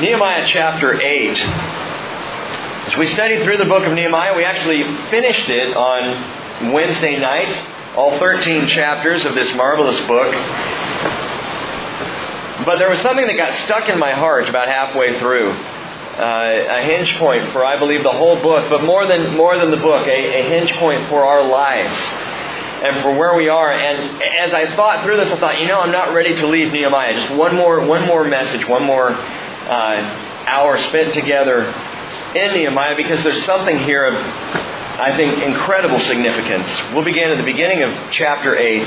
Nehemiah 0.00 0.46
chapter 0.46 0.98
8. 0.98 1.38
As 2.88 2.96
we 2.96 3.04
studied 3.08 3.42
through 3.42 3.58
the 3.58 3.66
book 3.66 3.84
of 3.84 3.92
Nehemiah, 3.92 4.34
we 4.34 4.44
actually 4.44 4.82
finished 5.10 5.50
it 5.50 5.76
on 5.76 6.72
Wednesday 6.72 7.18
night, 7.18 7.54
all 7.94 8.18
13 8.18 8.68
chapters 8.68 9.26
of 9.26 9.34
this 9.34 9.54
marvelous 9.54 9.98
book. 10.06 10.32
But 12.64 12.78
there 12.78 12.88
was 12.88 12.98
something 13.00 13.26
that 13.26 13.36
got 13.36 13.52
stuck 13.66 13.90
in 13.90 13.98
my 13.98 14.12
heart 14.12 14.48
about 14.48 14.68
halfway 14.68 15.18
through. 15.18 15.50
Uh, 15.50 16.66
a 16.70 16.82
hinge 16.82 17.14
point 17.18 17.52
for, 17.52 17.66
I 17.66 17.78
believe, 17.78 18.02
the 18.02 18.12
whole 18.12 18.40
book, 18.40 18.70
but 18.70 18.82
more 18.82 19.06
than, 19.06 19.36
more 19.36 19.58
than 19.58 19.70
the 19.70 19.76
book, 19.76 20.06
a, 20.06 20.40
a 20.40 20.48
hinge 20.48 20.72
point 20.74 21.10
for 21.10 21.26
our 21.26 21.46
lives 21.46 22.00
and 22.82 23.02
for 23.02 23.14
where 23.14 23.34
we 23.34 23.50
are. 23.50 23.70
And 23.70 24.22
as 24.22 24.54
I 24.54 24.74
thought 24.76 25.04
through 25.04 25.18
this, 25.18 25.30
I 25.30 25.38
thought, 25.38 25.58
you 25.60 25.66
know, 25.66 25.80
I'm 25.80 25.92
not 25.92 26.14
ready 26.14 26.34
to 26.36 26.46
leave 26.46 26.72
Nehemiah. 26.72 27.12
Just 27.14 27.34
one 27.34 27.54
more, 27.54 27.84
one 27.84 28.06
more 28.06 28.24
message, 28.24 28.66
one 28.66 28.82
more 28.82 29.14
uh, 29.70 30.44
hour 30.46 30.78
spent 30.78 31.14
together 31.14 31.66
in 32.34 32.52
Nehemiah, 32.52 32.96
because 32.96 33.22
there's 33.24 33.44
something 33.44 33.78
here 33.78 34.04
of, 34.04 34.14
I 34.14 35.16
think, 35.16 35.42
incredible 35.42 35.98
significance. 36.00 36.68
We'll 36.92 37.04
begin 37.04 37.30
at 37.30 37.38
the 37.38 37.44
beginning 37.44 37.82
of 37.82 38.12
chapter 38.12 38.56
8, 38.56 38.86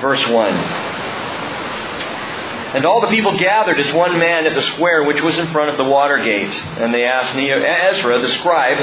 verse 0.00 0.26
1. 0.28 0.54
And 2.74 2.86
all 2.86 3.02
the 3.02 3.08
people 3.08 3.38
gathered 3.38 3.78
as 3.78 3.92
one 3.92 4.18
man 4.18 4.46
at 4.46 4.54
the 4.54 4.62
square 4.74 5.02
which 5.02 5.20
was 5.20 5.36
in 5.36 5.46
front 5.52 5.70
of 5.70 5.76
the 5.76 5.84
water 5.84 6.16
gate. 6.22 6.54
And 6.78 6.92
they 6.92 7.04
asked 7.04 7.36
Ezra, 7.36 8.18
the 8.20 8.32
scribe, 8.38 8.78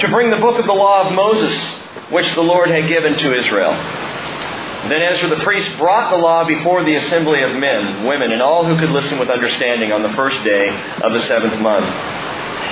to 0.00 0.08
bring 0.08 0.30
the 0.30 0.38
book 0.38 0.58
of 0.58 0.66
the 0.66 0.72
law 0.72 1.06
of 1.06 1.12
Moses, 1.14 1.56
which 2.10 2.32
the 2.34 2.42
Lord 2.42 2.70
had 2.70 2.88
given 2.88 3.16
to 3.18 3.38
Israel. 3.38 3.72
Then 4.88 5.02
Ezra 5.02 5.28
the 5.28 5.44
priest 5.44 5.76
brought 5.76 6.10
the 6.10 6.16
law 6.16 6.44
before 6.44 6.82
the 6.82 6.94
assembly 6.94 7.42
of 7.42 7.54
men, 7.54 8.06
women, 8.06 8.32
and 8.32 8.40
all 8.40 8.64
who 8.64 8.78
could 8.78 8.90
listen 8.90 9.18
with 9.18 9.28
understanding 9.28 9.92
on 9.92 10.02
the 10.02 10.12
first 10.14 10.42
day 10.44 10.70
of 11.02 11.12
the 11.12 11.20
seventh 11.26 11.60
month. 11.60 11.86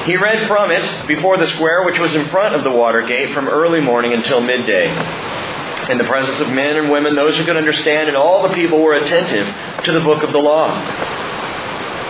He 0.07 0.17
read 0.17 0.47
from 0.49 0.71
it 0.71 1.07
before 1.07 1.37
the 1.37 1.47
square 1.49 1.85
which 1.85 1.99
was 1.99 2.15
in 2.15 2.27
front 2.29 2.55
of 2.55 2.65
the 2.65 2.71
water 2.71 3.03
gate 3.03 3.35
from 3.35 3.49
early 3.49 3.81
morning 3.81 4.15
until 4.15 4.41
midday. 4.41 4.89
In 5.91 5.99
the 5.99 6.05
presence 6.05 6.41
of 6.41 6.49
men 6.49 6.77
and 6.77 6.91
women, 6.91 7.17
those 7.17 7.37
who 7.37 7.45
could 7.45 7.57
understand, 7.57 8.09
and 8.09 8.17
all 8.17 8.49
the 8.49 8.55
people 8.55 8.81
were 8.81 8.95
attentive 8.95 9.85
to 9.85 9.93
the 9.93 10.01
book 10.01 10.23
of 10.23 10.33
the 10.33 10.39
law. 10.39 10.73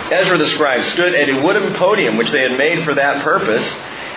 Ezra 0.09 0.37
the 0.37 0.47
scribe 0.47 0.83
stood 0.93 1.13
at 1.15 1.27
a 1.27 1.41
wooden 1.41 1.73
podium 1.73 2.15
which 2.15 2.31
they 2.31 2.41
had 2.43 2.57
made 2.57 2.85
for 2.85 2.93
that 2.95 3.23
purpose, 3.23 3.67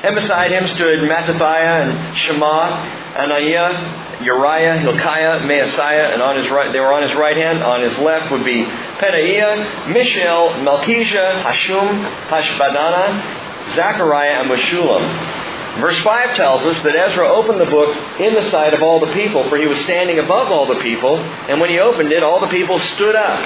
and 0.04 0.14
beside 0.14 0.52
him 0.52 0.68
stood 0.68 1.00
Mattithiah 1.00 1.82
and 1.82 2.16
Shema 2.16 2.99
Anaiah, 3.14 4.22
Uriah, 4.24 4.78
Hilkiah, 4.78 5.40
Maaseiah, 5.40 6.12
and 6.12 6.22
on 6.22 6.36
his 6.36 6.48
right, 6.50 6.72
they 6.72 6.80
were 6.80 6.92
on 6.92 7.02
his 7.02 7.14
right 7.14 7.36
hand. 7.36 7.62
On 7.62 7.82
his 7.82 7.96
left 7.98 8.30
would 8.30 8.44
be 8.44 8.64
Pedaiah, 8.64 9.92
Mishael, 9.92 10.50
Malchijah, 10.64 11.42
Hashum, 11.42 12.28
Hashbaddanah, 12.28 13.74
Zechariah, 13.74 14.42
and 14.42 14.50
Meshullam. 14.50 15.80
Verse 15.80 16.00
5 16.02 16.36
tells 16.36 16.62
us 16.62 16.82
that 16.82 16.96
Ezra 16.96 17.28
opened 17.28 17.60
the 17.60 17.70
book 17.70 17.96
in 18.20 18.34
the 18.34 18.50
sight 18.50 18.74
of 18.74 18.82
all 18.82 19.00
the 19.00 19.12
people, 19.12 19.48
for 19.48 19.56
he 19.56 19.66
was 19.66 19.78
standing 19.84 20.18
above 20.18 20.50
all 20.50 20.66
the 20.66 20.80
people, 20.80 21.18
and 21.18 21.60
when 21.60 21.70
he 21.70 21.78
opened 21.78 22.12
it, 22.12 22.22
all 22.22 22.40
the 22.40 22.48
people 22.48 22.78
stood 22.78 23.14
up. 23.14 23.38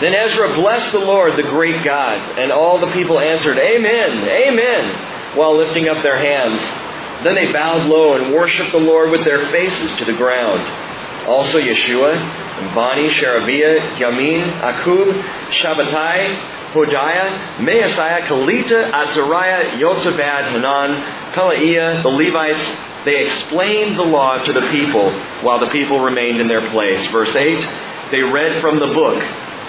Then 0.00 0.14
Ezra 0.14 0.54
blessed 0.54 0.92
the 0.92 1.00
Lord, 1.00 1.36
the 1.36 1.42
great 1.42 1.84
God, 1.84 2.38
and 2.38 2.50
all 2.50 2.78
the 2.78 2.90
people 2.92 3.20
answered, 3.20 3.58
Amen, 3.58 4.28
Amen, 4.28 5.36
while 5.36 5.56
lifting 5.56 5.88
up 5.88 6.02
their 6.02 6.16
hands. 6.16 6.60
Then 7.24 7.34
they 7.34 7.52
bowed 7.52 7.86
low 7.86 8.14
and 8.14 8.32
worshiped 8.32 8.72
the 8.72 8.78
Lord 8.78 9.10
with 9.10 9.24
their 9.24 9.50
faces 9.50 9.96
to 9.98 10.04
the 10.04 10.12
ground. 10.12 10.60
Also 11.26 11.58
Yeshua, 11.58 12.74
Bani, 12.74 13.08
Sherebiah, 13.10 13.98
Yamin, 13.98 14.60
Akkub, 14.60 15.22
Shabbatai, 15.50 16.56
Hodiah, 16.72 17.58
Maaseiah, 17.58 18.20
Kelita, 18.22 18.90
Azariah, 18.92 19.78
Yozabad, 19.78 20.52
Hanan, 20.52 21.32
Pelaiah, 21.32 22.02
the 22.02 22.08
Levites, 22.08 23.04
they 23.04 23.24
explained 23.24 23.96
the 23.96 24.02
law 24.02 24.42
to 24.42 24.52
the 24.52 24.68
people 24.70 25.10
while 25.42 25.60
the 25.60 25.70
people 25.70 26.00
remained 26.00 26.40
in 26.40 26.48
their 26.48 26.68
place. 26.70 27.06
Verse 27.10 27.34
8, 27.34 28.10
they 28.10 28.20
read 28.20 28.60
from 28.60 28.80
the 28.80 28.86
book, 28.86 29.22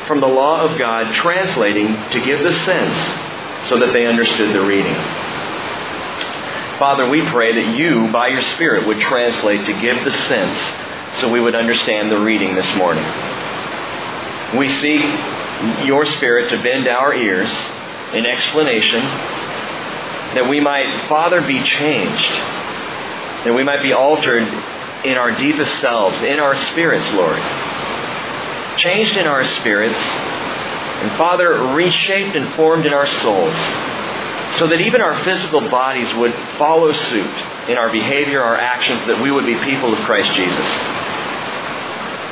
from 0.08 0.20
the 0.20 0.28
law 0.28 0.62
of 0.62 0.78
God, 0.78 1.14
translating 1.16 1.88
to 2.12 2.20
give 2.24 2.40
the 2.40 2.54
sense 2.66 3.70
so 3.70 3.78
that 3.80 3.94
they 3.94 4.08
understood 4.08 4.54
the 4.54 4.66
reading. 4.66 4.96
Father, 6.80 7.10
we 7.10 7.22
pray 7.28 7.54
that 7.62 7.78
you, 7.78 8.10
by 8.10 8.30
your 8.30 8.42
Spirit, 8.42 8.88
would 8.88 9.02
translate 9.02 9.66
to 9.66 9.74
give 9.82 10.02
the 10.06 10.12
sense 10.12 11.20
so 11.20 11.30
we 11.30 11.42
would 11.42 11.54
understand 11.54 12.10
the 12.10 12.18
reading 12.18 12.56
this 12.56 12.74
morning. 12.78 13.04
We 14.58 14.70
seek 14.70 15.02
your 15.86 16.06
Spirit 16.06 16.50
to 16.52 16.64
bend 16.64 16.88
our 16.88 17.14
ears 17.14 17.50
in 18.14 18.26
explanation 18.26 19.02
that 19.02 20.48
we 20.50 20.62
might, 20.62 21.10
Father, 21.10 21.42
be 21.42 21.62
changed, 21.64 22.32
that 23.44 23.54
we 23.54 23.64
might 23.66 23.84
be 23.84 23.92
altered 23.92 24.44
in 25.04 25.18
our 25.18 25.32
deepest 25.38 25.82
selves, 25.82 26.24
in 26.24 26.40
our 26.40 26.56
spirits, 26.72 27.12
Lord. 27.12 27.42
Changed 28.78 29.18
in 29.18 29.28
our 29.28 29.46
spirits, 29.46 30.00
and 30.00 31.12
Father, 31.18 31.74
reshaped 31.74 32.38
and 32.38 32.56
formed 32.56 32.86
in 32.86 32.94
our 32.94 33.08
souls 33.08 33.90
so 34.58 34.68
that 34.68 34.82
even 34.82 35.02
our 35.02 35.24
physical 35.24 35.62
bodies 35.70 36.14
would 36.16 36.34
follow 36.58 36.92
suit 36.92 37.36
in 37.70 37.78
our 37.78 37.92
behavior, 37.92 38.42
our 38.42 38.58
actions, 38.58 39.06
that 39.06 39.22
we 39.22 39.32
would 39.32 39.46
be 39.46 39.56
people 39.64 39.94
of 39.94 40.00
Christ 40.06 40.34
Jesus. 40.36 40.70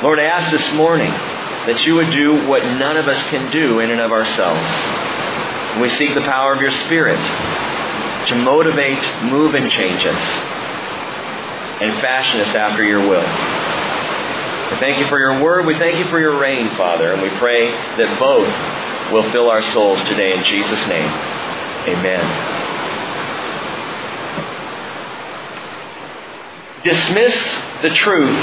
Lord, 0.02 0.18
I 0.18 0.24
ask 0.24 0.50
this 0.50 0.74
morning 0.74 1.10
that 1.10 1.84
you 1.86 1.94
would 1.94 2.10
do 2.10 2.46
what 2.46 2.64
none 2.64 2.96
of 2.96 3.08
us 3.08 3.22
can 3.30 3.50
do 3.50 3.80
in 3.80 3.90
and 3.90 4.00
of 4.00 4.10
ourselves. 4.10 4.68
We 5.80 5.90
seek 5.90 6.14
the 6.14 6.26
power 6.26 6.54
of 6.54 6.60
your 6.60 6.72
Spirit 6.86 7.18
to 8.28 8.34
motivate, 8.34 9.02
move, 9.24 9.54
and 9.54 9.70
change 9.70 10.04
us, 10.04 10.24
and 11.80 12.00
fashion 12.00 12.40
us 12.40 12.54
after 12.54 12.84
your 12.84 13.00
will. 13.00 13.26
We 14.70 14.76
thank 14.78 14.98
you 14.98 15.06
for 15.08 15.18
your 15.18 15.40
word. 15.40 15.66
We 15.66 15.78
thank 15.78 15.98
you 15.98 16.08
for 16.10 16.20
your 16.20 16.38
reign, 16.38 16.68
Father, 16.76 17.12
and 17.12 17.22
we 17.22 17.30
pray 17.38 17.70
that 17.70 18.18
both 18.18 18.48
will 19.12 19.30
fill 19.30 19.48
our 19.48 19.62
souls 19.72 19.98
today 20.08 20.32
in 20.34 20.44
Jesus' 20.44 20.86
name. 20.88 21.37
Amen. 21.86 22.58
Dismiss 26.84 27.34
the 27.82 27.90
truth, 27.90 28.36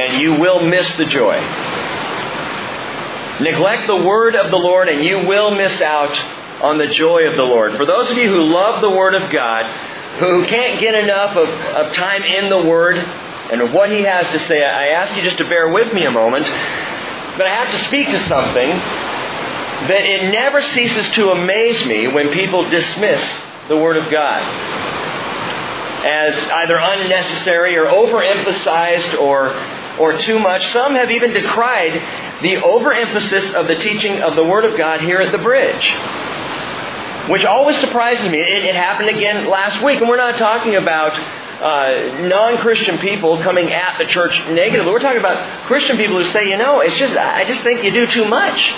and 0.00 0.20
you 0.20 0.34
will 0.34 0.60
miss 0.66 0.90
the 0.96 1.04
joy. 1.04 1.38
Neglect 3.40 3.86
the 3.86 3.96
word 3.96 4.34
of 4.34 4.50
the 4.50 4.56
Lord, 4.56 4.88
and 4.88 5.04
you 5.04 5.26
will 5.26 5.50
miss 5.50 5.80
out 5.80 6.18
on 6.62 6.78
the 6.78 6.86
joy 6.86 7.28
of 7.28 7.36
the 7.36 7.42
Lord. 7.42 7.76
For 7.76 7.84
those 7.84 8.10
of 8.10 8.16
you 8.16 8.30
who 8.30 8.42
love 8.44 8.80
the 8.80 8.90
word 8.90 9.14
of 9.14 9.30
God, 9.30 9.66
who 10.18 10.46
can't 10.46 10.80
get 10.80 10.94
enough 10.94 11.36
of, 11.36 11.48
of 11.48 11.92
time 11.92 12.22
in 12.22 12.48
the 12.48 12.66
word 12.66 12.96
and 12.96 13.60
of 13.60 13.72
what 13.72 13.90
he 13.90 14.02
has 14.02 14.26
to 14.28 14.38
say, 14.46 14.64
I 14.64 14.88
ask 14.88 15.14
you 15.14 15.22
just 15.22 15.36
to 15.38 15.44
bear 15.44 15.68
with 15.68 15.92
me 15.92 16.04
a 16.06 16.10
moment. 16.10 16.46
But 16.46 17.46
I 17.46 17.54
have 17.54 17.70
to 17.70 17.78
speak 17.86 18.08
to 18.08 18.18
something 18.26 18.70
that 19.88 20.04
it 20.04 20.32
never 20.32 20.62
ceases 20.62 21.08
to 21.10 21.30
amaze 21.30 21.84
me 21.86 22.08
when 22.08 22.32
people 22.32 22.68
dismiss 22.68 23.22
the 23.68 23.76
Word 23.76 23.96
of 23.96 24.10
God 24.10 24.42
as 26.06 26.34
either 26.50 26.76
unnecessary 26.76 27.76
or 27.76 27.86
overemphasized 27.86 29.20
or, 29.20 29.52
or 29.98 30.16
too 30.22 30.38
much. 30.38 30.66
Some 30.72 30.94
have 30.94 31.10
even 31.10 31.32
decried 31.32 31.94
the 32.42 32.56
overemphasis 32.58 33.54
of 33.54 33.66
the 33.66 33.74
teaching 33.74 34.22
of 34.22 34.36
the 34.36 34.44
Word 34.44 34.64
of 34.64 34.78
God 34.78 35.00
here 35.00 35.18
at 35.18 35.32
the 35.32 35.38
bridge. 35.38 35.94
Which 37.28 37.44
always 37.44 37.76
surprises 37.78 38.28
me. 38.30 38.38
It, 38.38 38.64
it 38.64 38.74
happened 38.76 39.08
again 39.08 39.48
last 39.48 39.82
week, 39.82 39.98
and 39.98 40.08
we're 40.08 40.16
not 40.16 40.38
talking 40.38 40.76
about 40.76 41.12
uh, 41.60 42.22
non-Christian 42.28 42.98
people 42.98 43.42
coming 43.42 43.72
at 43.72 43.98
the 43.98 44.04
church 44.04 44.38
negatively. 44.50 44.92
We're 44.92 45.00
talking 45.00 45.18
about 45.18 45.66
Christian 45.66 45.96
people 45.96 46.16
who 46.16 46.24
say, 46.24 46.48
you 46.48 46.56
know, 46.56 46.80
it's 46.80 46.96
just 46.96 47.16
I 47.16 47.44
just 47.44 47.62
think 47.62 47.82
you 47.82 47.90
do 47.90 48.06
too 48.06 48.26
much. 48.26 48.74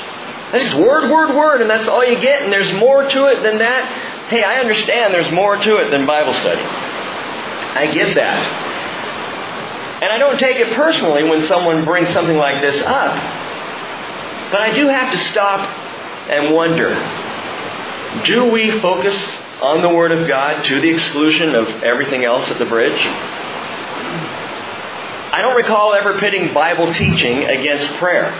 That's 0.52 0.74
word, 0.74 1.10
word, 1.10 1.36
word, 1.36 1.60
and 1.60 1.68
that's 1.68 1.86
all 1.88 2.04
you 2.04 2.18
get, 2.20 2.42
and 2.42 2.52
there's 2.52 2.72
more 2.74 3.02
to 3.02 3.26
it 3.26 3.42
than 3.42 3.58
that. 3.58 4.28
Hey, 4.30 4.42
I 4.44 4.60
understand 4.60 5.12
there's 5.12 5.30
more 5.30 5.56
to 5.56 5.76
it 5.78 5.90
than 5.90 6.06
Bible 6.06 6.32
study. 6.32 6.62
I 6.62 7.90
get 7.92 8.14
that. 8.14 10.02
And 10.02 10.10
I 10.12 10.18
don't 10.18 10.38
take 10.38 10.56
it 10.56 10.72
personally 10.74 11.24
when 11.24 11.46
someone 11.46 11.84
brings 11.84 12.08
something 12.10 12.36
like 12.36 12.62
this 12.62 12.80
up. 12.82 13.14
But 14.50 14.62
I 14.62 14.72
do 14.74 14.86
have 14.88 15.12
to 15.12 15.18
stop 15.30 15.68
and 16.30 16.54
wonder 16.54 16.94
do 18.24 18.46
we 18.46 18.70
focus 18.80 19.14
on 19.60 19.82
the 19.82 19.88
Word 19.88 20.12
of 20.12 20.26
God 20.26 20.64
to 20.64 20.80
the 20.80 20.88
exclusion 20.88 21.54
of 21.54 21.68
everything 21.82 22.24
else 22.24 22.50
at 22.50 22.58
the 22.58 22.64
bridge? 22.64 22.98
I 25.30 25.42
don't 25.42 25.56
recall 25.56 25.92
ever 25.94 26.18
pitting 26.18 26.54
Bible 26.54 26.92
teaching 26.94 27.44
against 27.44 27.86
prayer 27.96 28.32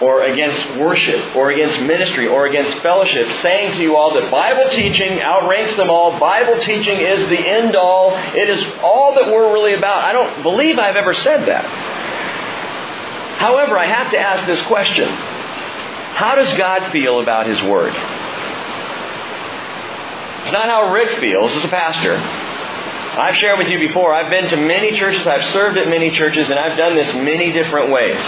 or 0.00 0.24
against 0.24 0.76
worship 0.76 1.36
or 1.36 1.50
against 1.50 1.80
ministry 1.80 2.26
or 2.26 2.46
against 2.46 2.82
fellowship, 2.82 3.30
saying 3.42 3.76
to 3.76 3.82
you 3.82 3.96
all 3.96 4.14
that 4.14 4.30
Bible 4.30 4.70
teaching 4.70 5.20
outranks 5.20 5.74
them 5.76 5.90
all. 5.90 6.18
Bible 6.18 6.60
teaching 6.60 6.98
is 6.98 7.28
the 7.28 7.38
end 7.38 7.76
all. 7.76 8.16
It 8.34 8.48
is 8.48 8.64
all 8.82 9.14
that 9.14 9.26
we're 9.26 9.52
really 9.52 9.74
about. 9.74 10.04
I 10.04 10.12
don't 10.12 10.42
believe 10.42 10.78
I've 10.78 10.96
ever 10.96 11.14
said 11.14 11.46
that. 11.46 11.64
However, 13.38 13.78
I 13.78 13.86
have 13.86 14.10
to 14.12 14.18
ask 14.18 14.46
this 14.46 14.60
question 14.66 15.08
How 15.08 16.34
does 16.34 16.52
God 16.56 16.90
feel 16.92 17.20
about 17.20 17.46
His 17.46 17.62
Word? 17.62 17.94
It's 20.42 20.52
not 20.52 20.68
how 20.68 20.92
Rick 20.92 21.20
feels 21.20 21.54
as 21.54 21.64
a 21.64 21.68
pastor. 21.68 22.16
I've 22.16 23.36
shared 23.36 23.58
with 23.58 23.68
you 23.68 23.78
before, 23.78 24.12
I've 24.12 24.28
been 24.28 24.48
to 24.50 24.56
many 24.56 24.98
churches, 24.98 25.24
I've 25.24 25.52
served 25.52 25.78
at 25.78 25.88
many 25.88 26.10
churches, 26.10 26.50
and 26.50 26.58
I've 26.58 26.76
done 26.76 26.96
this 26.96 27.14
many 27.14 27.52
different 27.52 27.90
ways. 27.90 28.18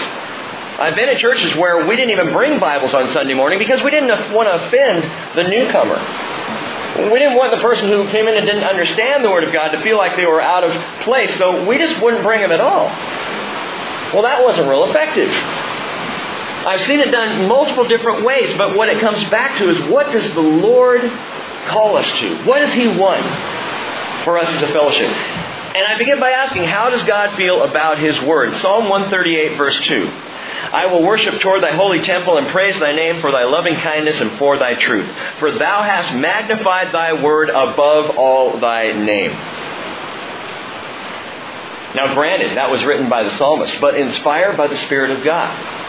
I've 0.79 0.95
been 0.95 1.09
at 1.09 1.17
churches 1.17 1.57
where 1.57 1.87
we 1.87 1.97
didn't 1.97 2.11
even 2.11 2.35
bring 2.35 2.61
Bibles 2.61 2.93
on 2.93 3.09
Sunday 3.09 3.33
morning 3.33 3.59
because 3.59 3.83
we 3.83 3.91
didn't 3.91 4.35
want 4.35 4.47
to 4.47 4.67
offend 4.67 5.03
the 5.35 5.49
newcomer. 5.49 5.97
We 7.11 7.19
didn't 7.19 7.35
want 7.35 7.51
the 7.51 7.63
person 7.63 7.89
who 7.89 8.07
came 8.09 8.29
in 8.29 8.37
and 8.37 8.45
didn't 8.45 8.65
understand 8.65 9.25
the 9.25 9.31
Word 9.31 9.45
of 9.45 9.55
God 9.55 9.71
to 9.71 9.83
feel 9.83 9.97
like 9.97 10.17
they 10.17 10.27
were 10.27 10.43
out 10.43 10.65
of 10.65 10.73
place, 11.03 11.35
so 11.39 11.65
we 11.65 11.79
just 11.79 12.03
wouldn't 12.03 12.23
bring 12.23 12.43
them 12.43 12.53
at 12.53 12.61
all. 12.61 12.89
Well, 14.13 14.23
that 14.25 14.45
wasn't 14.45 14.69
real 14.69 14.85
effective. 14.85 15.31
I've 15.31 16.83
seen 16.83 17.01
it 17.01 17.11
done 17.11 17.49
multiple 17.49 17.89
different 17.89 18.27
ways, 18.27 18.55
but 18.59 18.77
what 18.77 18.91
it 18.91 19.01
comes 19.01 19.25
back 19.31 19.57
to 19.59 19.71
is 19.71 19.91
what 19.91 20.13
does 20.13 20.31
the 20.35 20.43
Lord 20.43 21.01
call 21.69 21.97
us 21.97 22.11
to? 22.21 22.45
What 22.45 22.59
does 22.59 22.75
He 22.75 22.87
want 22.87 23.23
for 24.25 24.37
us 24.37 24.49
as 24.53 24.61
a 24.61 24.69
fellowship? 24.69 25.11
And 25.11 25.87
I 25.87 25.97
begin 25.97 26.21
by 26.21 26.33
asking, 26.33 26.65
how 26.65 26.91
does 26.91 27.03
God 27.05 27.35
feel 27.39 27.63
about 27.63 27.99
His 27.99 28.21
Word? 28.21 28.55
Psalm 28.57 28.91
138, 28.91 29.57
verse 29.57 29.81
2. 29.81 30.26
I 30.73 30.87
will 30.87 31.03
worship 31.03 31.41
toward 31.41 31.63
thy 31.63 31.75
holy 31.75 32.01
temple 32.03 32.39
and 32.39 32.49
praise 32.49 32.79
thy 32.81 32.93
name 32.93 33.21
for 33.21 33.31
thy 33.31 33.45
loving 33.45 33.77
kindness 33.77 34.21
and 34.21 34.39
for 34.39 34.59
thy 34.59 34.75
truth. 34.75 35.09
For 35.39 35.53
thou 35.53 35.83
hast 35.83 36.15
magnified 36.15 36.93
thy 36.93 37.23
word 37.23 37.51
above 37.51 38.17
all 38.17 38.59
thy 38.59 38.93
name. 38.93 39.33
Now, 41.95 42.13
granted, 42.15 42.57
that 42.57 42.71
was 42.71 42.85
written 42.85 43.09
by 43.09 43.23
the 43.23 43.37
psalmist, 43.39 43.81
but 43.81 43.99
inspired 43.99 44.57
by 44.57 44.67
the 44.67 44.77
Spirit 44.85 45.11
of 45.11 45.25
God. 45.25 45.86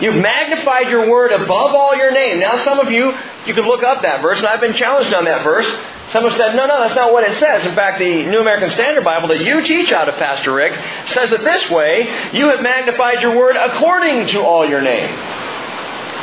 You've 0.00 0.16
magnified 0.16 0.88
your 0.90 1.08
word 1.08 1.32
above 1.32 1.74
all 1.74 1.96
your 1.96 2.12
name. 2.12 2.40
Now, 2.40 2.58
some 2.58 2.80
of 2.80 2.90
you, 2.90 3.16
you 3.46 3.54
could 3.54 3.64
look 3.64 3.82
up 3.82 4.02
that 4.02 4.20
verse, 4.20 4.38
and 4.38 4.46
I've 4.46 4.60
been 4.60 4.74
challenged 4.74 5.14
on 5.14 5.24
that 5.24 5.42
verse. 5.42 5.66
Some 6.12 6.24
have 6.24 6.36
said, 6.36 6.54
no, 6.54 6.66
no, 6.66 6.80
that's 6.80 6.94
not 6.94 7.12
what 7.12 7.24
it 7.24 7.38
says. 7.38 7.66
In 7.66 7.74
fact, 7.74 7.98
the 7.98 8.26
New 8.26 8.38
American 8.40 8.70
Standard 8.70 9.04
Bible 9.04 9.28
that 9.28 9.40
you 9.40 9.62
teach 9.62 9.90
out 9.92 10.08
of, 10.08 10.16
Pastor 10.16 10.52
Rick, 10.52 10.72
says 11.08 11.32
it 11.32 11.42
this 11.42 11.70
way 11.70 12.30
You 12.32 12.50
have 12.50 12.62
magnified 12.62 13.22
your 13.22 13.36
word 13.36 13.56
according 13.56 14.28
to 14.28 14.42
all 14.42 14.68
your 14.68 14.82
name. 14.82 15.10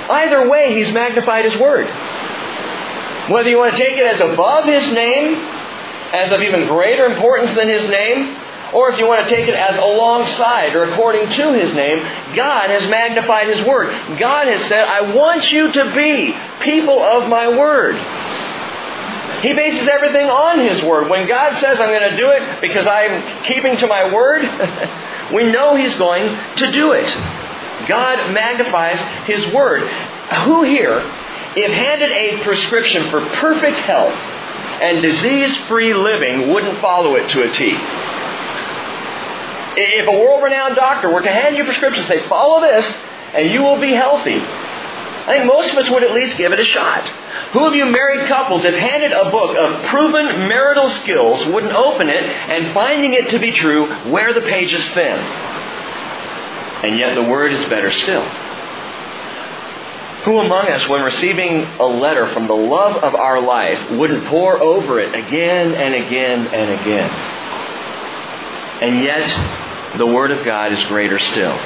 Either 0.09 0.47
way, 0.49 0.75
he's 0.75 0.93
magnified 0.93 1.45
his 1.45 1.59
word. 1.59 1.87
Whether 3.29 3.49
you 3.49 3.57
want 3.57 3.75
to 3.75 3.83
take 3.83 3.97
it 3.97 4.05
as 4.05 4.19
above 4.19 4.65
his 4.65 4.91
name, 4.91 5.35
as 6.13 6.31
of 6.31 6.41
even 6.41 6.67
greater 6.67 7.05
importance 7.05 7.53
than 7.55 7.69
his 7.69 7.87
name, 7.89 8.35
or 8.73 8.91
if 8.91 8.99
you 8.99 9.07
want 9.07 9.27
to 9.27 9.35
take 9.35 9.47
it 9.47 9.55
as 9.55 9.77
alongside 9.77 10.75
or 10.75 10.83
according 10.83 11.29
to 11.29 11.53
His 11.53 11.73
name, 11.73 11.99
God 12.35 12.69
has 12.69 12.89
magnified 12.89 13.47
His 13.47 13.65
Word. 13.65 13.89
God 14.19 14.47
has 14.47 14.67
said, 14.67 14.85
I 14.85 15.13
want 15.13 15.51
you 15.51 15.71
to 15.71 15.93
be 15.95 16.35
people 16.61 16.99
of 16.99 17.29
my 17.29 17.47
Word. 17.47 17.95
He 19.43 19.53
bases 19.53 19.87
everything 19.89 20.29
on 20.29 20.59
His 20.59 20.81
Word. 20.81 21.09
When 21.09 21.27
God 21.27 21.59
says, 21.59 21.79
I'm 21.79 21.89
going 21.89 22.09
to 22.11 22.17
do 22.17 22.29
it 22.31 22.61
because 22.61 22.87
I'm 22.87 23.43
keeping 23.43 23.77
to 23.77 23.87
my 23.87 24.13
Word, 24.13 24.41
we 25.33 25.51
know 25.51 25.75
He's 25.75 25.95
going 25.95 26.25
to 26.57 26.71
do 26.71 26.93
it. 26.93 27.07
God 27.87 28.33
magnifies 28.33 28.99
His 29.27 29.53
Word. 29.53 29.87
Who 30.45 30.63
here, 30.63 30.99
if 31.55 31.71
handed 31.71 32.11
a 32.11 32.41
prescription 32.43 33.09
for 33.09 33.19
perfect 33.31 33.79
health 33.79 34.13
and 34.81 35.01
disease 35.01 35.55
free 35.67 35.93
living, 35.93 36.49
wouldn't 36.49 36.79
follow 36.79 37.15
it 37.15 37.29
to 37.31 37.43
a 37.43 37.51
T? 37.51 37.75
If 39.75 40.07
a 40.07 40.11
world 40.11 40.43
renowned 40.43 40.75
doctor 40.75 41.11
were 41.11 41.21
to 41.21 41.31
hand 41.31 41.55
you 41.55 41.63
a 41.63 41.65
prescription 41.65 42.05
say, 42.07 42.27
follow 42.27 42.61
this, 42.61 42.85
and 43.33 43.51
you 43.51 43.63
will 43.63 43.79
be 43.79 43.91
healthy, 43.91 44.39
I 44.39 45.37
think 45.37 45.45
most 45.45 45.71
of 45.71 45.77
us 45.77 45.89
would 45.89 46.03
at 46.03 46.11
least 46.11 46.37
give 46.37 46.51
it 46.51 46.59
a 46.59 46.65
shot. 46.65 47.07
Who 47.53 47.65
of 47.65 47.75
you 47.75 47.85
married 47.85 48.27
couples, 48.27 48.65
if 48.65 48.75
handed 48.75 49.11
a 49.11 49.31
book 49.31 49.55
of 49.55 49.85
proven 49.85 50.47
marital 50.49 50.89
skills, 51.01 51.45
wouldn't 51.47 51.73
open 51.73 52.09
it 52.09 52.23
and 52.23 52.73
finding 52.73 53.13
it 53.13 53.29
to 53.29 53.39
be 53.39 53.51
true, 53.51 54.11
wear 54.11 54.33
the 54.33 54.41
pages 54.41 54.85
thin? 54.89 55.19
And 56.83 56.99
yet 56.99 57.15
the 57.15 57.23
word 57.23 57.53
is 57.53 57.63
better 57.65 57.91
still. 57.91 58.27
Who 60.25 60.39
among 60.39 60.67
us, 60.67 60.87
when 60.89 61.01
receiving 61.03 61.63
a 61.79 61.85
letter 61.85 62.31
from 62.33 62.47
the 62.47 62.55
love 62.55 63.03
of 63.03 63.15
our 63.15 63.41
life, 63.41 63.91
wouldn't 63.91 64.25
pore 64.25 64.61
over 64.61 64.99
it 64.99 65.15
again 65.15 65.73
and 65.75 65.95
again 65.95 66.47
and 66.47 66.81
again? 66.81 67.09
And 68.81 68.99
yet, 69.01 69.62
the 69.97 70.07
Word 70.07 70.31
of 70.31 70.43
God 70.45 70.71
is 70.73 70.83
greater 70.85 71.19
still. 71.19 71.57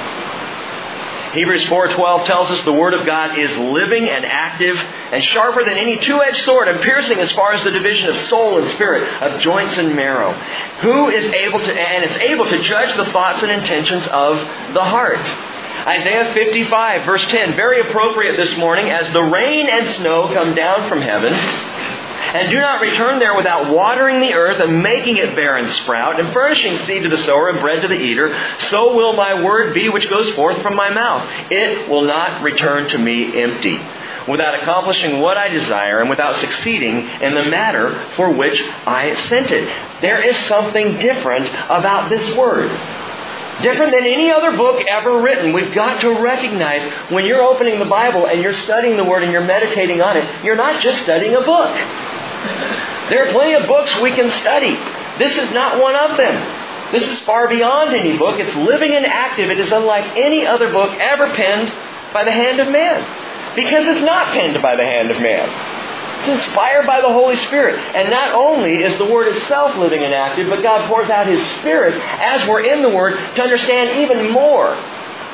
Hebrews 1.32 1.64
4:12 1.66 2.24
tells 2.24 2.50
us 2.50 2.62
the 2.62 2.72
word 2.72 2.94
of 2.94 3.04
God 3.04 3.38
is 3.38 3.54
living 3.58 4.08
and 4.08 4.24
active 4.24 4.76
and 5.12 5.22
sharper 5.22 5.62
than 5.62 5.76
any 5.76 5.98
two-edged 5.98 6.44
sword 6.44 6.68
and 6.68 6.80
piercing 6.80 7.18
as 7.18 7.30
far 7.32 7.52
as 7.52 7.62
the 7.64 7.70
division 7.70 8.08
of 8.08 8.16
soul 8.28 8.58
and 8.58 8.66
spirit, 8.70 9.22
of 9.22 9.40
joints 9.40 9.76
and 9.76 9.94
marrow. 9.94 10.32
Who 10.80 11.08
is 11.10 11.24
able 11.34 11.58
to 11.58 11.72
and 11.72 12.10
is 12.10 12.16
able 12.16 12.46
to 12.46 12.58
judge 12.62 12.96
the 12.96 13.06
thoughts 13.12 13.42
and 13.42 13.52
intentions 13.52 14.06
of 14.08 14.38
the 14.72 14.84
heart? 14.84 15.20
Isaiah 15.86 16.32
55 16.32 17.04
verse 17.04 17.24
10, 17.28 17.54
very 17.56 17.80
appropriate 17.80 18.36
this 18.36 18.56
morning 18.56 18.90
as 18.90 19.12
the 19.12 19.22
rain 19.22 19.68
and 19.68 19.94
snow 19.96 20.32
come 20.32 20.54
down 20.54 20.88
from 20.88 21.02
heaven 21.02 21.34
and 22.18 22.50
do 22.50 22.60
not 22.60 22.80
return 22.80 23.18
there 23.18 23.34
without 23.34 23.72
watering 23.72 24.20
the 24.20 24.34
earth 24.34 24.60
and 24.60 24.82
making 24.82 25.16
it 25.16 25.34
bear 25.34 25.56
and 25.56 25.72
sprout, 25.74 26.20
and 26.20 26.32
furnishing 26.32 26.76
seed 26.78 27.02
to 27.02 27.08
the 27.08 27.18
sower 27.24 27.48
and 27.48 27.60
bread 27.60 27.82
to 27.82 27.88
the 27.88 27.98
eater, 27.98 28.36
so 28.68 28.94
will 28.94 29.14
my 29.14 29.42
word 29.42 29.74
be 29.74 29.88
which 29.88 30.08
goes 30.10 30.30
forth 30.34 30.60
from 30.62 30.74
my 30.74 30.90
mouth. 30.90 31.26
It 31.50 31.88
will 31.88 32.06
not 32.06 32.42
return 32.42 32.88
to 32.90 32.98
me 32.98 33.40
empty, 33.40 33.80
without 34.28 34.60
accomplishing 34.60 35.20
what 35.20 35.36
I 35.36 35.48
desire 35.48 36.00
and 36.00 36.10
without 36.10 36.36
succeeding 36.36 37.08
in 37.08 37.34
the 37.34 37.44
matter 37.44 38.10
for 38.16 38.30
which 38.30 38.60
I 38.86 39.14
sent 39.28 39.50
it. 39.50 39.66
There 40.00 40.20
is 40.20 40.36
something 40.46 40.98
different 40.98 41.48
about 41.48 42.10
this 42.10 42.36
word. 42.36 42.70
Different 43.62 43.92
than 43.92 44.04
any 44.04 44.30
other 44.30 44.56
book 44.56 44.84
ever 44.86 45.20
written. 45.20 45.52
We've 45.52 45.74
got 45.74 46.00
to 46.02 46.20
recognize 46.20 46.82
when 47.10 47.26
you're 47.26 47.42
opening 47.42 47.78
the 47.78 47.84
Bible 47.84 48.26
and 48.26 48.40
you're 48.40 48.54
studying 48.54 48.96
the 48.96 49.04
Word 49.04 49.24
and 49.24 49.32
you're 49.32 49.44
meditating 49.44 50.00
on 50.00 50.16
it, 50.16 50.44
you're 50.44 50.56
not 50.56 50.80
just 50.80 51.02
studying 51.02 51.34
a 51.34 51.40
book. 51.40 51.74
There 53.10 53.26
are 53.26 53.32
plenty 53.32 53.54
of 53.54 53.66
books 53.66 53.98
we 54.00 54.12
can 54.12 54.30
study. 54.30 54.78
This 55.18 55.36
is 55.36 55.50
not 55.52 55.80
one 55.80 55.96
of 55.96 56.16
them. 56.16 56.92
This 56.92 57.08
is 57.08 57.20
far 57.20 57.48
beyond 57.48 57.94
any 57.94 58.16
book. 58.16 58.38
It's 58.38 58.54
living 58.54 58.94
and 58.94 59.04
active. 59.04 59.50
It 59.50 59.58
is 59.58 59.72
unlike 59.72 60.16
any 60.16 60.46
other 60.46 60.70
book 60.72 60.96
ever 60.98 61.28
penned 61.34 61.72
by 62.12 62.24
the 62.24 62.30
hand 62.30 62.60
of 62.60 62.68
man. 62.68 63.56
Because 63.56 63.88
it's 63.88 64.04
not 64.04 64.32
penned 64.32 64.62
by 64.62 64.76
the 64.76 64.84
hand 64.84 65.10
of 65.10 65.20
man. 65.20 65.77
It's 66.18 66.44
inspired 66.44 66.86
by 66.86 67.00
the 67.00 67.08
Holy 67.08 67.36
Spirit. 67.36 67.78
And 67.78 68.10
not 68.10 68.34
only 68.34 68.82
is 68.82 68.96
the 68.98 69.06
Word 69.06 69.36
itself 69.36 69.76
living 69.76 70.02
and 70.02 70.12
active, 70.12 70.48
but 70.48 70.62
God 70.62 70.88
pours 70.88 71.08
out 71.08 71.26
His 71.26 71.44
Spirit 71.58 71.94
as 72.02 72.46
we're 72.48 72.62
in 72.62 72.82
the 72.82 72.90
Word 72.90 73.16
to 73.36 73.42
understand 73.42 74.00
even 74.00 74.30
more 74.30 74.74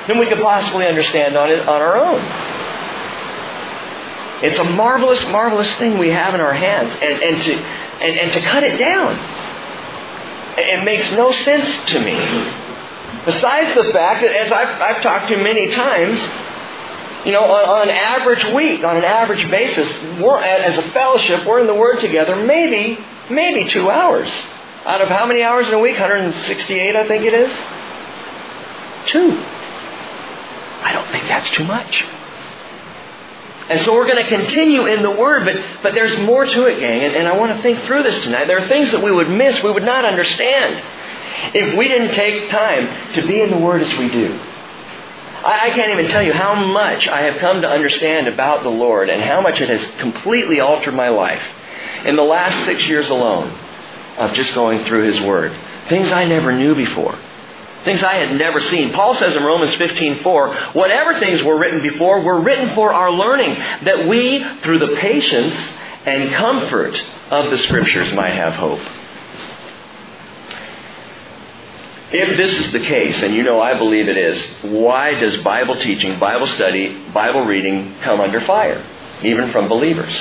than 0.06 0.18
we 0.18 0.26
could 0.26 0.40
possibly 0.40 0.86
understand 0.86 1.36
on, 1.36 1.50
it, 1.50 1.60
on 1.60 1.80
our 1.80 1.96
own. 1.96 2.20
It's 4.42 4.58
a 4.58 4.64
marvelous, 4.64 5.22
marvelous 5.28 5.72
thing 5.76 5.96
we 5.96 6.10
have 6.10 6.34
in 6.34 6.40
our 6.40 6.52
hands. 6.52 6.92
And, 7.00 7.22
and, 7.22 7.42
to, 7.42 7.54
and, 7.54 8.18
and 8.18 8.32
to 8.32 8.40
cut 8.42 8.62
it 8.62 8.78
down, 8.78 9.18
it 10.58 10.84
makes 10.84 11.10
no 11.12 11.32
sense 11.32 11.90
to 11.92 12.00
me. 12.00 12.14
Besides 13.24 13.74
the 13.74 13.90
fact 13.90 14.20
that, 14.20 14.32
as 14.32 14.52
I've, 14.52 14.82
I've 14.82 15.02
talked 15.02 15.28
to 15.28 15.36
many 15.38 15.68
times, 15.68 16.20
you 17.24 17.32
know, 17.32 17.42
on, 17.42 17.68
on, 17.68 17.88
an 17.88 17.94
average 17.94 18.44
week, 18.52 18.84
on 18.84 18.96
an 18.96 19.04
average 19.04 19.48
basis, 19.50 19.88
as 19.88 20.78
a 20.78 20.82
fellowship, 20.92 21.46
we're 21.46 21.60
in 21.60 21.66
the 21.66 21.74
Word 21.74 22.00
together 22.00 22.36
maybe, 22.36 22.98
maybe 23.30 23.68
two 23.70 23.90
hours. 23.90 24.30
Out 24.84 25.00
of 25.00 25.08
how 25.08 25.24
many 25.24 25.42
hours 25.42 25.66
in 25.68 25.74
a 25.74 25.78
week? 25.78 25.98
168, 25.98 26.94
I 26.94 27.08
think 27.08 27.24
it 27.24 27.32
is. 27.32 27.50
Two. 29.06 29.42
I 30.82 30.92
don't 30.92 31.10
think 31.10 31.26
that's 31.26 31.50
too 31.52 31.64
much. 31.64 32.04
And 33.70 33.80
so 33.80 33.94
we're 33.94 34.06
going 34.06 34.22
to 34.22 34.28
continue 34.28 34.84
in 34.84 35.02
the 35.02 35.10
Word, 35.10 35.46
but, 35.46 35.82
but 35.82 35.94
there's 35.94 36.18
more 36.18 36.44
to 36.44 36.66
it, 36.66 36.80
gang, 36.80 37.02
and, 37.02 37.16
and 37.16 37.26
I 37.26 37.34
want 37.34 37.56
to 37.56 37.62
think 37.62 37.80
through 37.84 38.02
this 38.02 38.22
tonight. 38.22 38.46
There 38.46 38.58
are 38.58 38.68
things 38.68 38.92
that 38.92 39.02
we 39.02 39.10
would 39.10 39.30
miss, 39.30 39.62
we 39.62 39.70
would 39.70 39.82
not 39.82 40.04
understand, 40.04 40.82
if 41.54 41.74
we 41.74 41.88
didn't 41.88 42.14
take 42.14 42.50
time 42.50 43.14
to 43.14 43.26
be 43.26 43.40
in 43.40 43.50
the 43.50 43.56
Word 43.56 43.80
as 43.80 43.98
we 43.98 44.10
do. 44.10 44.38
I, 45.44 45.66
I 45.66 45.70
can't 45.70 45.92
even 45.92 46.10
tell 46.10 46.22
you 46.22 46.32
how 46.32 46.54
much 46.54 47.06
I 47.06 47.22
have 47.22 47.36
come 47.38 47.62
to 47.62 47.68
understand 47.68 48.28
about 48.28 48.62
the 48.62 48.70
Lord 48.70 49.10
and 49.10 49.22
how 49.22 49.40
much 49.40 49.60
it 49.60 49.68
has 49.68 49.86
completely 49.98 50.60
altered 50.60 50.94
my 50.94 51.10
life 51.10 51.42
in 52.04 52.16
the 52.16 52.24
last 52.24 52.64
six 52.64 52.86
years 52.86 53.08
alone 53.10 53.50
of 54.16 54.32
just 54.34 54.54
going 54.54 54.84
through 54.84 55.04
His 55.04 55.20
Word. 55.20 55.54
Things 55.88 56.10
I 56.12 56.24
never 56.24 56.52
knew 56.52 56.74
before. 56.74 57.18
Things 57.84 58.02
I 58.02 58.14
had 58.14 58.38
never 58.38 58.62
seen. 58.62 58.92
Paul 58.92 59.14
says 59.14 59.36
in 59.36 59.44
Romans 59.44 59.74
15:4, 59.74 60.74
whatever 60.74 61.18
things 61.20 61.42
were 61.42 61.58
written 61.58 61.82
before 61.82 62.20
were 62.20 62.40
written 62.40 62.74
for 62.74 62.94
our 62.94 63.10
learning, 63.10 63.54
that 63.84 64.06
we, 64.08 64.42
through 64.62 64.78
the 64.78 64.96
patience 64.96 65.54
and 66.06 66.32
comfort 66.32 67.00
of 67.30 67.50
the 67.50 67.58
Scriptures, 67.58 68.10
might 68.14 68.34
have 68.34 68.54
hope. 68.54 68.80
If 72.16 72.36
this 72.36 72.56
is 72.60 72.72
the 72.72 72.78
case, 72.78 73.20
and 73.24 73.34
you 73.34 73.42
know 73.42 73.60
I 73.60 73.76
believe 73.76 74.08
it 74.08 74.16
is, 74.16 74.40
why 74.62 75.18
does 75.18 75.36
Bible 75.38 75.74
teaching, 75.80 76.20
Bible 76.20 76.46
study, 76.46 76.96
Bible 77.12 77.44
reading 77.44 77.96
come 78.02 78.20
under 78.20 78.40
fire, 78.42 78.86
even 79.24 79.50
from 79.50 79.68
believers? 79.68 80.14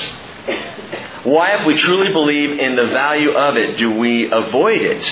Why, 1.24 1.56
if 1.60 1.68
we 1.68 1.78
truly 1.78 2.12
believe 2.12 2.58
in 2.58 2.76
the 2.76 2.88
value 2.88 3.30
of 3.34 3.58
it, 3.58 3.78
do 3.78 3.92
we 3.96 4.32
avoid 4.32 4.82
it 4.82 5.06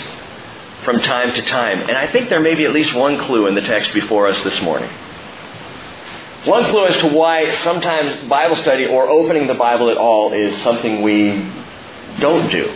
from 0.83 1.03
time 1.03 1.35
to 1.35 1.41
time? 1.43 1.81
And 1.81 1.91
I 1.91 2.11
think 2.11 2.29
there 2.29 2.39
may 2.39 2.55
be 2.55 2.65
at 2.65 2.73
least 2.73 2.95
one 2.95 3.19
clue 3.19 3.45
in 3.45 3.53
the 3.53 3.61
text 3.61 3.93
before 3.93 4.25
us 4.27 4.43
this 4.43 4.59
morning. 4.63 4.89
One 6.45 6.65
clue 6.65 6.87
as 6.87 6.97
to 7.01 7.09
why 7.09 7.51
sometimes 7.57 8.27
Bible 8.27 8.55
study 8.55 8.87
or 8.87 9.07
opening 9.07 9.45
the 9.45 9.53
Bible 9.53 9.91
at 9.91 9.97
all 9.97 10.33
is 10.33 10.59
something 10.63 11.03
we 11.03 11.47
don't 12.19 12.49
do. 12.49 12.75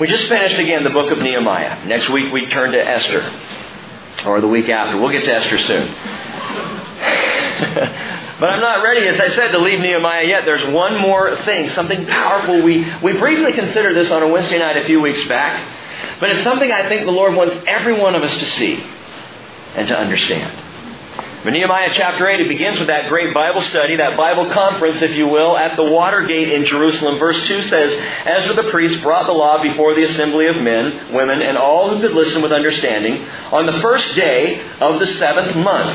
We 0.00 0.06
just 0.06 0.28
finished 0.28 0.56
again 0.58 0.84
the 0.84 0.90
book 0.90 1.10
of 1.10 1.18
Nehemiah. 1.18 1.84
Next 1.86 2.08
week 2.08 2.32
we 2.32 2.46
turn 2.46 2.70
to 2.70 2.78
Esther. 2.78 3.20
Or 4.24 4.40
the 4.40 4.46
week 4.46 4.68
after. 4.68 4.96
We'll 5.00 5.10
get 5.10 5.24
to 5.24 5.34
Esther 5.34 5.58
soon. 5.58 5.88
but 8.38 8.48
I'm 8.48 8.60
not 8.60 8.84
ready, 8.84 9.08
as 9.08 9.18
I 9.18 9.30
said, 9.30 9.48
to 9.48 9.58
leave 9.58 9.80
Nehemiah 9.80 10.24
yet. 10.24 10.44
There's 10.44 10.72
one 10.72 11.00
more 11.00 11.36
thing, 11.42 11.70
something 11.70 12.06
powerful. 12.06 12.62
We, 12.62 12.86
we 13.02 13.14
briefly 13.14 13.52
considered 13.52 13.94
this 13.94 14.10
on 14.12 14.22
a 14.22 14.28
Wednesday 14.28 14.60
night 14.60 14.76
a 14.76 14.84
few 14.84 15.00
weeks 15.00 15.26
back. 15.26 15.60
But 16.20 16.30
it's 16.30 16.44
something 16.44 16.70
I 16.70 16.88
think 16.88 17.04
the 17.04 17.10
Lord 17.10 17.34
wants 17.34 17.56
every 17.66 17.98
one 17.98 18.14
of 18.14 18.22
us 18.22 18.36
to 18.38 18.46
see 18.46 18.84
and 19.74 19.88
to 19.88 19.98
understand. 19.98 20.67
But 21.44 21.52
Nehemiah 21.52 21.90
chapter 21.94 22.28
8, 22.28 22.40
it 22.40 22.48
begins 22.48 22.80
with 22.80 22.88
that 22.88 23.08
great 23.08 23.32
Bible 23.32 23.60
study, 23.60 23.94
that 23.96 24.16
Bible 24.16 24.50
conference, 24.50 25.02
if 25.02 25.14
you 25.14 25.28
will, 25.28 25.56
at 25.56 25.76
the 25.76 25.84
water 25.84 26.26
gate 26.26 26.52
in 26.52 26.66
Jerusalem. 26.66 27.16
Verse 27.20 27.40
2 27.46 27.62
says, 27.62 27.92
Ezra 28.26 28.54
the 28.54 28.70
priest 28.70 29.00
brought 29.02 29.26
the 29.26 29.32
law 29.32 29.62
before 29.62 29.94
the 29.94 30.02
assembly 30.02 30.48
of 30.48 30.56
men, 30.56 31.14
women, 31.14 31.40
and 31.40 31.56
all 31.56 31.90
who 31.90 32.02
could 32.02 32.16
listen 32.16 32.42
with 32.42 32.50
understanding 32.50 33.24
on 33.52 33.66
the 33.66 33.80
first 33.80 34.16
day 34.16 34.60
of 34.80 34.98
the 34.98 35.06
seventh 35.06 35.54
month. 35.54 35.94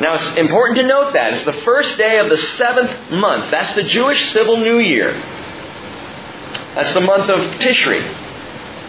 Now 0.00 0.14
it's 0.14 0.38
important 0.38 0.78
to 0.78 0.86
note 0.86 1.12
that. 1.12 1.34
It's 1.34 1.44
the 1.44 1.52
first 1.52 1.98
day 1.98 2.18
of 2.18 2.30
the 2.30 2.38
seventh 2.38 3.10
month. 3.10 3.50
That's 3.50 3.74
the 3.74 3.82
Jewish 3.82 4.32
civil 4.32 4.56
new 4.56 4.78
year. 4.78 5.12
That's 6.74 6.94
the 6.94 7.02
month 7.02 7.28
of 7.28 7.60
Tishri. 7.60 8.02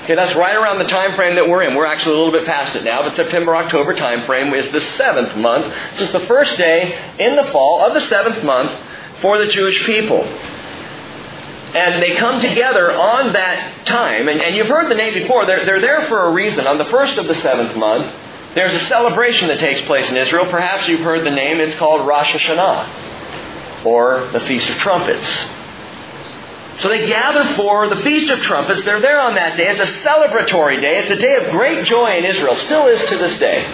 Okay, 0.05 0.13
that's 0.13 0.35
right 0.35 0.55
around 0.55 0.77
the 0.77 0.85
time 0.85 1.15
frame 1.15 1.33
that 1.33 1.49
we're 1.49 1.63
in. 1.63 1.73
We're 1.73 1.87
actually 1.87 2.13
a 2.13 2.17
little 2.19 2.31
bit 2.31 2.45
past 2.45 2.75
it 2.75 2.83
now, 2.83 3.01
but 3.01 3.15
September, 3.15 3.55
October 3.55 3.95
time 3.95 4.27
frame 4.27 4.53
is 4.53 4.69
the 4.71 4.79
seventh 4.79 5.35
month. 5.35 5.65
This 5.93 6.01
is 6.01 6.11
the 6.11 6.27
first 6.27 6.59
day 6.59 6.95
in 7.17 7.35
the 7.35 7.45
fall 7.45 7.83
of 7.83 7.95
the 7.95 8.01
seventh 8.01 8.43
month 8.43 8.71
for 9.19 9.39
the 9.39 9.47
Jewish 9.47 9.83
people. 9.83 10.23
And 10.23 12.03
they 12.03 12.17
come 12.17 12.39
together 12.39 12.91
on 12.91 13.33
that 13.33 13.87
time, 13.87 14.27
and, 14.27 14.43
and 14.43 14.55
you've 14.55 14.67
heard 14.67 14.91
the 14.91 14.95
name 14.95 15.15
before. 15.15 15.47
They're, 15.47 15.65
they're 15.65 15.81
there 15.81 16.07
for 16.07 16.25
a 16.25 16.31
reason. 16.31 16.67
On 16.67 16.77
the 16.77 16.85
first 16.85 17.17
of 17.17 17.25
the 17.27 17.41
seventh 17.41 17.75
month, 17.75 18.05
there's 18.53 18.75
a 18.75 18.85
celebration 18.85 19.47
that 19.47 19.59
takes 19.59 19.81
place 19.87 20.07
in 20.07 20.17
Israel. 20.17 20.45
Perhaps 20.51 20.87
you've 20.87 21.01
heard 21.01 21.25
the 21.25 21.31
name. 21.31 21.59
It's 21.59 21.73
called 21.79 22.05
Rosh 22.05 22.31
Hashanah, 22.31 23.83
or 23.85 24.29
the 24.33 24.41
Feast 24.41 24.69
of 24.69 24.75
Trumpets. 24.75 25.27
So 26.79 26.89
they 26.89 27.07
gather 27.07 27.55
for 27.55 27.87
the 27.87 28.01
Feast 28.03 28.29
of 28.29 28.39
Trumpets. 28.41 28.83
They're 28.83 28.99
there 28.99 29.19
on 29.19 29.35
that 29.35 29.55
day. 29.55 29.69
It's 29.69 29.79
a 29.79 30.07
celebratory 30.07 30.81
day. 30.81 30.99
It's 30.99 31.11
a 31.11 31.15
day 31.15 31.35
of 31.37 31.51
great 31.51 31.85
joy 31.85 32.17
in 32.17 32.25
Israel. 32.25 32.55
Still 32.57 32.87
is 32.87 33.07
to 33.09 33.17
this 33.17 33.39
day. 33.39 33.65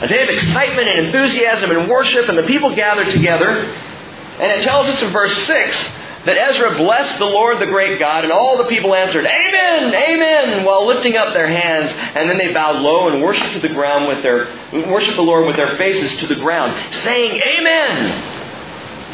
A 0.00 0.06
day 0.06 0.22
of 0.22 0.28
excitement 0.28 0.88
and 0.88 1.06
enthusiasm 1.06 1.72
and 1.72 1.88
worship, 1.88 2.28
and 2.28 2.38
the 2.38 2.44
people 2.44 2.74
gather 2.76 3.04
together. 3.04 3.48
And 3.48 4.52
it 4.52 4.62
tells 4.62 4.86
us 4.88 5.02
in 5.02 5.10
verse 5.10 5.36
6 5.46 5.90
that 6.24 6.36
Ezra 6.36 6.76
blessed 6.76 7.18
the 7.18 7.26
Lord, 7.26 7.58
the 7.58 7.66
great 7.66 7.98
God, 7.98 8.22
and 8.22 8.32
all 8.32 8.58
the 8.58 8.68
people 8.68 8.94
answered, 8.94 9.26
Amen, 9.26 9.92
Amen, 9.92 10.64
while 10.64 10.86
lifting 10.86 11.16
up 11.16 11.32
their 11.32 11.48
hands. 11.48 11.90
And 12.14 12.30
then 12.30 12.38
they 12.38 12.52
bowed 12.52 12.80
low 12.80 13.08
and 13.08 13.22
worshiped 13.22 13.54
to 13.54 13.60
the 13.60 13.74
ground 13.74 14.06
with 14.06 14.22
their 14.22 14.46
worshiped 14.88 15.16
the 15.16 15.22
Lord 15.22 15.46
with 15.46 15.56
their 15.56 15.76
faces 15.76 16.16
to 16.20 16.28
the 16.28 16.36
ground, 16.36 16.94
saying, 17.02 17.42
Amen. 17.42 18.37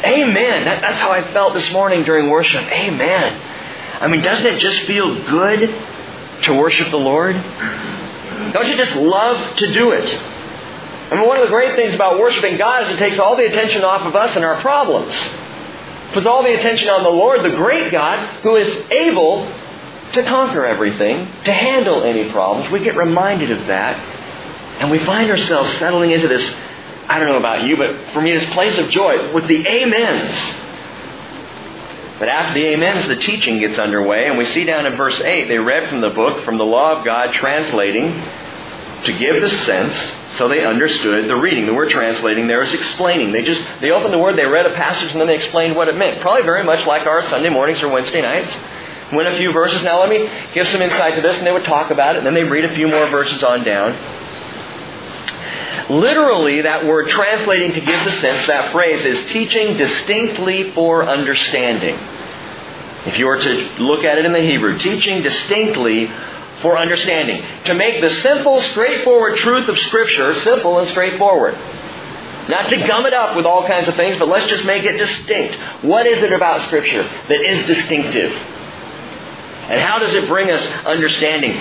Amen. 0.05 0.65
That, 0.65 0.81
that's 0.81 0.99
how 0.99 1.11
I 1.11 1.23
felt 1.33 1.53
this 1.53 1.71
morning 1.71 2.03
during 2.03 2.29
worship. 2.29 2.63
Amen. 2.71 3.41
I 4.01 4.07
mean, 4.07 4.21
doesn't 4.21 4.45
it 4.45 4.59
just 4.59 4.85
feel 4.85 5.15
good 5.27 5.83
to 6.43 6.53
worship 6.53 6.91
the 6.91 6.97
Lord? 6.97 7.35
Don't 8.53 8.67
you 8.67 8.77
just 8.77 8.95
love 8.95 9.55
to 9.57 9.73
do 9.73 9.91
it? 9.91 10.07
I 11.11 11.15
mean, 11.15 11.27
one 11.27 11.37
of 11.37 11.43
the 11.43 11.49
great 11.49 11.75
things 11.75 11.93
about 11.93 12.19
worshiping 12.19 12.57
God 12.57 12.83
is 12.83 12.91
it 12.91 12.97
takes 12.97 13.19
all 13.19 13.35
the 13.35 13.45
attention 13.45 13.83
off 13.83 14.01
of 14.01 14.15
us 14.15 14.35
and 14.35 14.45
our 14.45 14.59
problems. 14.61 15.13
Puts 16.13 16.25
all 16.25 16.43
the 16.43 16.53
attention 16.53 16.89
on 16.89 17.03
the 17.03 17.09
Lord, 17.09 17.43
the 17.43 17.55
great 17.55 17.91
God, 17.91 18.17
who 18.41 18.55
is 18.55 18.75
able 18.91 19.45
to 20.13 20.23
conquer 20.23 20.65
everything, 20.65 21.27
to 21.43 21.51
handle 21.51 22.03
any 22.03 22.31
problems. 22.31 22.71
We 22.71 22.79
get 22.79 22.95
reminded 22.95 23.51
of 23.51 23.67
that, 23.67 23.97
and 24.79 24.89
we 24.89 24.99
find 24.99 25.29
ourselves 25.29 25.71
settling 25.77 26.11
into 26.11 26.27
this 26.27 26.53
I 27.07 27.19
don't 27.19 27.27
know 27.29 27.37
about 27.37 27.65
you, 27.65 27.77
but 27.77 28.13
for 28.13 28.21
me, 28.21 28.31
this 28.31 28.49
place 28.53 28.77
of 28.77 28.89
joy 28.89 29.31
with 29.33 29.47
the 29.47 29.67
amens. 29.67 30.61
But 32.17 32.29
after 32.29 32.59
the 32.59 32.73
amens, 32.73 33.07
the 33.07 33.17
teaching 33.17 33.59
gets 33.59 33.77
underway, 33.77 34.27
and 34.27 34.37
we 34.37 34.45
see 34.45 34.63
down 34.63 34.85
in 34.85 34.95
verse 34.95 35.19
8, 35.19 35.47
they 35.47 35.59
read 35.59 35.89
from 35.89 36.01
the 36.01 36.09
book, 36.09 36.45
from 36.45 36.57
the 36.57 36.65
law 36.65 36.97
of 36.97 37.05
God, 37.05 37.33
translating 37.33 38.23
to 39.03 39.17
give 39.19 39.41
the 39.41 39.49
sense 39.49 39.93
so 40.37 40.47
they 40.47 40.65
understood 40.65 41.29
the 41.29 41.35
reading. 41.35 41.65
The 41.65 41.73
word 41.73 41.89
translating 41.89 42.47
there 42.47 42.63
is 42.63 42.73
explaining. 42.73 43.31
They 43.31 43.43
just, 43.43 43.61
they 43.81 43.91
opened 43.91 44.13
the 44.13 44.17
word, 44.17 44.37
they 44.37 44.45
read 44.45 44.65
a 44.65 44.73
passage, 44.73 45.11
and 45.11 45.19
then 45.19 45.27
they 45.27 45.35
explained 45.35 45.75
what 45.75 45.87
it 45.89 45.95
meant. 45.95 46.21
Probably 46.21 46.43
very 46.43 46.63
much 46.63 46.85
like 46.87 47.05
our 47.05 47.21
Sunday 47.23 47.49
mornings 47.49 47.81
or 47.81 47.89
Wednesday 47.89 48.21
nights. 48.21 48.55
Went 49.13 49.27
a 49.27 49.37
few 49.37 49.51
verses. 49.51 49.83
Now 49.83 49.99
let 49.99 50.09
me 50.09 50.29
give 50.53 50.67
some 50.67 50.81
insight 50.81 51.15
to 51.15 51.21
this, 51.21 51.37
and 51.37 51.45
they 51.45 51.51
would 51.51 51.65
talk 51.65 51.91
about 51.91 52.15
it, 52.15 52.19
and 52.19 52.27
then 52.27 52.33
they 52.33 52.43
read 52.43 52.65
a 52.65 52.73
few 52.73 52.87
more 52.87 53.05
verses 53.07 53.43
on 53.43 53.63
down. 53.63 53.93
Literally, 55.89 56.61
that 56.61 56.85
word 56.85 57.09
translating 57.09 57.73
to 57.73 57.81
give 57.81 58.03
the 58.05 58.11
sense, 58.13 58.47
that 58.47 58.71
phrase 58.71 59.05
is 59.05 59.31
teaching 59.31 59.77
distinctly 59.77 60.71
for 60.71 61.07
understanding. 61.07 61.95
If 63.05 63.19
you 63.19 63.27
were 63.27 63.39
to 63.39 63.53
look 63.83 64.03
at 64.03 64.17
it 64.17 64.25
in 64.25 64.33
the 64.33 64.41
Hebrew, 64.41 64.79
teaching 64.79 65.21
distinctly 65.21 66.11
for 66.61 66.77
understanding. 66.77 67.45
To 67.65 67.75
make 67.75 68.01
the 68.01 68.09
simple, 68.09 68.61
straightforward 68.61 69.37
truth 69.37 69.67
of 69.67 69.77
Scripture 69.77 70.33
simple 70.41 70.79
and 70.79 70.89
straightforward. 70.89 71.53
Not 72.49 72.69
to 72.69 72.77
gum 72.77 73.05
it 73.05 73.13
up 73.13 73.35
with 73.35 73.45
all 73.45 73.67
kinds 73.67 73.87
of 73.87 73.95
things, 73.95 74.17
but 74.17 74.27
let's 74.27 74.47
just 74.47 74.65
make 74.65 74.83
it 74.83 74.97
distinct. 74.97 75.55
What 75.83 76.07
is 76.07 76.23
it 76.23 76.31
about 76.31 76.63
Scripture 76.63 77.03
that 77.03 77.41
is 77.41 77.65
distinctive? 77.67 78.31
And 78.31 79.79
how 79.79 79.99
does 79.99 80.13
it 80.13 80.27
bring 80.27 80.49
us 80.49 80.65
understanding? 80.85 81.59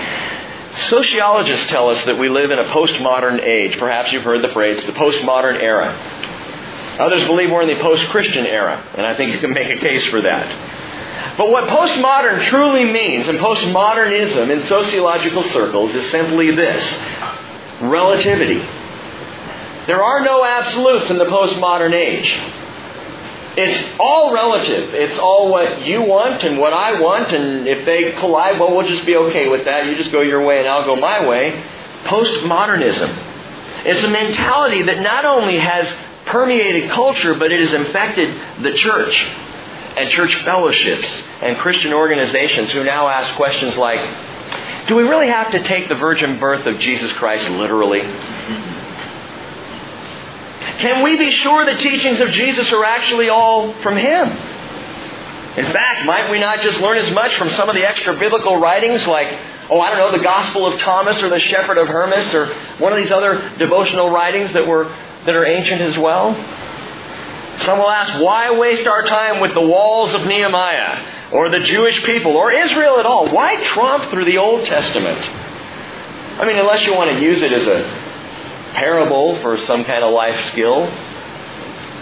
Sociologists 0.76 1.68
tell 1.68 1.88
us 1.88 2.04
that 2.04 2.18
we 2.18 2.28
live 2.28 2.50
in 2.50 2.58
a 2.58 2.64
postmodern 2.64 3.40
age. 3.40 3.78
Perhaps 3.78 4.12
you've 4.12 4.24
heard 4.24 4.42
the 4.42 4.52
phrase, 4.52 4.76
the 4.84 4.92
postmodern 4.92 5.60
era. 5.60 5.92
Others 6.98 7.26
believe 7.26 7.50
we're 7.50 7.62
in 7.62 7.68
the 7.68 7.82
post 7.82 8.08
Christian 8.08 8.44
era, 8.44 8.84
and 8.96 9.06
I 9.06 9.16
think 9.16 9.32
you 9.32 9.38
can 9.40 9.52
make 9.52 9.68
a 9.68 9.78
case 9.80 10.04
for 10.06 10.20
that. 10.20 11.36
But 11.36 11.50
what 11.50 11.68
postmodern 11.68 12.44
truly 12.44 12.84
means, 12.84 13.28
and 13.28 13.38
postmodernism 13.38 14.50
in 14.50 14.66
sociological 14.66 15.42
circles, 15.44 15.94
is 15.94 16.10
simply 16.10 16.50
this 16.50 16.84
relativity. 17.80 18.58
There 19.86 20.02
are 20.02 20.20
no 20.20 20.44
absolutes 20.44 21.10
in 21.10 21.18
the 21.18 21.24
postmodern 21.24 21.92
age. 21.92 22.32
It's 23.56 23.98
all 24.00 24.32
relative. 24.34 24.94
It's 24.94 25.18
all 25.18 25.48
what 25.48 25.86
you 25.86 26.02
want 26.02 26.42
and 26.42 26.58
what 26.58 26.72
I 26.72 27.00
want, 27.00 27.32
and 27.32 27.68
if 27.68 27.84
they 27.84 28.12
collide, 28.12 28.58
well, 28.58 28.74
we'll 28.74 28.86
just 28.86 29.06
be 29.06 29.16
okay 29.16 29.48
with 29.48 29.64
that. 29.64 29.86
You 29.86 29.94
just 29.94 30.10
go 30.10 30.22
your 30.22 30.44
way 30.44 30.58
and 30.58 30.68
I'll 30.68 30.84
go 30.84 30.96
my 30.96 31.26
way. 31.26 31.62
Postmodernism. 32.04 33.16
It's 33.86 34.02
a 34.02 34.08
mentality 34.08 34.82
that 34.82 35.00
not 35.00 35.24
only 35.24 35.58
has 35.58 35.86
permeated 36.26 36.90
culture, 36.90 37.34
but 37.34 37.52
it 37.52 37.60
has 37.60 37.72
infected 37.72 38.34
the 38.62 38.72
church 38.72 39.24
and 39.96 40.10
church 40.10 40.34
fellowships 40.42 41.08
and 41.40 41.56
Christian 41.58 41.92
organizations 41.92 42.72
who 42.72 42.82
now 42.82 43.08
ask 43.08 43.36
questions 43.36 43.76
like, 43.76 44.88
do 44.88 44.96
we 44.96 45.02
really 45.04 45.28
have 45.28 45.52
to 45.52 45.62
take 45.62 45.88
the 45.88 45.94
virgin 45.94 46.38
birth 46.38 46.66
of 46.66 46.78
Jesus 46.78 47.12
Christ 47.12 47.48
literally? 47.50 48.00
Can 50.80 51.02
we 51.02 51.16
be 51.16 51.30
sure 51.30 51.64
the 51.64 51.78
teachings 51.78 52.20
of 52.20 52.30
Jesus 52.30 52.72
are 52.72 52.84
actually 52.84 53.28
all 53.28 53.72
from 53.82 53.96
Him? 53.96 54.28
In 55.56 55.72
fact, 55.72 56.04
might 56.04 56.30
we 56.30 56.40
not 56.40 56.60
just 56.62 56.80
learn 56.80 56.98
as 56.98 57.10
much 57.12 57.36
from 57.36 57.48
some 57.50 57.68
of 57.68 57.76
the 57.76 57.86
extra 57.88 58.18
biblical 58.18 58.56
writings 58.58 59.06
like, 59.06 59.28
oh, 59.70 59.80
I 59.80 59.90
don't 59.90 59.98
know, 59.98 60.18
the 60.18 60.24
Gospel 60.24 60.66
of 60.66 60.80
Thomas 60.80 61.22
or 61.22 61.28
the 61.28 61.38
Shepherd 61.38 61.78
of 61.78 61.86
Hermas 61.86 62.34
or 62.34 62.52
one 62.78 62.92
of 62.92 62.98
these 62.98 63.12
other 63.12 63.56
devotional 63.56 64.10
writings 64.10 64.52
that 64.52 64.66
were 64.66 64.84
that 65.26 65.34
are 65.34 65.46
ancient 65.46 65.80
as 65.80 65.96
well? 65.96 66.34
Some 67.60 67.78
will 67.78 67.90
ask, 67.90 68.20
why 68.20 68.50
waste 68.58 68.86
our 68.86 69.02
time 69.04 69.40
with 69.40 69.54
the 69.54 69.60
walls 69.60 70.12
of 70.12 70.26
Nehemiah 70.26 71.30
or 71.32 71.48
the 71.50 71.60
Jewish 71.60 72.02
people 72.04 72.32
or 72.32 72.50
Israel 72.50 72.98
at 72.98 73.06
all? 73.06 73.30
Why 73.30 73.62
tromp 73.62 74.04
through 74.10 74.24
the 74.24 74.38
Old 74.38 74.64
Testament? 74.64 75.18
I 76.40 76.46
mean, 76.46 76.58
unless 76.58 76.84
you 76.84 76.94
want 76.94 77.12
to 77.12 77.22
use 77.22 77.40
it 77.40 77.52
as 77.52 77.64
a 77.64 78.03
parable 78.74 79.40
for 79.40 79.58
some 79.66 79.84
kind 79.84 80.04
of 80.04 80.12
life 80.12 80.50
skill. 80.50 80.86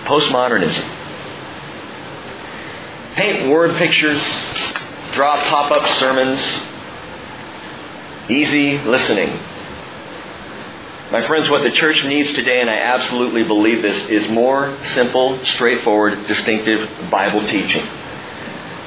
Postmodernism. 0.05 0.99
Paint 3.15 3.51
word 3.51 3.77
pictures, 3.77 4.23
draw 5.13 5.37
pop 5.45 5.71
up 5.71 5.87
sermons, 5.99 6.41
easy 8.31 8.79
listening. 8.79 9.29
My 11.13 11.27
friends, 11.27 11.51
what 11.51 11.63
the 11.63 11.71
church 11.71 12.03
needs 12.05 12.33
today, 12.33 12.63
and 12.63 12.71
I 12.71 12.79
absolutely 12.79 13.45
believe 13.45 13.83
this, 13.83 14.09
is 14.09 14.29
more 14.31 14.79
simple, 14.95 15.45
straightforward, 15.45 16.27
distinctive 16.27 16.89
Bible 17.11 17.47
teaching. 17.47 17.87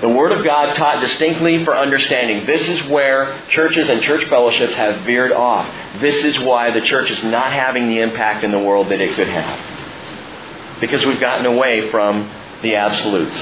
The 0.01 0.09
Word 0.09 0.33
of 0.33 0.43
God 0.43 0.75
taught 0.75 0.99
distinctly 0.99 1.63
for 1.63 1.75
understanding. 1.75 2.45
This 2.45 2.67
is 2.67 2.83
where 2.89 3.41
churches 3.49 3.87
and 3.87 4.01
church 4.01 4.25
fellowships 4.25 4.73
have 4.73 5.05
veered 5.05 5.31
off. 5.31 5.71
This 6.01 6.15
is 6.25 6.37
why 6.39 6.71
the 6.71 6.81
church 6.81 7.09
is 7.09 7.23
not 7.23 7.53
having 7.53 7.87
the 7.87 7.99
impact 7.99 8.43
in 8.43 8.51
the 8.51 8.59
world 8.59 8.89
that 8.89 8.99
it 8.99 9.15
could 9.15 9.29
have. 9.29 10.81
Because 10.81 11.05
we've 11.05 11.19
gotten 11.21 11.45
away 11.45 11.89
from 11.91 12.29
the 12.61 12.75
absolutes. 12.75 13.35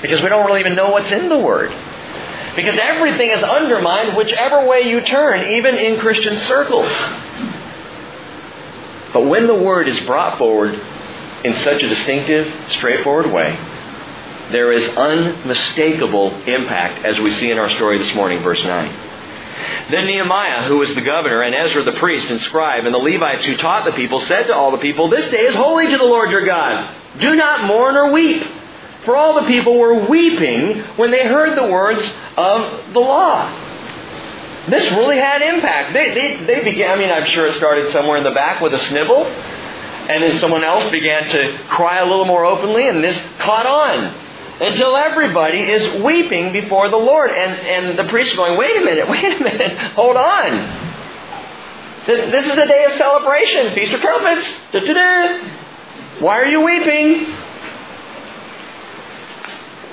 Because 0.00 0.22
we 0.22 0.30
don't 0.30 0.46
really 0.46 0.60
even 0.60 0.74
know 0.74 0.90
what's 0.90 1.12
in 1.12 1.28
the 1.28 1.38
Word. 1.38 1.70
Because 2.56 2.78
everything 2.78 3.30
is 3.30 3.42
undermined 3.42 4.16
whichever 4.16 4.66
way 4.66 4.88
you 4.88 5.02
turn, 5.02 5.42
even 5.42 5.76
in 5.76 6.00
Christian 6.00 6.38
circles. 6.46 6.90
But 9.12 9.26
when 9.26 9.46
the 9.46 9.54
Word 9.54 9.86
is 9.86 10.00
brought 10.00 10.38
forward 10.38 10.74
in 11.44 11.54
such 11.56 11.82
a 11.82 11.88
distinctive, 11.88 12.70
straightforward 12.70 13.30
way, 13.30 13.58
there 14.54 14.70
is 14.70 14.88
unmistakable 14.96 16.30
impact, 16.44 17.04
as 17.04 17.18
we 17.18 17.32
see 17.34 17.50
in 17.50 17.58
our 17.58 17.70
story 17.70 17.98
this 17.98 18.14
morning, 18.14 18.40
verse 18.40 18.62
9. 18.62 19.90
Then 19.90 20.06
Nehemiah, 20.06 20.68
who 20.68 20.78
was 20.78 20.94
the 20.94 21.00
governor, 21.00 21.42
and 21.42 21.52
Ezra 21.56 21.82
the 21.82 21.98
priest 21.98 22.30
and 22.30 22.40
scribe, 22.42 22.84
and 22.84 22.94
the 22.94 22.98
Levites 22.98 23.44
who 23.44 23.56
taught 23.56 23.84
the 23.84 23.90
people, 23.92 24.20
said 24.20 24.44
to 24.44 24.54
all 24.54 24.70
the 24.70 24.78
people, 24.78 25.10
This 25.10 25.28
day 25.32 25.40
is 25.40 25.56
holy 25.56 25.88
to 25.88 25.98
the 25.98 26.04
Lord 26.04 26.30
your 26.30 26.46
God. 26.46 26.94
Do 27.18 27.34
not 27.34 27.64
mourn 27.64 27.96
or 27.96 28.12
weep. 28.12 28.46
For 29.04 29.16
all 29.16 29.40
the 29.40 29.48
people 29.48 29.76
were 29.76 30.06
weeping 30.06 30.78
when 30.96 31.10
they 31.10 31.26
heard 31.26 31.58
the 31.58 31.66
words 31.66 32.08
of 32.36 32.92
the 32.92 33.00
law. 33.00 33.50
This 34.68 34.88
really 34.92 35.18
had 35.18 35.42
impact. 35.42 35.94
They, 35.94 36.14
they, 36.14 36.44
they 36.44 36.62
began, 36.62 36.96
I 36.96 37.00
mean, 37.00 37.10
I'm 37.10 37.26
sure 37.26 37.48
it 37.48 37.56
started 37.56 37.90
somewhere 37.90 38.18
in 38.18 38.24
the 38.24 38.30
back 38.30 38.62
with 38.62 38.72
a 38.72 38.78
snivel, 38.84 39.26
and 39.26 40.22
then 40.22 40.38
someone 40.38 40.62
else 40.62 40.88
began 40.92 41.28
to 41.28 41.58
cry 41.70 41.98
a 41.98 42.06
little 42.06 42.24
more 42.24 42.44
openly, 42.44 42.86
and 42.86 43.02
this 43.02 43.20
caught 43.40 43.66
on 43.66 44.23
until 44.60 44.96
everybody 44.96 45.58
is 45.58 46.02
weeping 46.02 46.52
before 46.52 46.88
the 46.90 46.96
Lord. 46.96 47.30
And, 47.30 47.52
and 47.66 47.98
the 47.98 48.04
priest 48.10 48.36
going, 48.36 48.56
wait 48.56 48.76
a 48.80 48.84
minute, 48.84 49.08
wait 49.10 49.24
a 49.24 49.42
minute, 49.42 49.78
hold 49.92 50.16
on. 50.16 50.92
This, 52.06 52.30
this 52.30 52.46
is 52.46 52.58
a 52.58 52.66
day 52.66 52.84
of 52.84 52.92
celebration, 52.92 53.74
Feast 53.74 53.92
of 53.92 54.00
Trumpets. 54.00 54.46
Da-da-da. 54.72 55.48
Why 56.20 56.40
are 56.40 56.46
you 56.46 56.60
weeping? 56.60 57.34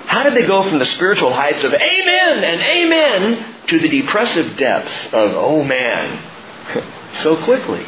How 0.06 0.24
did 0.24 0.34
they 0.34 0.46
go 0.46 0.68
from 0.68 0.78
the 0.80 0.86
spiritual 0.86 1.32
heights 1.34 1.64
of 1.64 1.74
amen 1.74 2.44
and 2.44 2.62
amen 2.62 3.56
to 3.68 3.80
the 3.80 3.88
depressive 3.88 4.58
depths 4.58 5.06
of 5.08 5.32
oh 5.34 5.64
man 5.64 6.22
so 7.24 7.42
quickly? 7.46 7.86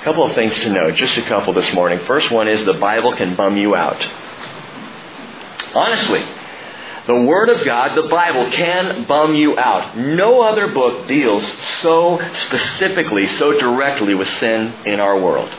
A 0.00 0.04
couple 0.04 0.24
of 0.24 0.34
things 0.34 0.58
to 0.58 0.68
note, 0.68 0.96
just 0.96 1.16
a 1.16 1.22
couple 1.22 1.52
this 1.52 1.72
morning. 1.72 2.00
First 2.06 2.32
one 2.32 2.48
is 2.48 2.64
the 2.64 2.74
Bible 2.74 3.14
can 3.16 3.36
bum 3.36 3.56
you 3.56 3.76
out. 3.76 4.04
Honestly, 5.76 6.24
the 7.06 7.20
Word 7.20 7.50
of 7.50 7.64
God, 7.64 7.96
the 7.96 8.08
Bible, 8.08 8.50
can 8.50 9.04
bum 9.04 9.34
you 9.34 9.58
out. 9.58 9.96
No 9.98 10.40
other 10.40 10.68
book 10.68 11.06
deals 11.06 11.44
so 11.82 12.18
specifically, 12.46 13.26
so 13.26 13.58
directly 13.58 14.14
with 14.14 14.26
sin 14.26 14.74
in 14.86 15.00
our 15.00 15.20
world. 15.20 15.50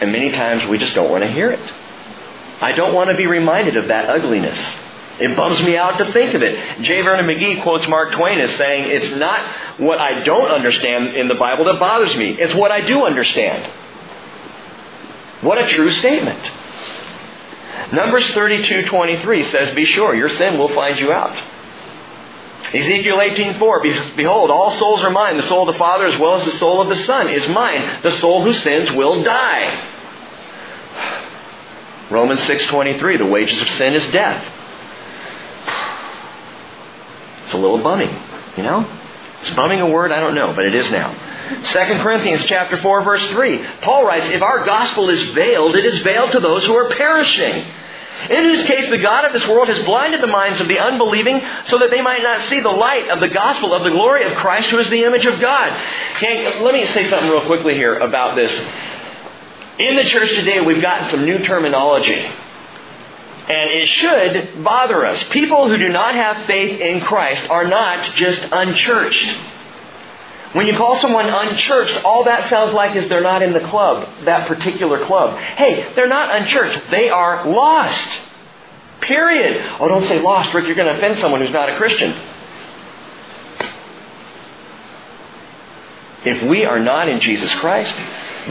And 0.00 0.12
many 0.12 0.30
times 0.32 0.68
we 0.68 0.76
just 0.76 0.94
don't 0.94 1.10
want 1.10 1.24
to 1.24 1.32
hear 1.32 1.50
it. 1.50 1.72
I 2.60 2.72
don't 2.72 2.92
want 2.92 3.08
to 3.08 3.16
be 3.16 3.26
reminded 3.26 3.78
of 3.78 3.88
that 3.88 4.10
ugliness. 4.10 4.58
It 5.18 5.34
bums 5.36 5.62
me 5.62 5.76
out 5.76 5.96
to 5.96 6.12
think 6.12 6.34
of 6.34 6.42
it. 6.42 6.82
J. 6.82 7.00
Vernon 7.00 7.26
McGee 7.26 7.62
quotes 7.62 7.88
Mark 7.88 8.12
Twain 8.12 8.38
as 8.40 8.54
saying, 8.56 8.90
It's 8.90 9.16
not 9.16 9.40
what 9.78 9.98
I 10.00 10.22
don't 10.22 10.50
understand 10.50 11.16
in 11.16 11.28
the 11.28 11.34
Bible 11.34 11.64
that 11.64 11.80
bothers 11.80 12.14
me, 12.14 12.32
it's 12.32 12.54
what 12.54 12.70
I 12.70 12.86
do 12.86 13.06
understand. 13.06 13.72
What 15.40 15.58
a 15.58 15.66
true 15.66 15.90
statement. 15.92 16.61
Numbers 17.92 18.24
32:23 18.32 19.44
says, 19.44 19.74
"Be 19.74 19.84
sure 19.84 20.14
your 20.14 20.30
sin 20.30 20.58
will 20.58 20.70
find 20.70 20.98
you 20.98 21.12
out." 21.12 21.36
Ezekiel 22.72 23.20
18:4, 23.20 23.80
"Behold, 24.16 24.50
all 24.50 24.70
souls 24.72 25.02
are 25.04 25.10
mine; 25.10 25.36
the 25.36 25.42
soul 25.42 25.68
of 25.68 25.74
the 25.74 25.78
Father 25.78 26.06
as 26.06 26.18
well 26.18 26.36
as 26.36 26.44
the 26.46 26.52
soul 26.52 26.80
of 26.80 26.88
the 26.88 26.96
Son 26.96 27.28
is 27.28 27.46
mine. 27.48 27.82
The 28.00 28.12
soul 28.12 28.42
who 28.42 28.54
sins 28.54 28.90
will 28.90 29.22
die." 29.22 29.78
Romans 32.08 32.40
6:23, 32.44 33.18
"The 33.18 33.26
wages 33.26 33.60
of 33.60 33.68
sin 33.70 33.92
is 33.92 34.06
death." 34.06 34.42
It's 37.44 37.52
a 37.52 37.58
little 37.58 37.78
bumming, 37.78 38.16
you 38.56 38.62
know? 38.62 38.86
Is 39.44 39.50
bumming 39.50 39.82
a 39.82 39.86
word? 39.86 40.12
I 40.12 40.20
don't 40.20 40.34
know, 40.34 40.54
but 40.54 40.64
it 40.64 40.74
is 40.74 40.90
now. 40.90 41.10
2 41.64 42.00
Corinthians 42.00 42.44
chapter 42.46 42.78
4 42.78 43.02
verse 43.02 43.26
3. 43.28 43.60
Paul 43.82 44.06
writes, 44.06 44.30
"If 44.30 44.42
our 44.42 44.64
gospel 44.64 45.10
is 45.10 45.22
veiled, 45.32 45.76
it 45.76 45.84
is 45.84 45.98
veiled 45.98 46.32
to 46.32 46.40
those 46.40 46.64
who 46.64 46.74
are 46.74 46.86
perishing." 46.86 47.64
In 48.30 48.44
whose 48.44 48.64
case 48.64 48.88
the 48.88 48.98
God 48.98 49.24
of 49.24 49.32
this 49.32 49.46
world 49.48 49.68
has 49.68 49.84
blinded 49.84 50.20
the 50.20 50.28
minds 50.28 50.60
of 50.60 50.68
the 50.68 50.78
unbelieving 50.78 51.42
so 51.66 51.78
that 51.78 51.90
they 51.90 52.02
might 52.02 52.22
not 52.22 52.48
see 52.48 52.60
the 52.60 52.70
light 52.70 53.08
of 53.10 53.20
the 53.20 53.28
gospel 53.28 53.74
of 53.74 53.82
the 53.82 53.90
glory 53.90 54.24
of 54.24 54.34
Christ 54.34 54.70
who 54.70 54.78
is 54.78 54.88
the 54.90 55.04
image 55.04 55.26
of 55.26 55.40
God. 55.40 55.72
Okay, 56.16 56.62
let 56.62 56.72
me 56.72 56.86
say 56.86 57.08
something 57.08 57.28
real 57.28 57.44
quickly 57.46 57.74
here 57.74 57.98
about 57.98 58.36
this. 58.36 58.52
In 59.78 59.96
the 59.96 60.04
church 60.04 60.30
today, 60.34 60.60
we've 60.60 60.82
gotten 60.82 61.10
some 61.10 61.24
new 61.24 61.38
terminology. 61.38 62.14
And 63.48 63.70
it 63.70 63.88
should 63.88 64.62
bother 64.62 65.04
us. 65.04 65.22
People 65.30 65.68
who 65.68 65.76
do 65.76 65.88
not 65.88 66.14
have 66.14 66.46
faith 66.46 66.80
in 66.80 67.00
Christ 67.00 67.50
are 67.50 67.66
not 67.66 68.14
just 68.14 68.40
unchurched. 68.52 69.36
When 70.52 70.66
you 70.66 70.76
call 70.76 71.00
someone 71.00 71.26
unchurched, 71.26 72.04
all 72.04 72.24
that 72.24 72.50
sounds 72.50 72.74
like 72.74 72.94
is 72.94 73.08
they're 73.08 73.22
not 73.22 73.42
in 73.42 73.54
the 73.54 73.60
club, 73.60 74.06
that 74.24 74.46
particular 74.46 75.06
club. 75.06 75.38
Hey, 75.38 75.92
they're 75.94 76.08
not 76.08 76.34
unchurched. 76.34 76.90
They 76.90 77.08
are 77.08 77.48
lost. 77.48 78.08
Period. 79.00 79.78
Oh, 79.80 79.88
don't 79.88 80.06
say 80.06 80.20
lost, 80.20 80.52
Rick. 80.52 80.66
You're 80.66 80.74
going 80.74 80.92
to 80.92 80.96
offend 80.96 81.18
someone 81.20 81.40
who's 81.40 81.50
not 81.50 81.70
a 81.70 81.76
Christian. 81.76 82.14
If 86.24 86.42
we 86.48 86.66
are 86.66 86.78
not 86.78 87.08
in 87.08 87.20
Jesus 87.20 87.52
Christ, 87.56 87.94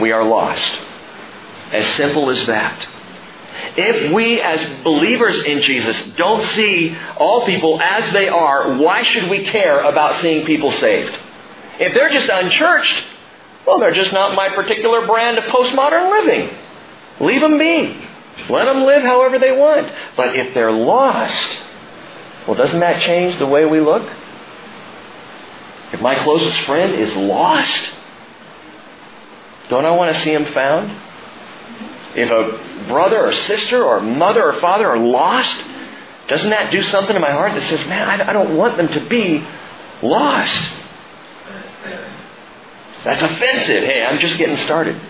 we 0.00 0.10
are 0.10 0.24
lost. 0.24 0.80
As 1.72 1.86
simple 1.94 2.30
as 2.30 2.46
that. 2.46 2.86
If 3.76 4.12
we, 4.12 4.40
as 4.40 4.82
believers 4.82 5.42
in 5.44 5.62
Jesus, 5.62 5.96
don't 6.16 6.44
see 6.50 6.96
all 7.16 7.46
people 7.46 7.80
as 7.80 8.12
they 8.12 8.28
are, 8.28 8.76
why 8.76 9.02
should 9.02 9.30
we 9.30 9.44
care 9.44 9.80
about 9.80 10.20
seeing 10.20 10.44
people 10.44 10.72
saved? 10.72 11.16
If 11.78 11.94
they're 11.94 12.10
just 12.10 12.28
unchurched, 12.28 13.04
well, 13.66 13.78
they're 13.78 13.94
just 13.94 14.12
not 14.12 14.34
my 14.34 14.48
particular 14.48 15.06
brand 15.06 15.38
of 15.38 15.44
postmodern 15.44 16.10
living. 16.10 16.56
Leave 17.20 17.40
them 17.40 17.58
be. 17.58 17.96
Let 18.48 18.64
them 18.64 18.84
live 18.84 19.02
however 19.02 19.38
they 19.38 19.56
want. 19.56 19.92
But 20.16 20.36
if 20.36 20.54
they're 20.54 20.72
lost, 20.72 21.58
well, 22.46 22.56
doesn't 22.56 22.80
that 22.80 23.02
change 23.02 23.38
the 23.38 23.46
way 23.46 23.64
we 23.64 23.80
look? 23.80 24.02
If 25.92 26.00
my 26.00 26.22
closest 26.24 26.58
friend 26.62 26.94
is 26.94 27.14
lost, 27.14 27.92
don't 29.68 29.84
I 29.84 29.90
want 29.90 30.16
to 30.16 30.22
see 30.22 30.32
him 30.32 30.46
found? 30.46 30.90
If 32.14 32.30
a 32.30 32.88
brother 32.88 33.26
or 33.26 33.32
sister 33.32 33.84
or 33.84 34.00
mother 34.00 34.44
or 34.44 34.54
father 34.54 34.88
are 34.88 34.98
lost, 34.98 35.62
doesn't 36.28 36.50
that 36.50 36.70
do 36.72 36.82
something 36.82 37.14
to 37.14 37.20
my 37.20 37.30
heart 37.30 37.54
that 37.54 37.62
says, 37.62 37.86
man, 37.86 38.20
I 38.20 38.32
don't 38.32 38.56
want 38.56 38.76
them 38.76 38.88
to 38.88 39.08
be 39.08 39.46
lost? 40.02 40.81
That's 43.04 43.22
offensive. 43.22 43.84
Hey, 43.84 44.02
I'm 44.02 44.18
just 44.18 44.38
getting 44.38 44.56
started. 44.64 45.00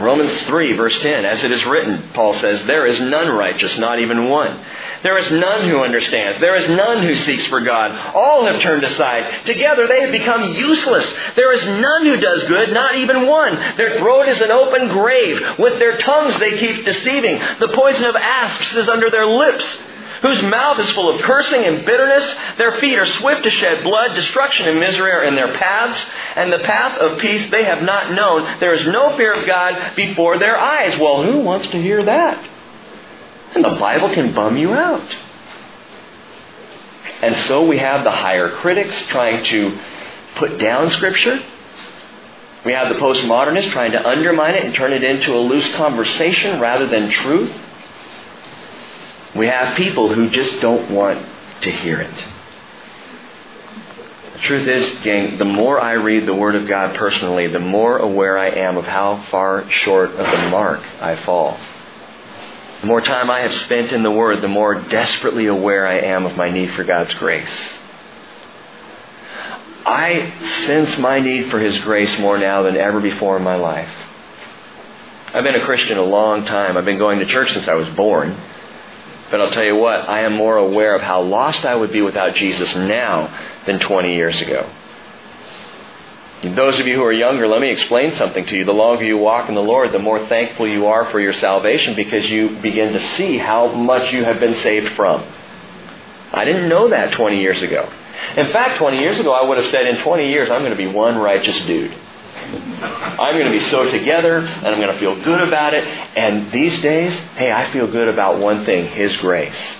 Romans 0.00 0.42
3, 0.42 0.74
verse 0.74 0.98
10, 1.00 1.24
as 1.24 1.42
it 1.42 1.50
is 1.50 1.64
written, 1.64 2.10
Paul 2.12 2.34
says, 2.34 2.66
There 2.66 2.86
is 2.86 3.00
none 3.00 3.28
righteous, 3.28 3.78
not 3.78 3.98
even 3.98 4.28
one. 4.28 4.64
There 5.02 5.18
is 5.18 5.30
none 5.30 5.68
who 5.68 5.82
understands. 5.82 6.40
There 6.40 6.56
is 6.56 6.68
none 6.68 7.02
who 7.02 7.14
seeks 7.14 7.46
for 7.46 7.60
God. 7.60 7.92
All 8.14 8.46
have 8.46 8.60
turned 8.60 8.84
aside. 8.84 9.46
Together 9.46 9.86
they 9.86 10.00
have 10.00 10.12
become 10.12 10.54
useless. 10.54 11.06
There 11.34 11.52
is 11.52 11.64
none 11.80 12.04
who 12.04 12.16
does 12.18 12.44
good, 12.44 12.72
not 12.72 12.94
even 12.96 13.26
one. 13.26 13.54
Their 13.76 13.98
throat 13.98 14.28
is 14.28 14.40
an 14.40 14.50
open 14.50 14.88
grave. 14.88 15.58
With 15.58 15.78
their 15.78 15.96
tongues 15.98 16.38
they 16.40 16.58
keep 16.58 16.84
deceiving. 16.84 17.38
The 17.60 17.72
poison 17.74 18.04
of 18.04 18.16
asps 18.16 18.74
is 18.74 18.88
under 18.88 19.10
their 19.10 19.26
lips 19.26 19.64
whose 20.22 20.42
mouth 20.42 20.78
is 20.78 20.90
full 20.90 21.14
of 21.14 21.20
cursing 21.22 21.64
and 21.64 21.84
bitterness. 21.84 22.34
Their 22.58 22.78
feet 22.80 22.98
are 22.98 23.06
swift 23.06 23.42
to 23.44 23.50
shed 23.50 23.82
blood. 23.82 24.14
Destruction 24.14 24.68
and 24.68 24.80
misery 24.80 25.10
are 25.10 25.24
in 25.24 25.34
their 25.34 25.56
paths, 25.56 26.00
and 26.34 26.52
the 26.52 26.58
path 26.58 26.98
of 26.98 27.18
peace 27.18 27.50
they 27.50 27.64
have 27.64 27.82
not 27.82 28.12
known. 28.12 28.60
There 28.60 28.74
is 28.74 28.86
no 28.86 29.16
fear 29.16 29.34
of 29.34 29.46
God 29.46 29.94
before 29.96 30.38
their 30.38 30.58
eyes. 30.58 30.98
Well, 30.98 31.22
who 31.22 31.40
wants 31.40 31.66
to 31.68 31.80
hear 31.80 32.04
that? 32.04 32.50
And 33.54 33.64
the 33.64 33.70
Bible 33.70 34.12
can 34.12 34.34
bum 34.34 34.56
you 34.56 34.72
out. 34.72 35.14
And 37.22 37.34
so 37.46 37.66
we 37.66 37.78
have 37.78 38.04
the 38.04 38.10
higher 38.10 38.50
critics 38.50 38.94
trying 39.08 39.44
to 39.44 39.78
put 40.36 40.58
down 40.58 40.90
Scripture. 40.90 41.42
We 42.64 42.72
have 42.72 42.88
the 42.92 43.00
postmodernists 43.00 43.70
trying 43.70 43.92
to 43.92 44.06
undermine 44.06 44.54
it 44.56 44.64
and 44.64 44.74
turn 44.74 44.92
it 44.92 45.02
into 45.02 45.34
a 45.34 45.38
loose 45.38 45.72
conversation 45.76 46.60
rather 46.60 46.86
than 46.86 47.10
truth. 47.10 47.54
We 49.36 49.46
have 49.46 49.76
people 49.76 50.12
who 50.12 50.30
just 50.30 50.60
don't 50.60 50.90
want 50.90 51.24
to 51.62 51.70
hear 51.70 52.00
it. 52.00 52.26
The 54.34 54.42
truth 54.42 54.68
is, 54.68 54.98
gang, 55.02 55.38
the 55.38 55.44
more 55.44 55.80
I 55.80 55.92
read 55.92 56.26
the 56.26 56.34
Word 56.34 56.56
of 56.56 56.68
God 56.68 56.96
personally, 56.96 57.46
the 57.46 57.58
more 57.58 57.96
aware 57.96 58.38
I 58.38 58.50
am 58.50 58.76
of 58.76 58.84
how 58.84 59.24
far 59.30 59.70
short 59.70 60.10
of 60.10 60.26
the 60.26 60.50
mark 60.50 60.80
I 61.00 61.16
fall. 61.24 61.58
The 62.82 62.86
more 62.86 63.00
time 63.00 63.30
I 63.30 63.40
have 63.40 63.54
spent 63.62 63.92
in 63.92 64.02
the 64.02 64.10
Word, 64.10 64.42
the 64.42 64.48
more 64.48 64.74
desperately 64.74 65.46
aware 65.46 65.86
I 65.86 66.00
am 66.00 66.26
of 66.26 66.36
my 66.36 66.50
need 66.50 66.72
for 66.72 66.84
God's 66.84 67.14
grace. 67.14 67.70
I 69.86 70.34
sense 70.66 70.98
my 70.98 71.20
need 71.20 71.50
for 71.50 71.58
His 71.58 71.78
grace 71.80 72.18
more 72.18 72.36
now 72.36 72.62
than 72.62 72.76
ever 72.76 73.00
before 73.00 73.38
in 73.38 73.42
my 73.42 73.56
life. 73.56 73.92
I've 75.32 75.44
been 75.44 75.54
a 75.54 75.64
Christian 75.64 75.96
a 75.96 76.04
long 76.04 76.44
time. 76.44 76.76
I've 76.76 76.84
been 76.84 76.98
going 76.98 77.20
to 77.20 77.26
church 77.26 77.52
since 77.52 77.68
I 77.68 77.74
was 77.74 77.88
born. 77.90 78.36
But 79.30 79.40
I'll 79.40 79.50
tell 79.50 79.64
you 79.64 79.76
what, 79.76 80.08
I 80.08 80.20
am 80.20 80.34
more 80.34 80.56
aware 80.56 80.94
of 80.94 81.02
how 81.02 81.22
lost 81.22 81.64
I 81.64 81.74
would 81.74 81.92
be 81.92 82.02
without 82.02 82.34
Jesus 82.34 82.74
now 82.76 83.36
than 83.66 83.80
20 83.80 84.14
years 84.14 84.40
ago. 84.40 84.70
Those 86.42 86.78
of 86.78 86.86
you 86.86 86.94
who 86.94 87.02
are 87.02 87.12
younger, 87.12 87.48
let 87.48 87.60
me 87.60 87.70
explain 87.70 88.12
something 88.12 88.44
to 88.46 88.56
you. 88.56 88.64
The 88.64 88.72
longer 88.72 89.04
you 89.04 89.16
walk 89.16 89.48
in 89.48 89.54
the 89.54 89.62
Lord, 89.62 89.90
the 89.90 89.98
more 89.98 90.26
thankful 90.28 90.68
you 90.68 90.86
are 90.86 91.10
for 91.10 91.18
your 91.18 91.32
salvation 91.32 91.96
because 91.96 92.30
you 92.30 92.60
begin 92.60 92.92
to 92.92 93.00
see 93.16 93.38
how 93.38 93.72
much 93.72 94.12
you 94.12 94.22
have 94.22 94.38
been 94.38 94.54
saved 94.56 94.92
from. 94.92 95.24
I 96.32 96.44
didn't 96.44 96.68
know 96.68 96.88
that 96.90 97.12
20 97.12 97.40
years 97.40 97.62
ago. 97.62 97.90
In 98.36 98.52
fact, 98.52 98.78
20 98.78 98.98
years 98.98 99.18
ago, 99.18 99.32
I 99.32 99.48
would 99.48 99.58
have 99.58 99.70
said, 99.70 99.86
in 99.86 100.02
20 100.02 100.28
years, 100.28 100.50
I'm 100.50 100.60
going 100.60 100.72
to 100.72 100.76
be 100.76 100.86
one 100.86 101.16
righteous 101.16 101.58
dude. 101.66 101.96
I'm 102.46 103.34
going 103.34 103.52
to 103.52 103.58
be 103.58 103.64
so 103.70 103.90
together, 103.90 104.38
and 104.38 104.66
I'm 104.66 104.80
going 104.80 104.92
to 104.92 104.98
feel 104.98 105.22
good 105.22 105.40
about 105.40 105.74
it. 105.74 105.84
And 105.84 106.52
these 106.52 106.80
days, 106.82 107.12
hey, 107.36 107.50
I 107.50 107.72
feel 107.72 107.90
good 107.90 108.08
about 108.08 108.38
one 108.38 108.64
thing 108.64 108.88
His 108.88 109.16
grace, 109.16 109.76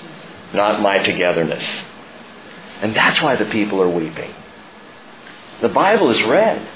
not 0.54 0.80
my 0.80 0.98
togetherness. 0.98 1.64
And 2.80 2.94
that's 2.94 3.22
why 3.22 3.36
the 3.36 3.46
people 3.46 3.80
are 3.82 3.88
weeping. 3.88 4.34
The 5.62 5.68
Bible 5.68 6.10
is 6.10 6.22
read. 6.24 6.68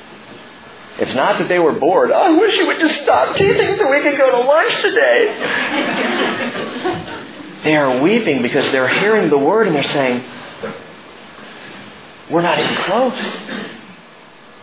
It's 0.98 1.14
not 1.14 1.38
that 1.38 1.48
they 1.48 1.58
were 1.58 1.72
bored. 1.72 2.10
Oh, 2.12 2.14
I 2.14 2.38
wish 2.38 2.56
you 2.56 2.66
would 2.66 2.78
just 2.78 3.02
stop 3.02 3.36
teaching 3.36 3.76
so 3.76 3.90
we 3.90 4.02
could 4.02 4.18
go 4.18 4.30
to 4.30 4.38
lunch 4.46 4.82
today. 4.82 5.34
they 7.64 7.74
are 7.76 8.02
weeping 8.02 8.42
because 8.42 8.70
they're 8.70 8.88
hearing 8.88 9.30
the 9.30 9.38
word 9.38 9.66
and 9.66 9.76
they're 9.76 9.82
saying, 9.82 10.24
We're 12.30 12.42
not 12.42 12.58
even 12.58 12.74
close. 12.76 13.18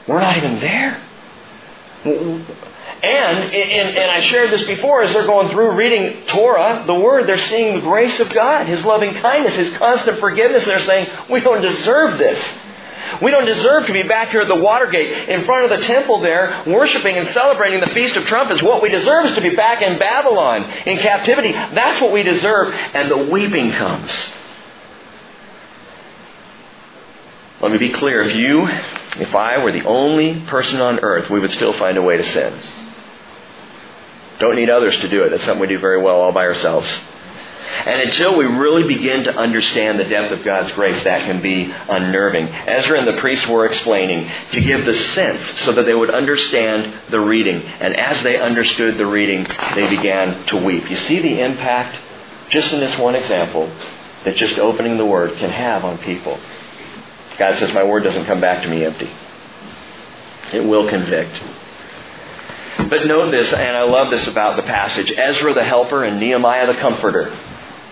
We're 0.07 0.21
not 0.21 0.37
even 0.37 0.59
there. 0.59 1.03
Mm-hmm. 2.07 2.53
And, 3.03 3.53
and, 3.53 3.97
and 3.97 4.11
I 4.11 4.27
shared 4.27 4.49
this 4.49 4.65
before, 4.65 5.03
as 5.03 5.13
they're 5.13 5.27
going 5.27 5.49
through 5.49 5.71
reading 5.71 6.25
Torah, 6.27 6.83
the 6.87 6.95
Word, 6.95 7.27
they're 7.27 7.37
seeing 7.37 7.75
the 7.75 7.81
grace 7.81 8.19
of 8.19 8.33
God, 8.33 8.65
His 8.65 8.83
loving 8.83 9.13
kindness, 9.13 9.53
His 9.53 9.77
constant 9.77 10.19
forgiveness. 10.19 10.65
They're 10.65 10.79
saying, 10.79 11.07
we 11.29 11.41
don't 11.41 11.61
deserve 11.61 12.17
this. 12.17 12.43
We 13.21 13.31
don't 13.31 13.45
deserve 13.45 13.85
to 13.85 13.93
be 13.93 14.03
back 14.03 14.29
here 14.29 14.41
at 14.41 14.47
the 14.47 14.55
Watergate 14.55 15.29
in 15.29 15.45
front 15.45 15.71
of 15.71 15.79
the 15.79 15.85
temple 15.85 16.21
there, 16.21 16.63
worshiping 16.67 17.17
and 17.17 17.27
celebrating 17.29 17.81
the 17.81 17.87
Feast 17.87 18.15
of 18.15 18.25
Trumpets. 18.25 18.61
What 18.63 18.81
we 18.81 18.89
deserve 18.89 19.27
is 19.27 19.35
to 19.35 19.41
be 19.41 19.55
back 19.55 19.81
in 19.81 19.97
Babylon, 19.99 20.63
in 20.85 20.97
captivity. 20.97 21.51
That's 21.51 22.01
what 22.01 22.11
we 22.11 22.23
deserve. 22.23 22.73
And 22.73 23.09
the 23.11 23.29
weeping 23.31 23.71
comes. 23.71 24.11
Let 27.61 27.71
me 27.71 27.77
be 27.79 27.91
clear. 27.91 28.21
If 28.21 28.35
you 28.35 28.67
if 29.19 29.33
I 29.33 29.57
were 29.57 29.71
the 29.71 29.83
only 29.85 30.41
person 30.41 30.79
on 30.79 30.99
earth, 30.99 31.29
we 31.29 31.39
would 31.39 31.51
still 31.51 31.73
find 31.73 31.97
a 31.97 32.01
way 32.01 32.17
to 32.17 32.23
sin. 32.23 32.59
Don't 34.39 34.55
need 34.55 34.69
others 34.69 34.97
to 34.99 35.09
do 35.09 35.23
it. 35.23 35.29
That's 35.29 35.43
something 35.43 35.61
we 35.61 35.67
do 35.67 35.79
very 35.79 36.01
well 36.01 36.17
all 36.17 36.31
by 36.31 36.43
ourselves. 36.43 36.87
And 37.85 38.01
until 38.01 38.37
we 38.37 38.45
really 38.45 38.87
begin 38.87 39.23
to 39.25 39.35
understand 39.35 39.99
the 39.99 40.05
depth 40.05 40.31
of 40.31 40.45
God's 40.45 40.71
grace, 40.71 41.03
that 41.03 41.23
can 41.23 41.41
be 41.41 41.65
unnerving. 41.65 42.47
Ezra 42.47 42.99
and 42.99 43.07
the 43.07 43.19
priests 43.19 43.47
were 43.47 43.65
explaining 43.65 44.29
to 44.51 44.61
give 44.61 44.85
the 44.85 44.93
sense 44.93 45.61
so 45.61 45.73
that 45.73 45.85
they 45.85 45.93
would 45.93 46.09
understand 46.09 47.11
the 47.11 47.19
reading. 47.19 47.61
And 47.61 47.95
as 47.95 48.21
they 48.23 48.39
understood 48.39 48.97
the 48.97 49.05
reading, 49.05 49.45
they 49.75 49.89
began 49.89 50.45
to 50.47 50.57
weep. 50.57 50.89
You 50.89 50.97
see 50.97 51.19
the 51.19 51.41
impact, 51.41 51.97
just 52.49 52.71
in 52.71 52.79
this 52.79 52.97
one 52.99 53.15
example, 53.15 53.69
that 54.23 54.35
just 54.35 54.57
opening 54.59 54.97
the 54.97 55.05
Word 55.05 55.37
can 55.37 55.49
have 55.49 55.83
on 55.83 55.97
people. 55.97 56.39
God 57.37 57.59
says, 57.59 57.73
My 57.73 57.83
word 57.83 58.03
doesn't 58.03 58.25
come 58.25 58.41
back 58.41 58.63
to 58.63 58.69
me 58.69 58.83
empty. 58.83 59.09
It 60.53 60.61
will 60.61 60.87
convict. 60.87 61.41
But 62.89 63.05
note 63.05 63.31
this, 63.31 63.51
and 63.51 63.75
I 63.75 63.83
love 63.83 64.11
this 64.11 64.27
about 64.27 64.55
the 64.55 64.63
passage 64.63 65.11
Ezra 65.11 65.53
the 65.53 65.63
helper 65.63 66.03
and 66.03 66.19
Nehemiah 66.19 66.67
the 66.67 66.79
comforter. 66.79 67.37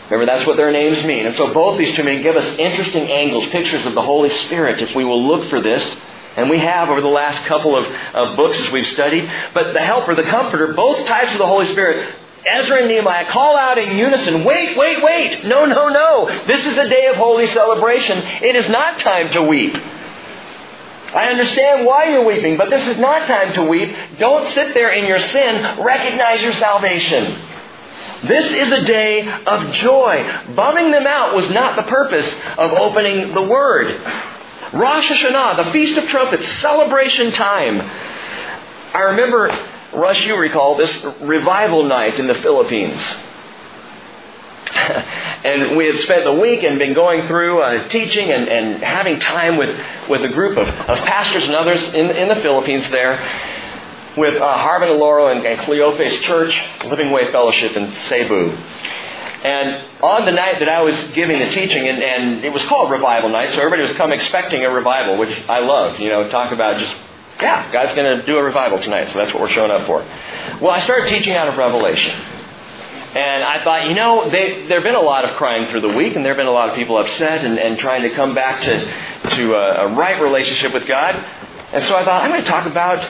Remember, 0.10 0.32
that's 0.32 0.46
what 0.46 0.58
their 0.58 0.72
names 0.72 1.04
mean. 1.04 1.26
And 1.26 1.36
so 1.36 1.52
both 1.52 1.80
these 1.80 1.96
two 1.96 2.04
men 2.04 2.22
give 2.22 2.36
us 2.36 2.46
interesting 2.60 3.10
angles, 3.10 3.48
pictures 3.48 3.86
of 3.86 3.96
the 3.96 4.04
Holy 4.04 4.30
Spirit, 4.30 4.82
if 4.82 4.96
we 4.96 5.04
will 5.04 5.26
look 5.28 5.50
for 5.50 5.62
this. 5.62 5.96
And 6.38 6.50
we 6.50 6.60
have 6.60 6.90
over 6.90 7.02
the 7.02 7.08
last 7.08 7.46
couple 7.46 7.76
of, 7.76 7.86
of 7.86 8.36
books 8.36 8.60
as 8.60 8.72
we've 8.72 8.88
studied. 8.88 9.30
But 9.54 9.74
the 9.74 9.80
helper, 9.80 10.16
the 10.16 10.24
comforter, 10.24 10.74
both 10.74 11.08
types 11.08 11.32
of 11.32 11.40
the 11.40 11.48
Holy 11.48 11.66
Spirit 11.68 12.14
Ezra 12.46 12.80
and 12.80 12.88
Nehemiah 12.88 13.26
call 13.30 13.58
out 13.58 13.78
in 13.78 13.98
unison, 13.98 14.44
wait, 14.44 14.78
wait, 14.78 15.04
wait. 15.04 15.46
No, 15.46 15.66
no, 15.66 15.90
no. 15.90 16.46
This 16.46 16.66
is 16.66 16.78
a 16.78 16.88
day 16.88 17.08
of 17.08 17.16
holy 17.16 17.48
celebration. 17.48 18.20
It 18.44 18.56
is 18.56 18.70
not 18.70 19.00
time 19.00 19.32
to 19.32 19.42
weep. 19.42 19.76
I 19.76 21.30
understand 21.30 21.86
why 21.86 22.10
you're 22.10 22.26
weeping, 22.26 22.58
but 22.58 22.70
this 22.70 22.86
is 22.88 22.98
not 22.98 23.28
time 23.28 23.54
to 23.54 23.64
weep. 23.64 23.96
Don't 24.20 24.46
sit 24.48 24.74
there 24.74 24.92
in 24.92 25.06
your 25.08 25.20
sin. 25.20 25.84
Recognize 25.84 26.42
your 26.42 26.54
salvation. 26.54 27.42
This 28.26 28.52
is 28.52 28.72
a 28.72 28.84
day 28.84 29.28
of 29.46 29.72
joy. 29.74 30.24
Bumming 30.56 30.92
them 30.92 31.08
out 31.08 31.36
was 31.36 31.50
not 31.52 31.76
the 31.76 31.84
purpose 31.84 32.32
of 32.58 32.72
opening 32.72 33.34
the 33.34 33.42
Word. 33.42 34.02
Rosh 34.74 35.08
Hashanah, 35.10 35.64
the 35.64 35.72
Feast 35.72 35.98
of 35.98 36.08
Trumpets, 36.10 36.48
celebration 36.60 37.32
time. 37.32 37.82
I 37.82 39.00
remember 39.12 39.50
Russ, 39.96 40.24
you 40.26 40.36
recall 40.36 40.76
this 40.76 41.04
revival 41.22 41.84
night 41.84 42.20
in 42.20 42.28
the 42.28 42.36
Philippines. 42.36 43.00
and 44.76 45.78
we 45.78 45.86
had 45.86 46.00
spent 46.00 46.26
the 46.26 46.34
week 46.34 46.64
and 46.64 46.78
been 46.78 46.94
going 46.94 47.28
through 47.28 47.62
uh, 47.62 47.88
teaching 47.88 48.32
and, 48.32 48.50
and 48.50 48.84
having 48.84 49.20
time 49.20 49.58
with, 49.58 49.80
with 50.10 50.24
a 50.24 50.30
group 50.30 50.58
of, 50.58 50.68
of 50.68 50.98
pastors 51.00 51.46
and 51.46 51.56
others 51.56 51.82
in, 51.94 52.12
in 52.12 52.28
the 52.28 52.36
Philippines 52.36 52.90
there 52.90 53.20
with 54.18 54.42
uh, 54.42 54.80
and 54.82 55.00
Laurel 55.00 55.28
and, 55.30 55.46
and 55.46 55.60
Cleophas 55.62 56.22
Church, 56.22 56.58
Living 56.86 57.12
Way 57.12 57.32
Fellowship 57.32 57.76
in 57.76 57.92
Cebu. 57.92 58.50
And 58.52 59.86
on 60.02 60.26
the 60.26 60.32
night 60.32 60.60
that 60.60 60.70
I 60.70 60.82
was 60.82 61.00
giving 61.14 61.38
the 61.40 61.50
teaching, 61.50 61.88
and, 61.88 62.02
and 62.02 62.44
it 62.46 62.52
was 62.52 62.64
called 62.66 62.90
Revival 62.90 63.30
Night, 63.30 63.52
so 63.52 63.58
everybody 63.60 63.84
was 63.84 63.92
come 63.94 64.12
expecting 64.12 64.64
a 64.64 64.70
revival, 64.72 65.18
which 65.18 65.38
I 65.48 65.60
love. 65.60 66.00
You 66.00 66.10
know, 66.10 66.30
talk 66.30 66.52
about 66.52 66.80
just 66.80 66.96
yeah, 67.42 67.72
God's 67.72 67.94
going 67.94 68.20
to 68.20 68.26
do 68.26 68.38
a 68.38 68.44
revival 68.44 68.80
tonight, 68.80 69.10
so 69.10 69.18
that's 69.18 69.34
what 69.34 69.42
we're 69.42 69.50
showing 69.50 69.72
up 69.72 69.86
for. 69.86 70.00
Well, 70.62 70.72
I 70.72 70.80
started 70.80 71.10
teaching 71.10 71.34
out 71.34 71.48
of 71.48 71.58
Revelation. 71.58 72.16
And 73.16 73.44
I 73.46 73.64
thought, 73.64 73.88
you 73.88 73.96
know, 73.96 74.30
they, 74.30 74.68
there 74.68 74.82
have 74.82 74.84
been 74.84 74.96
a 74.96 75.00
lot 75.00 75.24
of 75.24 75.38
crying 75.38 75.70
through 75.70 75.82
the 75.82 75.96
week, 75.96 76.16
and 76.18 76.26
there 76.26 76.34
have 76.34 76.38
been 76.38 76.48
a 76.48 76.52
lot 76.52 76.70
of 76.70 76.76
people 76.76 76.98
upset 76.98 77.46
and, 77.46 77.58
and 77.58 77.80
trying 77.80 78.02
to 78.02 78.10
come 78.10 78.36
back 78.36 78.62
to, 78.64 79.36
to 79.38 79.54
a, 79.54 79.88
a 79.88 79.96
right 79.96 80.22
relationship 80.22 80.74
with 80.74 80.86
God. 80.86 81.16
And 81.72 81.84
so 81.86 81.96
I 81.96 82.04
thought, 82.04 82.24
I'm 82.24 82.32
going 82.32 82.44
to 82.44 82.48
talk 82.50 82.66
about 82.66 83.10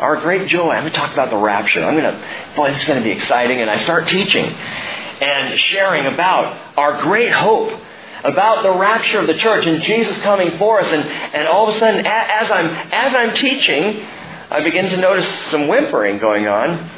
our 0.00 0.16
great 0.16 0.48
joy. 0.48 0.70
I'm 0.70 0.82
going 0.82 0.92
to 0.92 0.98
talk 0.98 1.12
about 1.12 1.30
the 1.30 1.36
rapture. 1.36 1.84
I'm 1.84 1.96
going 1.96 2.12
to, 2.12 2.54
boy, 2.56 2.72
this 2.72 2.82
is 2.82 2.88
going 2.88 2.98
to 2.98 3.04
be 3.04 3.12
exciting. 3.12 3.60
And 3.60 3.70
I 3.70 3.76
start 3.78 4.08
teaching 4.08 4.44
and 4.44 5.58
sharing 5.58 6.06
about 6.06 6.76
our 6.76 7.00
great 7.00 7.30
hope 7.30 7.80
about 8.24 8.62
the 8.62 8.72
rapture 8.72 9.20
of 9.20 9.26
the 9.26 9.34
church 9.34 9.66
and 9.66 9.82
Jesus 9.82 10.16
coming 10.22 10.56
for 10.56 10.80
us. 10.80 10.90
And, 10.90 11.04
and 11.04 11.46
all 11.46 11.68
of 11.68 11.74
a 11.74 11.78
sudden, 11.78 12.04
as 12.06 12.50
I'm, 12.50 12.66
as 12.66 13.14
I'm 13.14 13.34
teaching, 13.34 14.04
I 14.50 14.62
begin 14.64 14.88
to 14.90 14.96
notice 14.96 15.28
some 15.50 15.68
whimpering 15.68 16.18
going 16.18 16.46
on. 16.46 16.90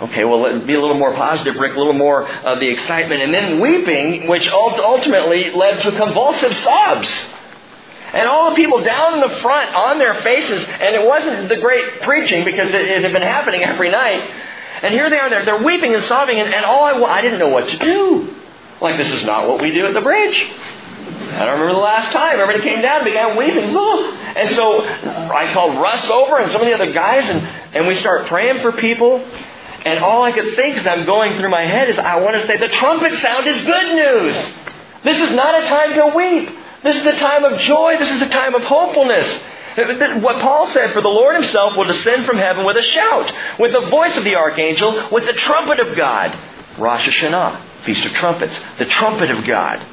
Okay, 0.00 0.24
well, 0.24 0.40
let 0.40 0.64
be 0.64 0.74
a 0.74 0.80
little 0.80 0.96
more 0.96 1.12
positive, 1.12 1.56
Rick, 1.56 1.74
a 1.74 1.78
little 1.78 1.92
more 1.92 2.28
of 2.28 2.60
the 2.60 2.68
excitement. 2.68 3.20
And 3.20 3.34
then 3.34 3.60
weeping, 3.60 4.28
which 4.28 4.46
ultimately 4.48 5.50
led 5.50 5.82
to 5.82 5.90
convulsive 5.90 6.52
sobs. 6.58 7.10
And 8.12 8.28
all 8.28 8.50
the 8.50 8.56
people 8.56 8.82
down 8.82 9.14
in 9.14 9.20
the 9.20 9.36
front 9.40 9.74
on 9.74 9.98
their 9.98 10.14
faces, 10.14 10.64
and 10.64 10.94
it 10.94 11.04
wasn't 11.04 11.48
the 11.48 11.56
great 11.56 12.02
preaching 12.02 12.44
because 12.44 12.68
it, 12.68 12.82
it 12.82 13.02
had 13.02 13.12
been 13.12 13.22
happening 13.22 13.64
every 13.64 13.90
night. 13.90 14.22
And 14.82 14.94
here 14.94 15.10
they 15.10 15.18
are, 15.18 15.28
they're, 15.28 15.44
they're 15.44 15.62
weeping 15.62 15.92
and 15.94 16.04
sobbing, 16.04 16.38
and, 16.38 16.54
and 16.54 16.64
all 16.64 16.84
I, 16.84 16.92
I 17.02 17.20
didn't 17.20 17.40
know 17.40 17.48
what 17.48 17.68
to 17.68 17.78
do. 17.78 18.37
Like, 18.80 18.96
this 18.96 19.10
is 19.10 19.24
not 19.24 19.48
what 19.48 19.60
we 19.60 19.72
do 19.72 19.86
at 19.86 19.94
the 19.94 20.00
bridge. 20.00 20.40
I 20.40 21.44
don't 21.44 21.60
remember 21.60 21.74
the 21.74 21.80
last 21.80 22.12
time. 22.12 22.38
Everybody 22.38 22.62
came 22.68 22.82
down 22.82 22.96
and 22.96 23.04
began 23.04 23.36
weeping. 23.36 23.74
And 24.36 24.54
so 24.54 24.84
I 24.84 25.50
called 25.52 25.80
Russ 25.80 26.08
over 26.10 26.38
and 26.38 26.50
some 26.52 26.60
of 26.60 26.66
the 26.66 26.74
other 26.74 26.92
guys, 26.92 27.28
and, 27.28 27.40
and 27.74 27.86
we 27.86 27.94
start 27.94 28.26
praying 28.26 28.60
for 28.60 28.72
people. 28.72 29.18
And 29.84 30.00
all 30.00 30.22
I 30.22 30.32
could 30.32 30.54
think 30.54 30.76
as 30.76 30.86
I'm 30.86 31.06
going 31.06 31.38
through 31.38 31.50
my 31.50 31.64
head 31.64 31.88
is, 31.88 31.98
I 31.98 32.20
want 32.20 32.36
to 32.36 32.46
say, 32.46 32.56
the 32.56 32.68
trumpet 32.68 33.18
sound 33.20 33.46
is 33.46 33.60
good 33.62 33.94
news. 33.94 34.36
This 35.04 35.18
is 35.28 35.34
not 35.34 35.62
a 35.62 35.66
time 35.66 35.94
to 35.94 36.16
weep. 36.16 36.50
This 36.82 36.96
is 36.96 37.06
a 37.06 37.16
time 37.18 37.44
of 37.44 37.58
joy. 37.60 37.96
This 37.98 38.10
is 38.10 38.22
a 38.22 38.28
time 38.28 38.54
of 38.54 38.62
hopefulness. 38.64 39.40
What 40.22 40.40
Paul 40.42 40.68
said, 40.72 40.92
for 40.92 41.00
the 41.00 41.08
Lord 41.08 41.36
himself 41.36 41.76
will 41.76 41.84
descend 41.84 42.26
from 42.26 42.36
heaven 42.36 42.66
with 42.66 42.76
a 42.76 42.82
shout, 42.82 43.32
with 43.58 43.72
the 43.72 43.88
voice 43.88 44.16
of 44.16 44.24
the 44.24 44.34
archangel, 44.34 45.08
with 45.10 45.26
the 45.26 45.32
trumpet 45.34 45.78
of 45.78 45.96
God. 45.96 46.36
Rosh 46.78 47.08
Hashanah, 47.08 47.67
Feast 47.84 48.04
of 48.04 48.12
Trumpets, 48.12 48.58
the 48.78 48.86
trumpet 48.86 49.30
of 49.30 49.44
God. 49.44 49.86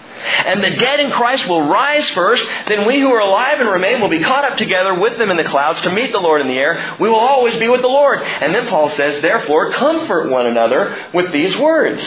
And 0.46 0.64
the 0.64 0.72
dead 0.72 1.00
in 1.02 1.12
Christ 1.12 1.48
will 1.48 1.68
rise 1.68 2.08
first. 2.10 2.44
Then 2.68 2.88
we 2.88 3.00
who 3.00 3.12
are 3.14 3.20
alive 3.20 3.60
and 3.60 3.70
remain 3.70 4.02
will 4.02 4.10
be 4.10 4.22
caught 4.22 4.46
up 4.46 4.58
together 4.58 4.98
with 4.98 5.18
them 5.18 5.30
in 5.30 5.38
the 5.38 5.44
clouds 5.44 5.82
to 5.82 5.92
meet 5.92 6.12
the 6.12 6.20
Lord 6.20 6.42
in 6.42 6.48
the 6.48 6.58
air. 6.58 6.96
We 7.00 7.10
will 7.10 7.20
always 7.20 7.56
be 7.58 7.68
with 7.68 7.82
the 7.82 7.88
Lord. 7.88 8.22
And 8.22 8.56
then 8.56 8.68
Paul 8.68 8.90
says, 8.92 9.22
therefore, 9.22 9.72
comfort 9.72 10.30
one 10.30 10.48
another 10.48 11.10
with 11.14 11.32
these 11.32 11.56
words. 11.58 12.02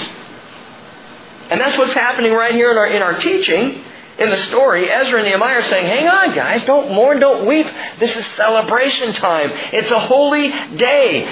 And 1.50 1.60
that's 1.60 1.78
what's 1.78 1.94
happening 1.94 2.32
right 2.32 2.54
here 2.54 2.70
in 2.70 2.78
our, 2.78 2.86
in 2.86 3.02
our 3.02 3.18
teaching. 3.18 3.84
In 4.18 4.30
the 4.30 4.36
story, 4.48 4.90
Ezra 4.90 5.20
and 5.20 5.28
Nehemiah 5.28 5.60
are 5.60 5.68
saying, 5.68 5.86
hang 5.86 6.08
on, 6.08 6.34
guys, 6.34 6.64
don't 6.64 6.92
mourn, 6.92 7.20
don't 7.20 7.46
weep. 7.46 7.66
This 8.00 8.16
is 8.16 8.26
celebration 8.34 9.12
time. 9.14 9.50
It's 9.72 9.90
a 9.92 10.00
holy 10.00 10.50
day. 10.76 11.24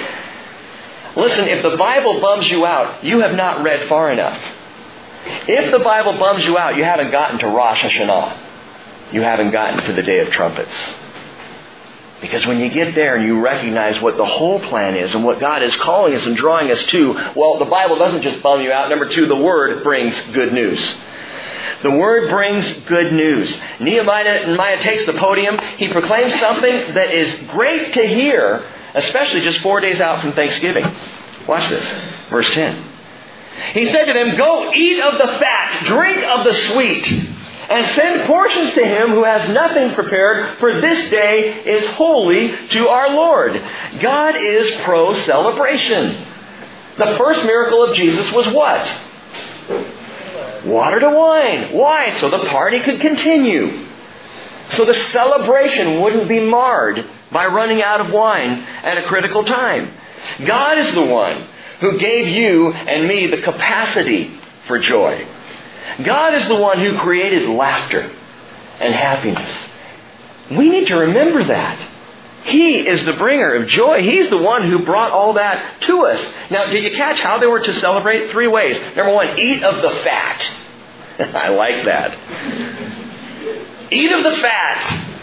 Listen, 1.17 1.47
if 1.47 1.63
the 1.63 1.75
Bible 1.75 2.21
bums 2.21 2.47
you 2.47 2.65
out, 2.65 3.03
you 3.03 3.21
have 3.21 3.35
not 3.35 3.63
read 3.63 3.89
far 3.89 4.11
enough. 4.11 4.39
If 5.47 5.71
the 5.71 5.79
Bible 5.79 6.13
bums 6.13 6.45
you 6.45 6.57
out, 6.57 6.77
you 6.77 6.83
haven't 6.83 7.11
gotten 7.11 7.39
to 7.39 7.47
Rosh 7.47 7.81
Hashanah. 7.81 9.13
You 9.13 9.21
haven't 9.23 9.51
gotten 9.51 9.83
to 9.85 9.93
the 9.93 10.03
Day 10.03 10.19
of 10.19 10.29
Trumpets. 10.29 10.71
Because 12.21 12.45
when 12.45 12.59
you 12.59 12.69
get 12.69 12.93
there 12.93 13.15
and 13.15 13.25
you 13.25 13.39
recognize 13.39 13.99
what 14.01 14.17
the 14.17 14.25
whole 14.25 14.59
plan 14.59 14.95
is 14.95 15.13
and 15.15 15.23
what 15.23 15.39
God 15.39 15.63
is 15.63 15.75
calling 15.77 16.13
us 16.15 16.25
and 16.25 16.37
drawing 16.37 16.69
us 16.71 16.83
to, 16.85 17.13
well, 17.35 17.59
the 17.59 17.65
Bible 17.65 17.97
doesn't 17.97 18.21
just 18.21 18.43
bum 18.43 18.61
you 18.61 18.71
out. 18.71 18.89
Number 18.89 19.09
two, 19.09 19.25
the 19.25 19.35
Word 19.35 19.83
brings 19.83 20.19
good 20.33 20.53
news. 20.53 20.95
The 21.83 21.91
Word 21.91 22.29
brings 22.29 22.71
good 22.87 23.11
news. 23.13 23.55
Nehemiah, 23.79 24.47
Nehemiah 24.47 24.81
takes 24.81 25.05
the 25.05 25.13
podium. 25.13 25.57
He 25.77 25.89
proclaims 25.89 26.39
something 26.39 26.93
that 26.93 27.11
is 27.11 27.49
great 27.49 27.93
to 27.93 28.07
hear, 28.07 28.67
especially 28.97 29.41
just 29.41 29.59
four 29.59 29.79
days 29.79 29.99
out 29.99 30.21
from 30.21 30.33
Thanksgiving. 30.33 30.85
Watch 31.47 31.69
this. 31.69 31.85
Verse 32.29 32.49
10. 32.51 32.93
He 33.73 33.89
said 33.89 34.05
to 34.05 34.13
them, 34.13 34.35
Go 34.35 34.71
eat 34.73 34.99
of 34.99 35.13
the 35.17 35.27
fat, 35.39 35.85
drink 35.85 36.23
of 36.23 36.45
the 36.45 36.53
sweet, 36.73 37.11
and 37.69 37.85
send 37.95 38.27
portions 38.27 38.73
to 38.73 38.85
him 38.85 39.09
who 39.09 39.23
has 39.23 39.49
nothing 39.49 39.93
prepared, 39.93 40.59
for 40.59 40.79
this 40.79 41.09
day 41.09 41.63
is 41.65 41.85
holy 41.95 42.55
to 42.69 42.87
our 42.87 43.11
Lord. 43.11 43.61
God 43.99 44.35
is 44.35 44.81
pro 44.81 45.19
celebration. 45.21 46.25
The 46.97 47.15
first 47.17 47.43
miracle 47.45 47.83
of 47.83 47.95
Jesus 47.95 48.31
was 48.31 48.47
what? 48.47 48.87
Water 50.65 50.99
to 50.99 51.09
wine. 51.09 51.73
Why? 51.73 52.17
So 52.19 52.29
the 52.29 52.45
party 52.49 52.79
could 52.79 52.99
continue. 52.99 53.87
So 54.71 54.85
the 54.85 54.93
celebration 55.11 56.01
wouldn't 56.01 56.27
be 56.27 56.39
marred 56.39 57.05
by 57.31 57.47
running 57.47 57.81
out 57.81 58.01
of 58.01 58.11
wine 58.11 58.51
at 58.51 58.97
a 58.97 59.07
critical 59.07 59.43
time. 59.43 59.93
God 60.45 60.77
is 60.77 60.93
the 60.93 61.05
one 61.05 61.47
who 61.79 61.97
gave 61.99 62.27
you 62.27 62.71
and 62.71 63.07
me 63.07 63.27
the 63.27 63.41
capacity 63.41 64.39
for 64.67 64.79
joy. 64.79 65.27
God 66.03 66.33
is 66.33 66.47
the 66.47 66.55
one 66.55 66.79
who 66.79 66.97
created 66.99 67.49
laughter 67.49 68.11
and 68.79 68.93
happiness. 68.93 69.51
We 70.51 70.69
need 70.69 70.87
to 70.87 70.95
remember 70.95 71.45
that. 71.45 71.93
He 72.45 72.87
is 72.87 73.03
the 73.03 73.13
bringer 73.13 73.55
of 73.55 73.67
joy. 73.67 74.01
He's 74.01 74.29
the 74.29 74.37
one 74.37 74.69
who 74.69 74.85
brought 74.85 75.11
all 75.11 75.33
that 75.33 75.81
to 75.81 76.05
us. 76.05 76.33
Now, 76.49 76.65
did 76.65 76.83
you 76.83 76.91
catch 76.95 77.19
how 77.19 77.39
they 77.39 77.47
were 77.47 77.59
to 77.59 77.73
celebrate? 77.79 78.31
Three 78.31 78.47
ways. 78.47 78.79
Number 78.95 79.13
one, 79.13 79.37
eat 79.37 79.63
of 79.63 79.81
the 79.81 79.89
fat. 80.03 80.41
I 81.19 81.49
like 81.49 81.83
that. 81.85 82.17
Eat 83.91 84.11
of 84.13 84.23
the 84.23 84.35
fat. 84.41 85.16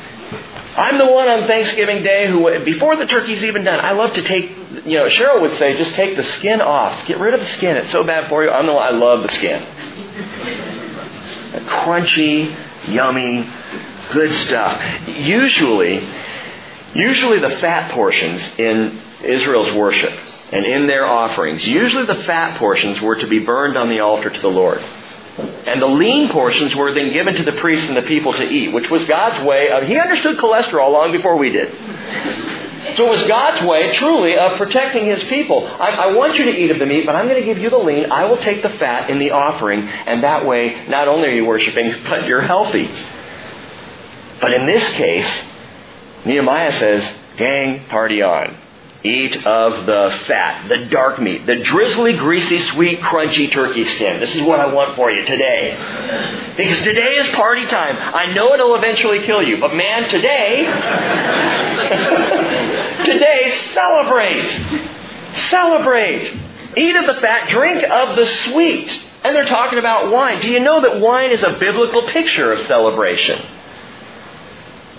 I'm 0.76 0.98
the 0.98 1.06
one 1.06 1.28
on 1.28 1.46
Thanksgiving 1.46 2.02
Day 2.02 2.28
who, 2.28 2.64
before 2.64 2.96
the 2.96 3.06
turkey's 3.06 3.42
even 3.42 3.64
done, 3.64 3.78
I 3.80 3.92
love 3.92 4.14
to 4.14 4.22
take, 4.22 4.50
you 4.84 4.98
know, 4.98 5.06
Cheryl 5.08 5.40
would 5.40 5.56
say, 5.58 5.76
just 5.76 5.94
take 5.94 6.16
the 6.16 6.24
skin 6.24 6.60
off. 6.60 7.06
Get 7.06 7.18
rid 7.18 7.34
of 7.34 7.40
the 7.40 7.48
skin. 7.48 7.76
It's 7.76 7.90
so 7.90 8.02
bad 8.02 8.28
for 8.28 8.42
you. 8.42 8.50
I'm 8.50 8.66
the 8.66 8.72
one, 8.72 8.82
I 8.82 8.90
love 8.90 9.22
the 9.22 9.28
skin. 9.28 9.62
Crunchy, 11.66 12.54
yummy, 12.88 13.48
good 14.12 14.34
stuff. 14.46 15.08
Usually, 15.08 16.06
Usually 16.94 17.40
the 17.40 17.58
fat 17.58 17.90
portions 17.90 18.40
in 18.56 19.00
Israel's 19.24 19.72
worship 19.74 20.12
and 20.52 20.64
in 20.64 20.86
their 20.86 21.04
offerings, 21.04 21.66
usually 21.66 22.06
the 22.06 22.22
fat 22.22 22.56
portions 22.56 23.00
were 23.00 23.16
to 23.16 23.26
be 23.26 23.40
burned 23.40 23.76
on 23.76 23.88
the 23.88 23.98
altar 24.00 24.30
to 24.30 24.40
the 24.40 24.48
Lord. 24.48 24.80
And 25.36 25.82
the 25.82 25.86
lean 25.86 26.28
portions 26.28 26.74
were 26.74 26.92
then 26.92 27.10
given 27.12 27.34
to 27.34 27.42
the 27.42 27.52
priests 27.52 27.88
and 27.88 27.96
the 27.96 28.02
people 28.02 28.32
to 28.34 28.44
eat, 28.44 28.72
which 28.72 28.88
was 28.88 29.04
God's 29.06 29.44
way 29.44 29.70
of, 29.70 29.84
he 29.84 29.98
understood 29.98 30.36
cholesterol 30.38 30.92
long 30.92 31.10
before 31.10 31.36
we 31.36 31.50
did. 31.50 31.74
So 32.96 33.06
it 33.06 33.10
was 33.10 33.26
God's 33.26 33.64
way, 33.66 33.92
truly, 33.94 34.36
of 34.36 34.56
protecting 34.56 35.06
His 35.06 35.24
people. 35.24 35.66
I, 35.66 35.90
I, 35.90 36.12
want 36.12 36.38
you 36.38 36.44
to 36.44 36.56
eat 36.56 36.70
of 36.70 36.78
the 36.78 36.86
meat, 36.86 37.06
but 37.06 37.16
I'm 37.16 37.26
going 37.26 37.40
to 37.40 37.46
give 37.46 37.58
you 37.58 37.70
the 37.70 37.78
lean. 37.78 38.12
I 38.12 38.26
will 38.26 38.36
take 38.36 38.62
the 38.62 38.68
fat 38.70 39.10
in 39.10 39.18
the 39.18 39.32
offering, 39.32 39.80
and 39.80 40.22
that 40.22 40.46
way, 40.46 40.86
not 40.86 41.08
only 41.08 41.28
are 41.28 41.34
you 41.34 41.46
worshiping, 41.46 41.94
but 42.04 42.26
you're 42.26 42.42
healthy. 42.42 42.88
But 44.40 44.52
in 44.52 44.66
this 44.66 44.86
case, 44.92 45.26
Nehemiah 46.24 46.72
says, 46.72 47.10
gang, 47.36 47.86
party 47.86 48.22
on. 48.22 48.56
Eat 49.04 49.44
of 49.44 49.84
the 49.84 50.18
fat, 50.26 50.66
the 50.66 50.86
dark 50.86 51.20
meat, 51.20 51.44
the 51.44 51.56
drizzly, 51.56 52.16
greasy, 52.16 52.58
sweet, 52.70 53.00
crunchy 53.00 53.52
turkey 53.52 53.84
skin. 53.84 54.18
This 54.18 54.34
is 54.34 54.40
what 54.40 54.60
I 54.60 54.72
want 54.72 54.96
for 54.96 55.10
you 55.10 55.26
today. 55.26 56.54
Because 56.56 56.78
today 56.78 57.16
is 57.16 57.28
party 57.34 57.66
time. 57.66 57.96
I 57.98 58.32
know 58.32 58.54
it'll 58.54 58.74
eventually 58.74 59.20
kill 59.20 59.42
you, 59.42 59.58
but 59.58 59.74
man, 59.74 60.08
today, 60.08 60.64
today, 63.04 63.58
celebrate. 63.74 64.48
Celebrate. 65.50 66.40
Eat 66.74 66.96
of 66.96 67.04
the 67.04 67.20
fat, 67.20 67.50
drink 67.50 67.84
of 67.84 68.16
the 68.16 68.24
sweet. 68.24 69.02
And 69.22 69.36
they're 69.36 69.44
talking 69.44 69.78
about 69.78 70.10
wine. 70.10 70.40
Do 70.40 70.48
you 70.48 70.60
know 70.60 70.80
that 70.80 70.98
wine 70.98 71.30
is 71.30 71.42
a 71.42 71.58
biblical 71.60 72.08
picture 72.08 72.52
of 72.52 72.66
celebration? 72.66 73.38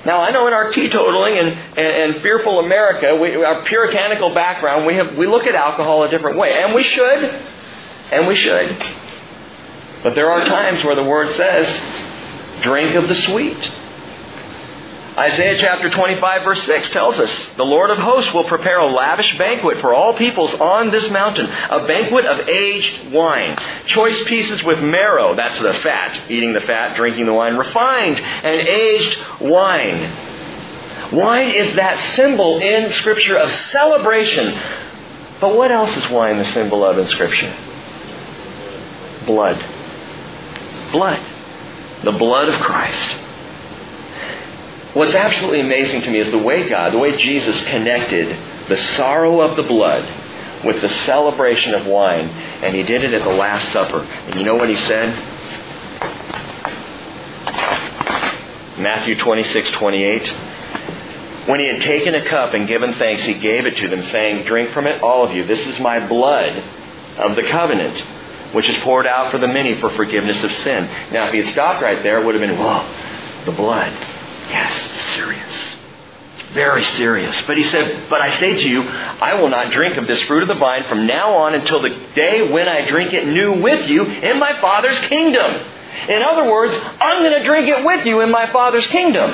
Now, 0.06 0.22
I 0.22 0.30
know 0.30 0.46
in 0.46 0.54
our 0.54 0.72
teetotaling 0.72 1.40
and, 1.40 1.48
and, 1.48 2.14
and 2.14 2.22
fearful 2.22 2.60
America, 2.60 3.18
we, 3.20 3.44
our 3.44 3.64
puritanical 3.66 4.34
background, 4.34 4.86
we, 4.86 4.96
have, 4.96 5.16
we 5.16 5.26
look 5.26 5.48
at 5.48 5.56
alcohol 5.56 6.04
a 6.04 6.10
different 6.10 6.38
way. 6.38 6.54
And 6.62 6.76
we 6.76 6.84
should. 6.84 7.24
And 8.12 8.28
we 8.28 8.36
should. 8.36 8.78
But 10.04 10.14
there 10.14 10.30
are 10.30 10.46
times 10.46 10.84
where 10.84 10.96
the 10.96 11.04
Word 11.04 11.34
says, 11.36 12.62
drink 12.62 12.96
of 12.96 13.08
the 13.08 13.16
sweet. 13.16 13.72
Isaiah 15.18 15.58
chapter 15.58 15.90
25 15.90 16.44
verse 16.44 16.64
6 16.64 16.90
tells 16.90 17.18
us, 17.20 17.32
The 17.56 17.64
Lord 17.64 17.90
of 17.90 17.98
hosts 17.98 18.34
will 18.34 18.44
prepare 18.44 18.80
a 18.80 18.94
lavish 18.94 19.38
banquet 19.38 19.80
for 19.80 19.94
all 19.94 20.14
peoples 20.14 20.54
on 20.56 20.92
this 20.92 21.10
mountain, 21.10 21.46
a 21.46 21.88
banquet 21.88 22.26
of 22.26 22.50
aged 22.50 23.14
wine, 23.14 23.58
choice 23.86 24.22
pieces 24.26 24.62
with 24.64 24.82
marrow, 24.82 25.34
that's 25.34 25.60
the 25.62 25.74
fat, 25.76 26.30
eating 26.30 26.54
the 26.54 26.60
fat, 26.60 26.98
drinking 26.98 27.28
the 27.28 27.34
wine, 27.34 27.56
refined 27.56 28.20
and 28.20 28.68
aged 28.68 29.18
wine. 29.40 31.14
Wine 31.14 31.50
is 31.50 31.76
that 31.76 31.98
symbol 32.16 32.60
in 32.60 32.92
Scripture 32.92 33.38
of 33.38 33.50
celebration. 33.72 34.60
But 35.40 35.56
what 35.56 35.72
else 35.72 35.96
is 35.96 36.10
wine 36.10 36.40
the 36.40 36.52
symbol 36.52 36.84
of 36.84 36.98
in 36.98 37.08
Scripture? 37.08 37.56
Blood. 39.26 39.64
Blood. 40.92 41.26
The 42.04 42.12
blood 42.12 42.50
of 42.50 42.60
Christ. 42.60 43.25
What's 44.96 45.14
absolutely 45.14 45.60
amazing 45.60 46.04
to 46.04 46.10
me 46.10 46.20
is 46.20 46.32
the 46.32 46.38
way 46.38 46.70
God, 46.70 46.94
the 46.94 46.98
way 46.98 47.18
Jesus 47.18 47.62
connected 47.66 48.30
the 48.70 48.78
sorrow 48.78 49.42
of 49.42 49.58
the 49.58 49.64
blood 49.64 50.08
with 50.64 50.80
the 50.80 50.88
celebration 50.88 51.74
of 51.74 51.86
wine, 51.86 52.30
and 52.30 52.74
he 52.74 52.82
did 52.84 53.04
it 53.04 53.14
at 53.14 53.22
the 53.26 53.30
Last 53.30 53.74
Supper. 53.74 54.00
And 54.00 54.36
you 54.36 54.46
know 54.46 54.56
what 54.56 54.70
he 54.70 54.78
said? 54.78 55.14
Matthew 58.80 59.18
26, 59.18 59.72
28. 59.72 60.30
When 61.48 61.60
he 61.60 61.68
had 61.68 61.82
taken 61.82 62.16
a 62.16 62.24
cup 62.24 62.54
and 62.54 62.66
given 62.66 62.94
thanks, 62.94 63.26
he 63.26 63.34
gave 63.34 63.66
it 63.66 63.76
to 63.76 63.90
them, 63.90 64.02
saying, 64.04 64.46
Drink 64.46 64.72
from 64.72 64.88
it, 64.88 65.04
all 65.04 65.28
of 65.28 65.36
you. 65.36 65.44
This 65.44 65.68
is 65.68 65.78
my 65.78 66.08
blood 66.08 66.64
of 67.18 67.36
the 67.36 67.44
covenant, 67.44 68.00
which 68.54 68.70
is 68.70 68.78
poured 68.78 69.08
out 69.08 69.30
for 69.30 69.40
the 69.40 69.48
many 69.50 69.78
for 69.82 69.90
forgiveness 69.90 70.42
of 70.42 70.54
sin. 70.54 70.86
Now, 71.12 71.28
if 71.28 71.34
he 71.34 71.40
had 71.42 71.50
stopped 71.50 71.84
right 71.84 72.02
there, 72.02 72.22
it 72.22 72.26
would 72.26 72.36
have 72.36 72.42
been, 72.42 72.58
whoa, 72.58 73.44
the 73.44 73.52
blood. 73.52 74.15
Yes, 74.50 75.16
serious. 75.16 75.76
Very 76.54 76.84
serious. 76.84 77.36
But 77.48 77.58
he 77.58 77.64
said, 77.64 78.10
But 78.10 78.22
I 78.22 78.40
say 78.40 78.58
to 78.58 78.70
you, 78.70 78.84
I 78.84 79.34
will 79.42 79.50
not 79.50 79.72
drink 79.72 79.98
of 79.98 80.08
this 80.08 80.22
fruit 80.24 80.42
of 80.42 80.48
the 80.48 80.56
vine 80.56 80.86
from 80.86 81.06
now 81.06 81.34
on 81.36 81.54
until 81.54 81.82
the 81.82 81.90
day 82.16 82.50
when 82.50 82.70
I 82.70 82.88
drink 82.88 83.14
it 83.14 83.28
new 83.28 83.62
with 83.62 83.90
you 83.90 84.06
in 84.06 84.40
my 84.40 84.54
Father's 84.62 84.98
kingdom. 85.10 85.52
In 86.08 86.22
other 86.22 86.50
words, 86.50 86.74
I'm 87.02 87.24
going 87.24 87.38
to 87.38 87.44
drink 87.44 87.68
it 87.68 87.86
with 87.86 88.06
you 88.06 88.22
in 88.22 88.32
my 88.32 88.46
Father's 88.52 88.88
kingdom. 88.88 89.32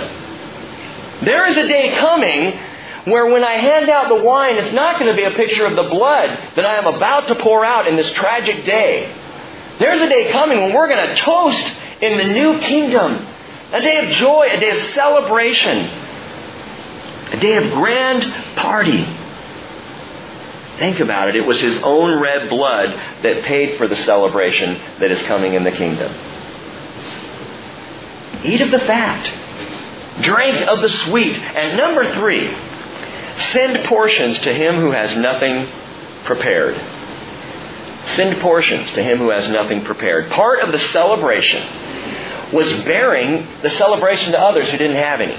There 1.23 1.45
is 1.45 1.57
a 1.57 1.67
day 1.67 1.95
coming 1.97 2.59
where 3.05 3.27
when 3.27 3.43
I 3.43 3.53
hand 3.53 3.89
out 3.89 4.09
the 4.09 4.23
wine, 4.23 4.55
it's 4.55 4.73
not 4.73 4.99
going 4.99 5.09
to 5.09 5.15
be 5.15 5.23
a 5.23 5.31
picture 5.31 5.65
of 5.65 5.75
the 5.75 5.83
blood 5.83 6.29
that 6.55 6.65
I 6.65 6.75
am 6.75 6.87
about 6.87 7.27
to 7.27 7.35
pour 7.35 7.65
out 7.65 7.87
in 7.87 7.95
this 7.95 8.11
tragic 8.13 8.65
day. 8.65 9.13
There's 9.79 10.01
a 10.01 10.09
day 10.09 10.31
coming 10.31 10.61
when 10.61 10.73
we're 10.73 10.87
going 10.87 11.07
to 11.07 11.15
toast 11.15 11.73
in 12.01 12.17
the 12.17 12.33
new 12.33 12.59
kingdom 12.59 13.27
a 13.71 13.81
day 13.81 14.05
of 14.05 14.11
joy, 14.15 14.47
a 14.51 14.59
day 14.59 14.71
of 14.71 14.91
celebration, 14.93 15.77
a 17.31 17.39
day 17.39 17.55
of 17.55 17.71
grand 17.71 18.23
party. 18.57 19.05
Think 20.77 20.99
about 20.99 21.29
it. 21.29 21.35
It 21.35 21.45
was 21.45 21.61
his 21.61 21.81
own 21.83 22.19
red 22.19 22.49
blood 22.49 22.89
that 23.23 23.43
paid 23.43 23.77
for 23.77 23.87
the 23.87 23.95
celebration 23.95 24.73
that 24.99 25.11
is 25.11 25.21
coming 25.23 25.53
in 25.53 25.63
the 25.63 25.71
kingdom. 25.71 26.11
Eat 28.43 28.61
of 28.61 28.71
the 28.71 28.79
fat. 28.79 30.21
Drink 30.21 30.67
of 30.67 30.81
the 30.81 30.89
sweet. 30.89 31.37
And 31.37 31.77
number 31.77 32.11
three, 32.13 32.53
send 33.51 33.85
portions 33.85 34.39
to 34.39 34.53
him 34.53 34.75
who 34.77 34.91
has 34.91 35.15
nothing 35.15 35.69
prepared. 36.25 36.75
Send 38.15 38.41
portions 38.41 38.91
to 38.91 39.03
him 39.03 39.19
who 39.19 39.29
has 39.29 39.47
nothing 39.49 39.85
prepared. 39.85 40.29
Part 40.31 40.59
of 40.59 40.71
the 40.71 40.79
celebration 40.79 41.61
was 42.53 42.71
bearing 42.83 43.47
the 43.61 43.69
celebration 43.71 44.31
to 44.31 44.39
others 44.39 44.69
who 44.69 44.77
didn't 44.77 44.97
have 44.97 45.21
any. 45.21 45.37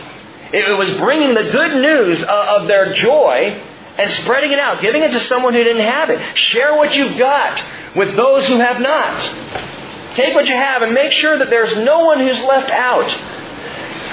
It 0.52 0.76
was 0.76 0.90
bringing 0.98 1.34
the 1.34 1.50
good 1.50 1.80
news 1.80 2.22
of 2.22 2.68
their 2.68 2.92
joy 2.92 3.62
and 3.98 4.10
spreading 4.22 4.52
it 4.52 4.58
out, 4.58 4.80
giving 4.80 5.02
it 5.02 5.10
to 5.12 5.20
someone 5.20 5.54
who 5.54 5.62
didn't 5.64 5.82
have 5.82 6.10
it. 6.10 6.36
Share 6.36 6.74
what 6.76 6.94
you've 6.94 7.18
got 7.18 7.62
with 7.94 8.16
those 8.16 8.46
who 8.46 8.58
have 8.58 8.80
not. 8.80 10.14
Take 10.14 10.34
what 10.34 10.46
you 10.46 10.54
have 10.54 10.82
and 10.82 10.92
make 10.92 11.12
sure 11.12 11.38
that 11.38 11.48
there's 11.50 11.76
no 11.78 12.04
one 12.04 12.20
who's 12.20 12.38
left 12.40 12.70
out. 12.70 13.10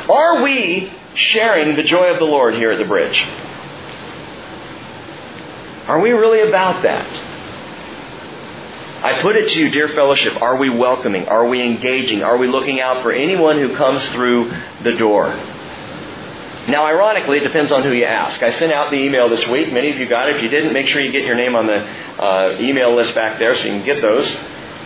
Are 0.10 0.42
we 0.42 0.92
sharing 1.16 1.76
the 1.76 1.84
joy 1.84 2.14
of 2.14 2.20
the 2.20 2.26
Lord 2.26 2.56
here 2.56 2.72
at 2.72 2.80
the 2.80 2.86
bridge? 2.86 3.26
Are 5.88 6.00
we 6.00 6.12
really 6.12 6.48
about 6.48 6.84
that? 6.84 7.29
I 9.02 9.22
put 9.22 9.38
it 9.38 9.50
to 9.50 9.60
you, 9.60 9.70
dear 9.72 9.90
fellowship, 9.90 10.42
are 10.42 10.58
we 10.58 10.70
welcoming? 10.70 11.30
Are 11.30 11.48
we 11.48 11.62
engaging? 11.62 12.22
Are 12.22 12.38
we 12.38 12.48
looking 12.48 12.82
out 12.82 13.02
for 13.02 13.14
anyone 13.14 13.58
who 13.58 13.76
comes 13.78 14.06
through 14.10 14.52
the 14.84 14.94
door? 14.98 15.30
Now, 16.68 16.86
ironically, 16.86 17.38
it 17.38 17.44
depends 17.44 17.72
on 17.72 17.84
who 17.84 17.94
you 17.94 18.04
ask. 18.04 18.44
I 18.44 18.60
sent 18.60 18.74
out 18.74 18.92
the 18.92 18.98
email 18.98 19.30
this 19.30 19.48
week. 19.48 19.72
Many 19.72 19.90
of 19.92 19.98
you 19.98 20.08
got 20.08 20.30
it. 20.30 20.36
If 20.36 20.44
you 20.44 20.50
didn't, 20.50 20.74
make 20.74 20.88
sure 20.88 21.02
you 21.02 21.14
get 21.14 21.24
your 21.24 21.36
name 21.36 21.56
on 21.56 21.66
the 21.66 21.82
uh, 21.82 22.58
email 22.60 22.94
list 22.94 23.16
back 23.16 23.40
there 23.40 23.56
so 23.56 23.64
you 23.64 23.72
can 23.72 23.86
get 23.86 24.02
those 24.02 24.28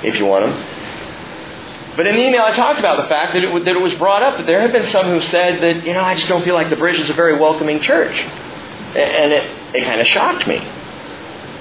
if 0.03 0.17
you 0.17 0.25
want 0.25 0.45
them. 0.45 1.95
But 1.97 2.05
in 2.05 2.15
the 2.15 2.21
email, 2.21 2.43
I 2.43 2.55
talked 2.55 2.79
about 2.79 3.01
the 3.01 3.07
fact 3.07 3.33
that 3.33 3.43
it, 3.43 3.65
that 3.65 3.75
it 3.75 3.81
was 3.81 3.93
brought 3.95 4.21
up 4.21 4.37
that 4.37 4.45
there 4.45 4.61
have 4.61 4.71
been 4.71 4.89
some 4.91 5.07
who 5.07 5.21
said 5.21 5.61
that, 5.61 5.85
you 5.85 5.93
know, 5.93 6.01
I 6.01 6.15
just 6.15 6.27
don't 6.27 6.43
feel 6.43 6.55
like 6.55 6.69
the 6.69 6.75
Bridge 6.75 6.99
is 6.99 7.09
a 7.09 7.13
very 7.13 7.37
welcoming 7.37 7.81
church. 7.81 8.15
And 8.15 9.33
it, 9.33 9.75
it 9.75 9.85
kind 9.85 9.99
of 9.99 10.07
shocked 10.07 10.47
me. 10.47 10.59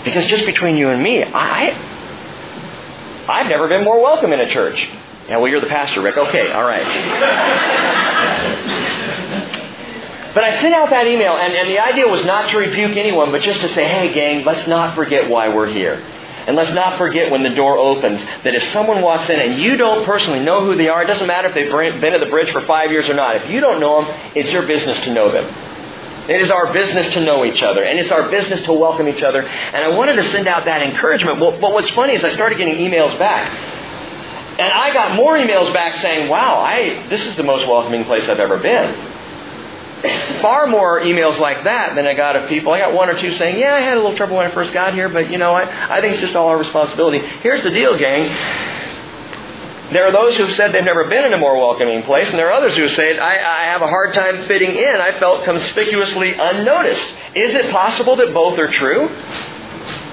Because 0.04 0.26
just 0.26 0.44
between 0.46 0.76
you 0.76 0.90
and 0.90 1.02
me, 1.02 1.24
I, 1.24 1.91
I've 3.28 3.46
never 3.46 3.68
been 3.68 3.84
more 3.84 4.02
welcome 4.02 4.32
in 4.32 4.40
a 4.40 4.50
church. 4.50 4.88
Yeah, 5.28 5.36
well, 5.36 5.48
you're 5.48 5.60
the 5.60 5.68
pastor, 5.68 6.02
Rick. 6.02 6.16
Okay, 6.16 6.50
all 6.50 6.64
right. 6.64 6.84
but 10.34 10.42
I 10.42 10.60
sent 10.60 10.74
out 10.74 10.90
that 10.90 11.06
email, 11.06 11.36
and, 11.36 11.54
and 11.54 11.68
the 11.68 11.78
idea 11.78 12.08
was 12.08 12.24
not 12.24 12.50
to 12.50 12.58
rebuke 12.58 12.96
anyone, 12.96 13.30
but 13.30 13.42
just 13.42 13.60
to 13.60 13.68
say, 13.68 13.86
hey, 13.86 14.12
gang, 14.12 14.44
let's 14.44 14.66
not 14.66 14.96
forget 14.96 15.30
why 15.30 15.54
we're 15.54 15.68
here. 15.68 16.04
And 16.46 16.56
let's 16.56 16.72
not 16.72 16.98
forget 16.98 17.30
when 17.30 17.44
the 17.44 17.54
door 17.54 17.78
opens 17.78 18.20
that 18.42 18.56
if 18.56 18.64
someone 18.72 19.00
walks 19.00 19.30
in 19.30 19.38
and 19.38 19.60
you 19.60 19.76
don't 19.76 20.04
personally 20.04 20.40
know 20.40 20.64
who 20.64 20.74
they 20.74 20.88
are, 20.88 21.04
it 21.04 21.06
doesn't 21.06 21.28
matter 21.28 21.48
if 21.48 21.54
they've 21.54 21.70
been 21.70 22.14
at 22.14 22.20
the 22.20 22.30
bridge 22.30 22.50
for 22.50 22.62
five 22.62 22.90
years 22.90 23.08
or 23.08 23.14
not. 23.14 23.36
If 23.36 23.48
you 23.48 23.60
don't 23.60 23.78
know 23.78 24.04
them, 24.04 24.32
it's 24.34 24.50
your 24.50 24.66
business 24.66 24.98
to 25.04 25.14
know 25.14 25.30
them. 25.30 25.71
It 26.32 26.40
is 26.40 26.50
our 26.50 26.72
business 26.72 27.08
to 27.08 27.20
know 27.20 27.44
each 27.44 27.62
other, 27.62 27.84
and 27.84 27.98
it's 27.98 28.10
our 28.10 28.30
business 28.30 28.62
to 28.62 28.72
welcome 28.72 29.06
each 29.06 29.22
other. 29.22 29.42
And 29.42 29.84
I 29.84 29.88
wanted 29.88 30.16
to 30.16 30.24
send 30.30 30.48
out 30.48 30.64
that 30.64 30.80
encouragement. 30.80 31.38
Well, 31.38 31.60
but 31.60 31.74
what's 31.74 31.90
funny 31.90 32.14
is 32.14 32.24
I 32.24 32.30
started 32.30 32.56
getting 32.56 32.76
emails 32.76 33.18
back. 33.18 33.52
And 34.58 34.72
I 34.72 34.94
got 34.94 35.14
more 35.14 35.36
emails 35.36 35.70
back 35.74 35.96
saying, 35.96 36.30
wow, 36.30 36.58
I, 36.58 37.06
this 37.10 37.22
is 37.26 37.36
the 37.36 37.42
most 37.42 37.68
welcoming 37.68 38.06
place 38.06 38.26
I've 38.30 38.40
ever 38.40 38.56
been. 38.56 40.40
Far 40.40 40.66
more 40.68 41.00
emails 41.00 41.38
like 41.38 41.64
that 41.64 41.96
than 41.96 42.06
I 42.06 42.14
got 42.14 42.34
of 42.34 42.48
people. 42.48 42.72
I 42.72 42.78
got 42.78 42.94
one 42.94 43.10
or 43.10 43.18
two 43.18 43.32
saying, 43.32 43.58
yeah, 43.60 43.74
I 43.74 43.80
had 43.80 43.98
a 43.98 44.00
little 44.00 44.16
trouble 44.16 44.36
when 44.36 44.46
I 44.46 44.50
first 44.54 44.72
got 44.72 44.94
here, 44.94 45.10
but 45.10 45.30
you 45.30 45.36
know, 45.36 45.52
I, 45.52 45.96
I 45.96 46.00
think 46.00 46.14
it's 46.14 46.22
just 46.22 46.34
all 46.34 46.48
our 46.48 46.56
responsibility. 46.56 47.18
Here's 47.18 47.62
the 47.62 47.70
deal, 47.70 47.98
gang. 47.98 48.30
There 49.92 50.06
are 50.06 50.12
those 50.12 50.38
who've 50.38 50.54
said 50.54 50.72
they've 50.72 50.82
never 50.82 51.04
been 51.04 51.26
in 51.26 51.34
a 51.34 51.38
more 51.38 51.58
welcoming 51.58 52.02
place, 52.04 52.30
and 52.30 52.38
there 52.38 52.48
are 52.48 52.52
others 52.52 52.74
who 52.76 52.88
say, 52.88 53.18
I, 53.18 53.64
I 53.64 53.66
have 53.66 53.82
a 53.82 53.88
hard 53.88 54.14
time 54.14 54.42
fitting 54.44 54.74
in. 54.74 55.00
I 55.00 55.18
felt 55.18 55.44
conspicuously 55.44 56.32
unnoticed. 56.32 57.14
Is 57.34 57.54
it 57.54 57.70
possible 57.70 58.16
that 58.16 58.32
both 58.32 58.58
are 58.58 58.68
true? 58.68 59.08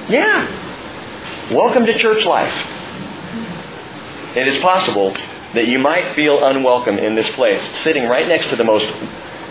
Yeah. 0.09 1.49
Welcome 1.53 1.85
to 1.85 1.97
church 1.97 2.25
life. 2.25 2.53
It 4.35 4.49
is 4.49 4.59
possible 4.59 5.13
that 5.53 5.67
you 5.67 5.79
might 5.79 6.13
feel 6.13 6.43
unwelcome 6.43 6.99
in 6.99 7.15
this 7.15 7.29
place, 7.29 7.61
sitting 7.81 8.09
right 8.09 8.27
next 8.27 8.49
to 8.49 8.57
the 8.57 8.65
most 8.65 8.85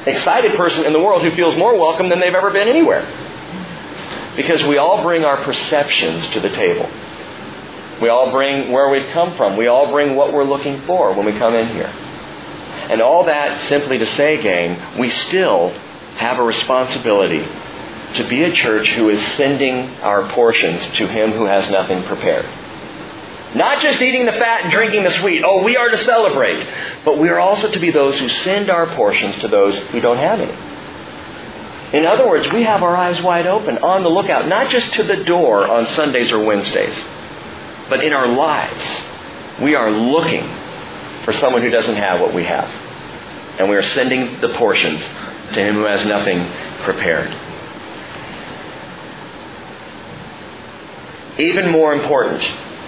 excited 0.06 0.54
person 0.56 0.84
in 0.84 0.92
the 0.92 1.00
world 1.00 1.22
who 1.22 1.30
feels 1.30 1.56
more 1.56 1.78
welcome 1.78 2.10
than 2.10 2.20
they've 2.20 2.34
ever 2.34 2.50
been 2.50 2.68
anywhere. 2.68 3.06
Because 4.36 4.62
we 4.64 4.76
all 4.76 5.02
bring 5.02 5.24
our 5.24 5.42
perceptions 5.42 6.28
to 6.30 6.40
the 6.40 6.50
table. 6.50 6.88
We 8.00 8.08
all 8.08 8.30
bring 8.30 8.70
where 8.70 8.88
we've 8.90 9.10
come 9.12 9.36
from. 9.36 9.56
We 9.56 9.66
all 9.66 9.90
bring 9.90 10.14
what 10.14 10.32
we're 10.32 10.44
looking 10.44 10.82
for 10.86 11.12
when 11.12 11.26
we 11.26 11.32
come 11.32 11.54
in 11.54 11.68
here. 11.68 11.88
And 12.90 13.02
all 13.02 13.24
that 13.24 13.68
simply 13.68 13.98
to 13.98 14.06
say, 14.06 14.40
gang, 14.42 14.98
we 14.98 15.08
still 15.08 15.70
have 16.16 16.38
a 16.38 16.42
responsibility 16.42 17.46
to 18.14 18.28
be 18.28 18.44
a 18.44 18.52
church 18.52 18.88
who 18.90 19.10
is 19.10 19.20
sending 19.36 19.90
our 19.96 20.30
portions 20.32 20.80
to 20.96 21.06
him 21.06 21.32
who 21.32 21.44
has 21.44 21.70
nothing 21.70 22.02
prepared. 22.04 22.46
Not 23.54 23.82
just 23.82 24.00
eating 24.00 24.26
the 24.26 24.32
fat 24.32 24.64
and 24.64 24.72
drinking 24.72 25.04
the 25.04 25.10
sweet. 25.12 25.42
Oh, 25.44 25.62
we 25.62 25.76
are 25.76 25.88
to 25.88 25.96
celebrate. 25.98 26.66
But 27.04 27.18
we 27.18 27.28
are 27.28 27.38
also 27.38 27.70
to 27.70 27.78
be 27.78 27.90
those 27.90 28.18
who 28.18 28.28
send 28.28 28.70
our 28.70 28.94
portions 28.94 29.36
to 29.40 29.48
those 29.48 29.76
who 29.88 30.00
don't 30.00 30.18
have 30.18 30.40
any. 30.40 31.98
In 31.98 32.04
other 32.04 32.28
words, 32.28 32.46
we 32.52 32.64
have 32.64 32.82
our 32.82 32.94
eyes 32.94 33.22
wide 33.22 33.46
open, 33.46 33.78
on 33.78 34.02
the 34.02 34.10
lookout, 34.10 34.46
not 34.46 34.70
just 34.70 34.92
to 34.94 35.02
the 35.02 35.24
door 35.24 35.66
on 35.66 35.86
Sundays 35.88 36.30
or 36.30 36.44
Wednesdays, 36.44 36.94
but 37.88 38.04
in 38.04 38.12
our 38.12 38.28
lives, 38.28 39.60
we 39.62 39.74
are 39.74 39.90
looking 39.90 40.44
for 41.24 41.32
someone 41.32 41.62
who 41.62 41.70
doesn't 41.70 41.96
have 41.96 42.20
what 42.20 42.34
we 42.34 42.44
have. 42.44 42.68
And 43.58 43.68
we 43.68 43.76
are 43.76 43.82
sending 43.82 44.40
the 44.40 44.50
portions 44.50 45.00
to 45.00 45.60
him 45.60 45.74
who 45.74 45.84
has 45.84 46.04
nothing 46.04 46.46
prepared. 46.84 47.28
Even 51.38 51.70
more 51.70 51.94
important 51.94 52.42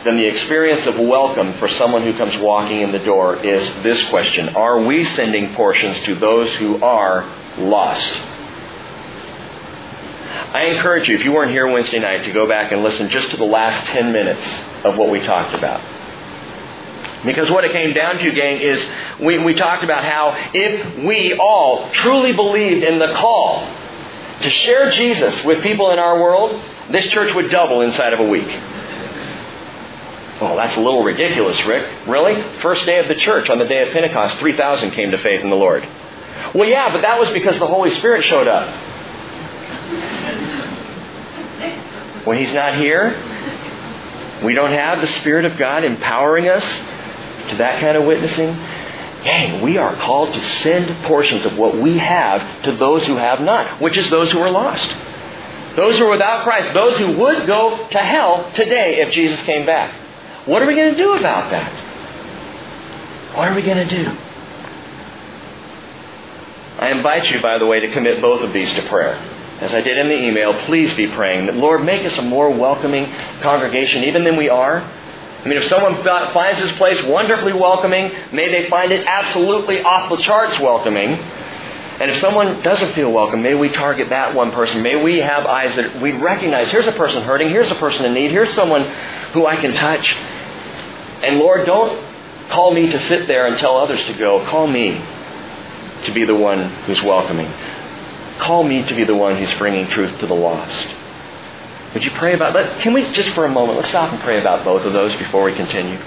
than 0.04 0.16
the 0.16 0.26
experience 0.26 0.86
of 0.86 0.98
welcome 0.98 1.52
for 1.54 1.68
someone 1.68 2.02
who 2.02 2.16
comes 2.16 2.36
walking 2.38 2.80
in 2.80 2.92
the 2.92 2.98
door 2.98 3.36
is 3.36 3.66
this 3.82 4.08
question 4.08 4.50
Are 4.50 4.80
we 4.82 5.04
sending 5.04 5.54
portions 5.54 6.00
to 6.00 6.14
those 6.14 6.52
who 6.54 6.82
are 6.82 7.24
lost? 7.58 8.39
I 10.30 10.66
encourage 10.66 11.08
you, 11.08 11.16
if 11.16 11.24
you 11.24 11.32
weren't 11.32 11.50
here 11.50 11.66
Wednesday 11.66 11.98
night, 11.98 12.24
to 12.24 12.32
go 12.32 12.46
back 12.46 12.70
and 12.70 12.82
listen 12.82 13.08
just 13.08 13.30
to 13.30 13.36
the 13.36 13.44
last 13.44 13.86
10 13.88 14.12
minutes 14.12 14.46
of 14.84 14.96
what 14.96 15.10
we 15.10 15.20
talked 15.20 15.54
about. 15.54 15.80
Because 17.24 17.50
what 17.50 17.64
it 17.64 17.72
came 17.72 17.92
down 17.92 18.18
to, 18.18 18.30
gang, 18.32 18.60
is 18.60 18.84
we, 19.20 19.38
we 19.38 19.54
talked 19.54 19.82
about 19.82 20.04
how 20.04 20.50
if 20.54 21.04
we 21.04 21.34
all 21.34 21.90
truly 21.90 22.32
believed 22.32 22.84
in 22.84 22.98
the 22.98 23.12
call 23.14 23.66
to 24.40 24.50
share 24.50 24.90
Jesus 24.92 25.44
with 25.44 25.62
people 25.62 25.90
in 25.90 25.98
our 25.98 26.20
world, 26.20 26.58
this 26.90 27.06
church 27.08 27.34
would 27.34 27.50
double 27.50 27.82
inside 27.82 28.12
of 28.12 28.20
a 28.20 28.28
week. 28.28 28.48
Well, 30.40 30.56
that's 30.56 30.76
a 30.76 30.80
little 30.80 31.02
ridiculous, 31.02 31.62
Rick. 31.66 32.08
Really? 32.08 32.40
First 32.60 32.86
day 32.86 32.98
of 32.98 33.08
the 33.08 33.16
church, 33.16 33.50
on 33.50 33.58
the 33.58 33.66
day 33.66 33.82
of 33.82 33.92
Pentecost, 33.92 34.38
3,000 34.38 34.92
came 34.92 35.10
to 35.10 35.18
faith 35.18 35.42
in 35.42 35.50
the 35.50 35.56
Lord. 35.56 35.86
Well, 36.54 36.68
yeah, 36.68 36.90
but 36.90 37.02
that 37.02 37.20
was 37.20 37.30
because 37.34 37.58
the 37.58 37.66
Holy 37.66 37.90
Spirit 37.96 38.24
showed 38.24 38.48
up. 38.48 38.89
When 42.24 42.38
He's 42.38 42.52
not 42.52 42.74
here, 42.74 43.16
we 44.44 44.54
don't 44.54 44.72
have 44.72 45.00
the 45.00 45.06
Spirit 45.06 45.44
of 45.44 45.58
God 45.58 45.84
empowering 45.84 46.48
us 46.48 46.64
to 47.50 47.56
that 47.58 47.80
kind 47.80 47.96
of 47.96 48.04
witnessing. 48.04 48.54
Gang, 49.24 49.60
we 49.60 49.76
are 49.76 49.94
called 49.96 50.32
to 50.32 50.40
send 50.62 51.04
portions 51.04 51.44
of 51.44 51.58
what 51.58 51.76
we 51.76 51.98
have 51.98 52.62
to 52.62 52.72
those 52.76 53.04
who 53.04 53.16
have 53.16 53.40
not, 53.40 53.80
which 53.80 53.96
is 53.96 54.08
those 54.08 54.32
who 54.32 54.38
are 54.38 54.50
lost. 54.50 54.88
Those 55.76 55.98
who 55.98 56.06
are 56.06 56.10
without 56.10 56.42
Christ, 56.44 56.72
those 56.72 56.96
who 56.96 57.18
would 57.18 57.46
go 57.46 57.88
to 57.88 57.98
hell 57.98 58.50
today 58.54 59.00
if 59.00 59.12
Jesus 59.12 59.40
came 59.42 59.66
back. 59.66 59.94
What 60.46 60.62
are 60.62 60.66
we 60.66 60.74
going 60.74 60.92
to 60.92 60.98
do 60.98 61.14
about 61.14 61.50
that? 61.50 61.70
What 63.36 63.48
are 63.48 63.54
we 63.54 63.62
going 63.62 63.86
to 63.88 64.04
do? 64.04 64.10
I 66.78 66.90
invite 66.90 67.30
you, 67.30 67.42
by 67.42 67.58
the 67.58 67.66
way, 67.66 67.80
to 67.80 67.92
commit 67.92 68.22
both 68.22 68.40
of 68.42 68.54
these 68.54 68.72
to 68.72 68.82
prayer 68.88 69.29
as 69.60 69.74
I 69.74 69.82
did 69.82 69.98
in 69.98 70.08
the 70.08 70.18
email, 70.18 70.54
please 70.64 70.92
be 70.94 71.06
praying 71.08 71.46
that, 71.46 71.54
Lord, 71.54 71.84
make 71.84 72.06
us 72.06 72.16
a 72.16 72.22
more 72.22 72.50
welcoming 72.50 73.12
congregation 73.42 74.04
even 74.04 74.24
than 74.24 74.36
we 74.36 74.48
are. 74.48 74.80
I 74.80 75.48
mean, 75.48 75.58
if 75.58 75.64
someone 75.64 76.02
finds 76.02 76.60
this 76.62 76.72
place 76.78 77.02
wonderfully 77.04 77.52
welcoming, 77.52 78.12
may 78.32 78.48
they 78.48 78.68
find 78.68 78.90
it 78.92 79.06
absolutely 79.06 79.82
off 79.82 80.10
the 80.10 80.22
charts 80.22 80.58
welcoming. 80.60 81.12
And 81.12 82.10
if 82.10 82.18
someone 82.18 82.62
doesn't 82.62 82.94
feel 82.94 83.12
welcome, 83.12 83.42
may 83.42 83.54
we 83.54 83.68
target 83.68 84.08
that 84.08 84.34
one 84.34 84.52
person. 84.52 84.82
May 84.82 85.02
we 85.02 85.18
have 85.18 85.44
eyes 85.44 85.76
that 85.76 86.00
we 86.00 86.12
recognize 86.12 86.70
here's 86.70 86.86
a 86.86 86.92
person 86.92 87.22
hurting, 87.22 87.50
here's 87.50 87.70
a 87.70 87.74
person 87.74 88.06
in 88.06 88.14
need, 88.14 88.30
here's 88.30 88.52
someone 88.54 88.84
who 89.32 89.44
I 89.44 89.56
can 89.56 89.74
touch. 89.74 90.14
And 91.22 91.38
Lord, 91.38 91.66
don't 91.66 92.02
call 92.48 92.72
me 92.72 92.90
to 92.90 92.98
sit 93.08 93.26
there 93.26 93.46
and 93.46 93.58
tell 93.58 93.76
others 93.76 94.02
to 94.04 94.14
go. 94.14 94.46
Call 94.46 94.66
me 94.66 94.92
to 96.04 96.12
be 96.12 96.24
the 96.24 96.34
one 96.34 96.70
who's 96.84 97.02
welcoming. 97.02 97.52
Call 98.40 98.64
me 98.64 98.82
to 98.82 98.94
be 98.94 99.04
the 99.04 99.14
one 99.14 99.36
who's 99.36 99.52
bringing 99.58 99.86
truth 99.88 100.18
to 100.20 100.26
the 100.26 100.34
lost. 100.34 100.86
Would 101.94 102.04
you 102.04 102.10
pray 102.12 102.34
about 102.34 102.54
that? 102.54 102.80
Can 102.80 102.92
we 102.92 103.10
just 103.12 103.30
for 103.30 103.44
a 103.44 103.48
moment, 103.48 103.78
let's 103.78 103.90
stop 103.90 104.12
and 104.12 104.22
pray 104.22 104.40
about 104.40 104.64
both 104.64 104.84
of 104.84 104.92
those 104.92 105.14
before 105.16 105.44
we 105.44 105.54
continue. 105.54 105.98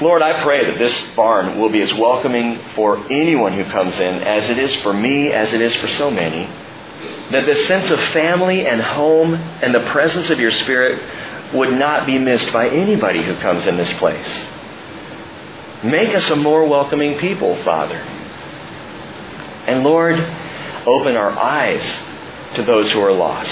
Lord, 0.00 0.22
I 0.22 0.42
pray 0.42 0.64
that 0.66 0.78
this 0.78 1.14
barn 1.14 1.58
will 1.58 1.68
be 1.68 1.80
as 1.82 1.92
welcoming 1.94 2.58
for 2.74 2.98
anyone 3.10 3.52
who 3.52 3.64
comes 3.64 3.94
in 3.98 4.22
as 4.22 4.48
it 4.50 4.58
is 4.58 4.74
for 4.76 4.92
me, 4.92 5.32
as 5.32 5.52
it 5.52 5.60
is 5.60 5.74
for 5.76 5.88
so 5.88 6.10
many. 6.10 6.46
That 7.30 7.46
the 7.46 7.54
sense 7.66 7.90
of 7.90 7.98
family 8.12 8.66
and 8.66 8.80
home 8.80 9.34
and 9.34 9.74
the 9.74 9.90
presence 9.90 10.30
of 10.30 10.40
your 10.40 10.52
Spirit 10.52 11.54
would 11.54 11.72
not 11.72 12.06
be 12.06 12.18
missed 12.18 12.52
by 12.52 12.68
anybody 12.68 13.22
who 13.22 13.36
comes 13.36 13.66
in 13.66 13.76
this 13.76 13.92
place. 13.98 14.28
Make 15.84 16.14
us 16.14 16.28
a 16.30 16.36
more 16.36 16.66
welcoming 16.66 17.18
people, 17.18 17.62
Father. 17.64 17.98
And 19.66 19.82
Lord, 19.84 20.18
open 20.86 21.16
our 21.16 21.30
eyes 21.30 21.82
to 22.56 22.62
those 22.62 22.92
who 22.92 23.00
are 23.00 23.12
lost. 23.12 23.50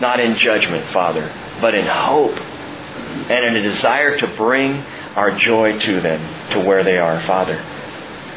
Not 0.00 0.20
in 0.20 0.36
judgment, 0.36 0.92
Father, 0.92 1.32
but 1.60 1.74
in 1.74 1.86
hope 1.86 2.36
and 2.36 3.44
in 3.44 3.56
a 3.56 3.62
desire 3.62 4.18
to 4.18 4.26
bring 4.36 4.76
our 5.14 5.36
joy 5.36 5.78
to 5.78 6.00
them 6.00 6.50
to 6.50 6.60
where 6.60 6.82
they 6.82 6.98
are, 6.98 7.20
Father. 7.26 7.60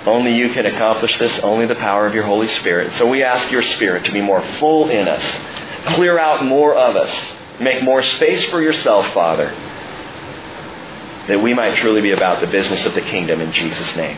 Only 0.06 0.36
you 0.36 0.50
can 0.50 0.66
accomplish 0.66 1.18
this, 1.18 1.40
only 1.40 1.66
the 1.66 1.76
power 1.76 2.06
of 2.06 2.14
your 2.14 2.26
Holy 2.26 2.48
Spirit. 2.48 2.94
So 2.98 3.08
we 3.08 3.24
ask 3.24 3.52
your 3.52 3.64
Spirit 3.64 4.06
to 4.06 4.12
be 4.12 4.22
more 4.22 4.46
full 4.60 4.90
in 4.90 5.08
us, 5.08 5.96
clear 5.96 6.20
out 6.20 6.46
more 6.46 6.76
of 6.76 6.96
us, 6.96 7.12
make 7.60 7.84
more 7.84 8.04
space 8.04 8.46
for 8.52 8.62
yourself, 8.62 9.12
Father, 9.14 9.50
that 11.28 11.42
we 11.42 11.56
might 11.56 11.78
truly 11.78 12.02
be 12.02 12.12
about 12.12 12.42
the 12.42 12.48
business 12.48 12.86
of 12.86 12.94
the 12.94 13.02
kingdom 13.02 13.42
in 13.42 13.52
Jesus' 13.52 13.96
name. 13.96 14.18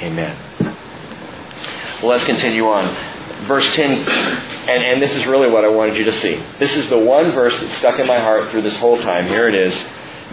Amen. 0.00 0.45
Well, 2.02 2.10
let's 2.10 2.24
continue 2.24 2.66
on. 2.66 3.46
Verse 3.46 3.66
10, 3.74 3.90
and, 3.90 4.84
and 4.84 5.02
this 5.02 5.12
is 5.12 5.24
really 5.26 5.48
what 5.48 5.64
I 5.64 5.68
wanted 5.68 5.96
you 5.96 6.04
to 6.04 6.12
see. 6.12 6.42
This 6.58 6.74
is 6.76 6.88
the 6.90 6.98
one 6.98 7.32
verse 7.32 7.58
that 7.58 7.78
stuck 7.78 7.98
in 7.98 8.06
my 8.06 8.18
heart 8.18 8.50
through 8.50 8.62
this 8.62 8.76
whole 8.76 9.00
time. 9.00 9.28
Here 9.28 9.48
it 9.48 9.54
is. 9.54 9.74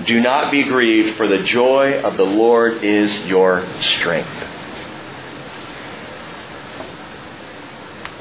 Do 0.06 0.20
not 0.20 0.52
be 0.52 0.64
grieved, 0.64 1.16
for 1.16 1.28
the 1.28 1.44
joy 1.44 2.02
of 2.02 2.18
the 2.18 2.24
Lord 2.24 2.84
is 2.84 3.16
your 3.28 3.66
strength. 3.82 4.30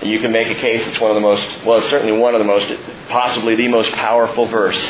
You 0.03 0.21
can 0.21 0.33
make 0.33 0.49
a 0.49 0.61
case 0.61 0.87
it's 0.87 1.01
one 1.01 1.11
of 1.11 1.15
the 1.15 1.21
most, 1.21 1.65
well, 1.65 1.79
it's 1.79 1.89
certainly 1.89 2.17
one 2.17 2.35
of 2.35 2.41
the 2.41 2.45
most, 2.45 2.69
possibly 3.09 3.55
the 3.55 3.69
most 3.69 3.91
powerful 3.93 4.47
verse 4.47 4.81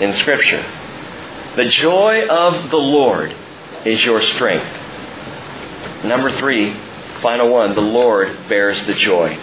in 0.00 0.12
Scripture. 0.14 0.64
The 1.56 1.66
joy 1.66 2.26
of 2.26 2.70
the 2.70 2.76
Lord 2.76 3.34
is 3.84 4.02
your 4.04 4.22
strength. 4.22 4.66
Number 6.04 6.36
three, 6.38 6.74
final 7.26 7.50
one, 7.50 7.74
the 7.74 7.80
Lord 7.80 8.48
bears 8.48 8.86
the 8.86 8.94
joy. 8.94 9.34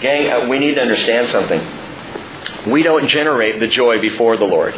Gang, 0.00 0.30
uh, 0.30 0.48
we 0.48 0.60
need 0.60 0.76
to 0.76 0.80
understand 0.80 1.26
something. 1.30 1.60
We 2.70 2.84
don't 2.84 3.08
generate 3.08 3.58
the 3.58 3.66
joy 3.66 4.00
before 4.00 4.36
the 4.36 4.44
Lord. 4.44 4.74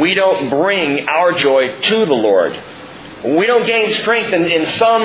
We 0.00 0.14
don't 0.14 0.48
bring 0.48 1.06
our 1.06 1.32
joy 1.32 1.82
to 1.82 2.06
the 2.06 2.14
Lord. 2.14 2.58
We 3.22 3.46
don't 3.46 3.66
gain 3.66 3.92
strength 4.00 4.32
in, 4.32 4.44
in 4.44 4.64
some 4.78 5.02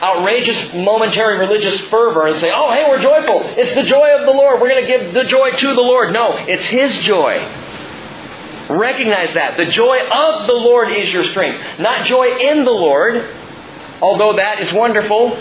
outrageous 0.00 0.72
momentary 0.72 1.36
religious 1.36 1.78
fervor 1.90 2.26
and 2.26 2.40
say, 2.40 2.50
oh, 2.50 2.72
hey, 2.72 2.86
we're 2.88 3.02
joyful. 3.02 3.42
It's 3.44 3.74
the 3.74 3.82
joy 3.82 4.16
of 4.18 4.24
the 4.24 4.32
Lord. 4.32 4.62
We're 4.62 4.70
going 4.70 4.86
to 4.86 4.88
give 4.88 5.12
the 5.12 5.24
joy 5.24 5.50
to 5.50 5.74
the 5.74 5.82
Lord. 5.82 6.10
No, 6.10 6.38
it's 6.38 6.64
His 6.64 6.94
joy. 7.00 7.36
Recognize 8.70 9.34
that. 9.34 9.58
The 9.58 9.66
joy 9.66 9.98
of 9.98 10.46
the 10.46 10.54
Lord 10.54 10.88
is 10.88 11.12
your 11.12 11.28
strength. 11.28 11.80
Not 11.80 12.06
joy 12.06 12.28
in 12.28 12.64
the 12.64 12.70
Lord, 12.70 13.43
although 14.00 14.36
that 14.36 14.60
is 14.60 14.72
wonderful. 14.72 15.36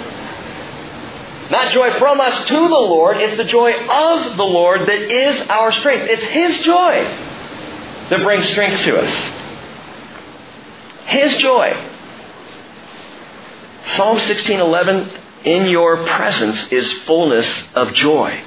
Not 1.50 1.72
joy 1.72 1.92
from 2.00 2.20
us 2.20 2.48
to 2.48 2.54
the 2.54 2.70
Lord, 2.70 3.18
it's 3.18 3.38
the 3.38 3.44
joy 3.44 3.74
of 3.74 4.38
the 4.38 4.44
Lord 4.44 4.88
that 4.88 5.02
is 5.02 5.42
our 5.50 5.72
strength. 5.74 6.08
It's 6.10 6.24
His 6.24 6.60
joy 6.66 7.04
that 8.10 8.24
brings 8.24 8.48
strength 8.50 8.82
to 8.84 8.98
us. 8.98 9.14
His 11.06 11.38
joy. 11.38 11.90
Psalm 13.96 14.18
16:11 14.18 15.12
in 15.44 15.68
your 15.68 15.98
presence 16.08 16.72
is 16.72 16.92
fullness 17.04 17.64
of 17.76 17.94
joy. 17.94 18.42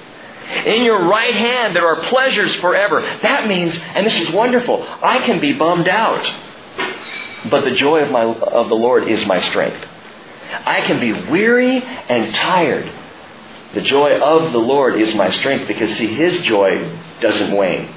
In 0.64 0.84
your 0.84 1.07
right 1.07 1.34
hand 1.34 1.76
there 1.76 1.86
are 1.86 2.02
pleasures 2.04 2.54
forever. 2.57 3.02
That 3.22 3.46
means, 3.46 3.76
and 3.76 4.07
this 4.07 4.18
is 4.20 4.30
wonderful, 4.30 4.86
I 5.02 5.18
can 5.18 5.40
be 5.40 5.52
bummed 5.52 5.88
out. 5.88 6.32
But 7.50 7.64
the 7.64 7.72
joy 7.72 8.00
of, 8.00 8.11
my, 8.11 8.24
of 8.24 8.68
the 8.68 8.74
Lord 8.74 9.09
is 9.09 9.24
my 9.26 9.40
strength. 9.40 9.86
I 10.51 10.82
can 10.82 11.01
be 11.01 11.12
weary 11.30 11.82
and 11.82 12.34
tired. 12.34 12.92
The 13.74 13.82
joy 13.82 14.18
of 14.18 14.53
the 14.53 14.59
Lord 14.59 15.01
is 15.01 15.14
my 15.14 15.30
strength 15.30 15.68
because, 15.68 15.97
see, 15.97 16.14
His 16.14 16.40
joy 16.40 16.99
doesn't 17.20 17.55
wane. 17.55 17.94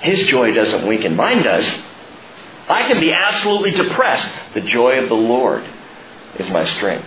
His 0.00 0.26
joy 0.26 0.54
doesn't 0.54 0.86
weaken. 0.86 1.16
Mine 1.16 1.42
does. 1.42 1.66
I 2.68 2.88
can 2.88 3.00
be 3.00 3.12
absolutely 3.12 3.72
depressed. 3.72 4.26
The 4.54 4.60
joy 4.62 5.02
of 5.02 5.08
the 5.08 5.14
Lord 5.14 5.64
is 6.38 6.48
my 6.50 6.64
strength. 6.76 7.06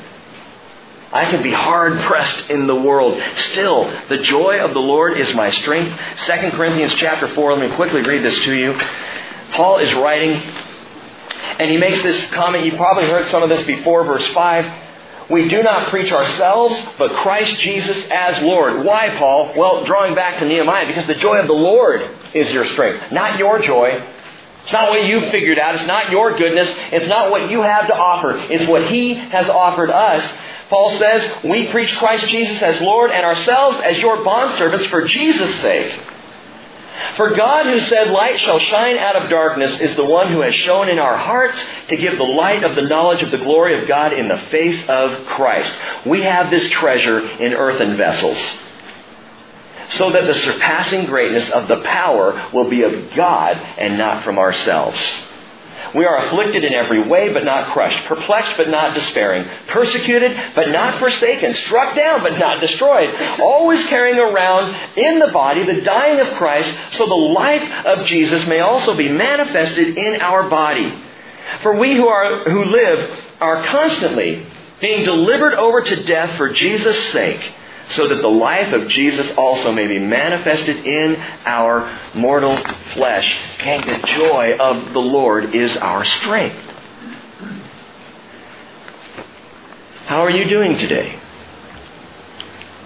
I 1.12 1.26
can 1.32 1.42
be 1.42 1.52
hard 1.52 2.00
pressed 2.02 2.50
in 2.50 2.68
the 2.68 2.76
world. 2.76 3.22
Still, 3.52 3.86
the 4.10 4.18
joy 4.18 4.60
of 4.60 4.74
the 4.74 4.80
Lord 4.80 5.18
is 5.18 5.34
my 5.34 5.50
strength. 5.50 6.00
2 6.28 6.52
Corinthians 6.52 6.94
chapter 6.96 7.34
4, 7.34 7.58
let 7.58 7.70
me 7.70 7.76
quickly 7.76 8.02
read 8.02 8.24
this 8.24 8.40
to 8.44 8.54
you. 8.54 8.80
Paul 9.54 9.80
is 9.80 9.92
writing, 9.96 10.40
and 11.60 11.70
he 11.70 11.78
makes 11.78 12.02
this 12.02 12.32
comment. 12.32 12.66
You've 12.66 12.78
probably 12.78 13.06
heard 13.06 13.30
some 13.30 13.44
of 13.44 13.50
this 13.50 13.66
before, 13.68 14.04
verse 14.06 14.26
5. 14.28 14.88
We 15.30 15.48
do 15.48 15.62
not 15.62 15.90
preach 15.90 16.12
ourselves, 16.12 16.82
but 16.98 17.12
Christ 17.18 17.60
Jesus 17.60 17.98
as 18.10 18.42
Lord. 18.42 18.84
Why, 18.84 19.16
Paul? 19.18 19.54
Well, 19.56 19.84
drawing 19.86 20.16
back 20.16 20.40
to 20.40 20.46
Nehemiah, 20.46 20.88
because 20.88 21.06
the 21.06 21.16
joy 21.16 21.38
of 21.38 21.46
the 21.46 21.54
Lord 21.54 22.02
is 22.34 22.52
your 22.52 22.66
strength, 22.66 23.12
not 23.12 23.38
your 23.38 23.60
joy. 23.62 24.04
It's 24.64 24.74
not 24.74 24.90
what 24.90 25.06
you 25.06 25.22
figured 25.30 25.60
out. 25.60 25.76
It's 25.76 25.86
not 25.86 26.10
your 26.10 26.36
goodness. 26.36 26.74
It's 26.92 27.08
not 27.08 27.30
what 27.30 27.50
you 27.50 27.62
have 27.62 27.88
to 27.88 27.96
offer. 27.96 28.38
It's 28.52 28.68
what 28.68 28.90
He 28.90 29.14
has 29.14 29.50
offered 29.50 29.92
us. 29.92 30.24
Paul 30.70 30.98
says, 30.98 31.44
we 31.44 31.68
preach 31.68 31.96
Christ 31.98 32.28
Jesus 32.28 32.62
as 32.62 32.80
Lord 32.82 33.12
and 33.12 33.26
ourselves 33.26 33.80
as 33.84 33.98
your 33.98 34.18
bondservants 34.18 34.88
for 34.90 35.08
Jesus' 35.08 35.56
sake. 35.62 36.00
For 37.16 37.32
God 37.32 37.66
who 37.66 37.80
said, 37.82 38.10
Light 38.10 38.40
shall 38.40 38.60
shine 38.60 38.98
out 38.98 39.16
of 39.16 39.30
darkness, 39.30 39.80
is 39.80 39.96
the 39.96 40.06
one 40.06 40.32
who 40.32 40.42
has 40.42 40.54
shown 40.54 40.90
in 40.90 41.00
our 41.00 41.18
hearts 41.18 41.58
to 41.90 41.98
give 41.98 42.18
the 42.18 42.24
light 42.24 42.64
of 42.64 42.76
the 42.76 42.82
knowledge 42.84 43.22
of 43.22 43.32
the 43.32 43.38
glory 43.38 43.80
of 43.80 43.88
God 43.88 44.14
in 44.14 44.28
the 44.28 44.38
face 44.50 44.88
of 44.88 45.26
Christ. 45.28 45.72
We 46.06 46.22
have 46.22 46.50
this 46.50 46.70
treasure 46.70 47.20
in 47.20 47.54
earthen 47.54 47.98
vessels, 47.98 48.38
so 49.92 50.12
that 50.12 50.26
the 50.26 50.34
surpassing 50.34 51.06
greatness 51.06 51.50
of 51.50 51.68
the 51.68 51.82
power 51.82 52.50
will 52.54 52.70
be 52.70 52.84
of 52.84 53.14
God 53.14 53.58
and 53.58 53.98
not 53.98 54.24
from 54.24 54.38
ourselves. 54.38 55.00
We 55.96 56.06
are 56.06 56.26
afflicted 56.26 56.64
in 56.64 56.74
every 56.74 57.02
way, 57.08 57.34
but 57.34 57.44
not 57.44 57.74
crushed, 57.74 58.06
perplexed, 58.06 58.58
but 58.58 58.70
not 58.70 58.94
despairing, 58.94 59.48
persecuted, 59.68 60.38
but 60.56 60.70
not 60.70 61.00
forsaken, 61.00 61.56
struck 61.56 61.96
down, 61.96 62.22
but 62.22 62.38
not 62.38 62.62
destroyed, 62.62 63.10
always 63.40 63.86
carrying 63.88 64.20
around 64.20 64.76
in 64.98 65.20
the 65.20 65.28
body 65.28 65.64
the 65.64 65.82
dying 65.82 66.20
of 66.20 66.28
Christ, 66.38 66.74
so 66.94 67.06
the 67.06 67.14
life 67.14 67.86
of 67.86 68.06
Jesus 68.06 68.48
may 68.48 68.60
also 68.60 68.96
be 68.96 69.10
manifested 69.10 69.98
in 69.98 70.22
our 70.22 70.50
body. 70.50 70.94
For 71.64 71.76
we 71.76 71.96
who, 71.96 72.08
are, 72.08 72.50
who 72.50 72.66
live 72.66 73.20
are 73.42 73.64
constantly 73.64 74.46
being 74.80 75.04
delivered 75.04 75.56
over 75.56 75.82
to 75.82 76.04
death 76.04 76.38
for 76.38 76.54
Jesus' 76.54 77.12
sake 77.12 77.54
so 77.92 78.08
that 78.08 78.22
the 78.22 78.28
life 78.28 78.72
of 78.74 78.88
Jesus 78.88 79.32
also 79.38 79.72
may 79.72 79.88
be 79.88 80.00
manifested 80.00 80.86
in 80.86 81.16
our 81.46 82.00
mortal 82.14 82.56
flesh. 82.94 83.38
And 83.60 83.84
the 83.84 84.08
joy 84.08 84.58
of 84.60 84.94
the 84.94 85.00
Lord 85.00 85.56
is 85.56 85.76
our 85.78 86.06
strength. 86.06 86.58
How 90.06 90.22
are 90.22 90.30
you 90.30 90.46
doing 90.46 90.78
today? 90.78 91.20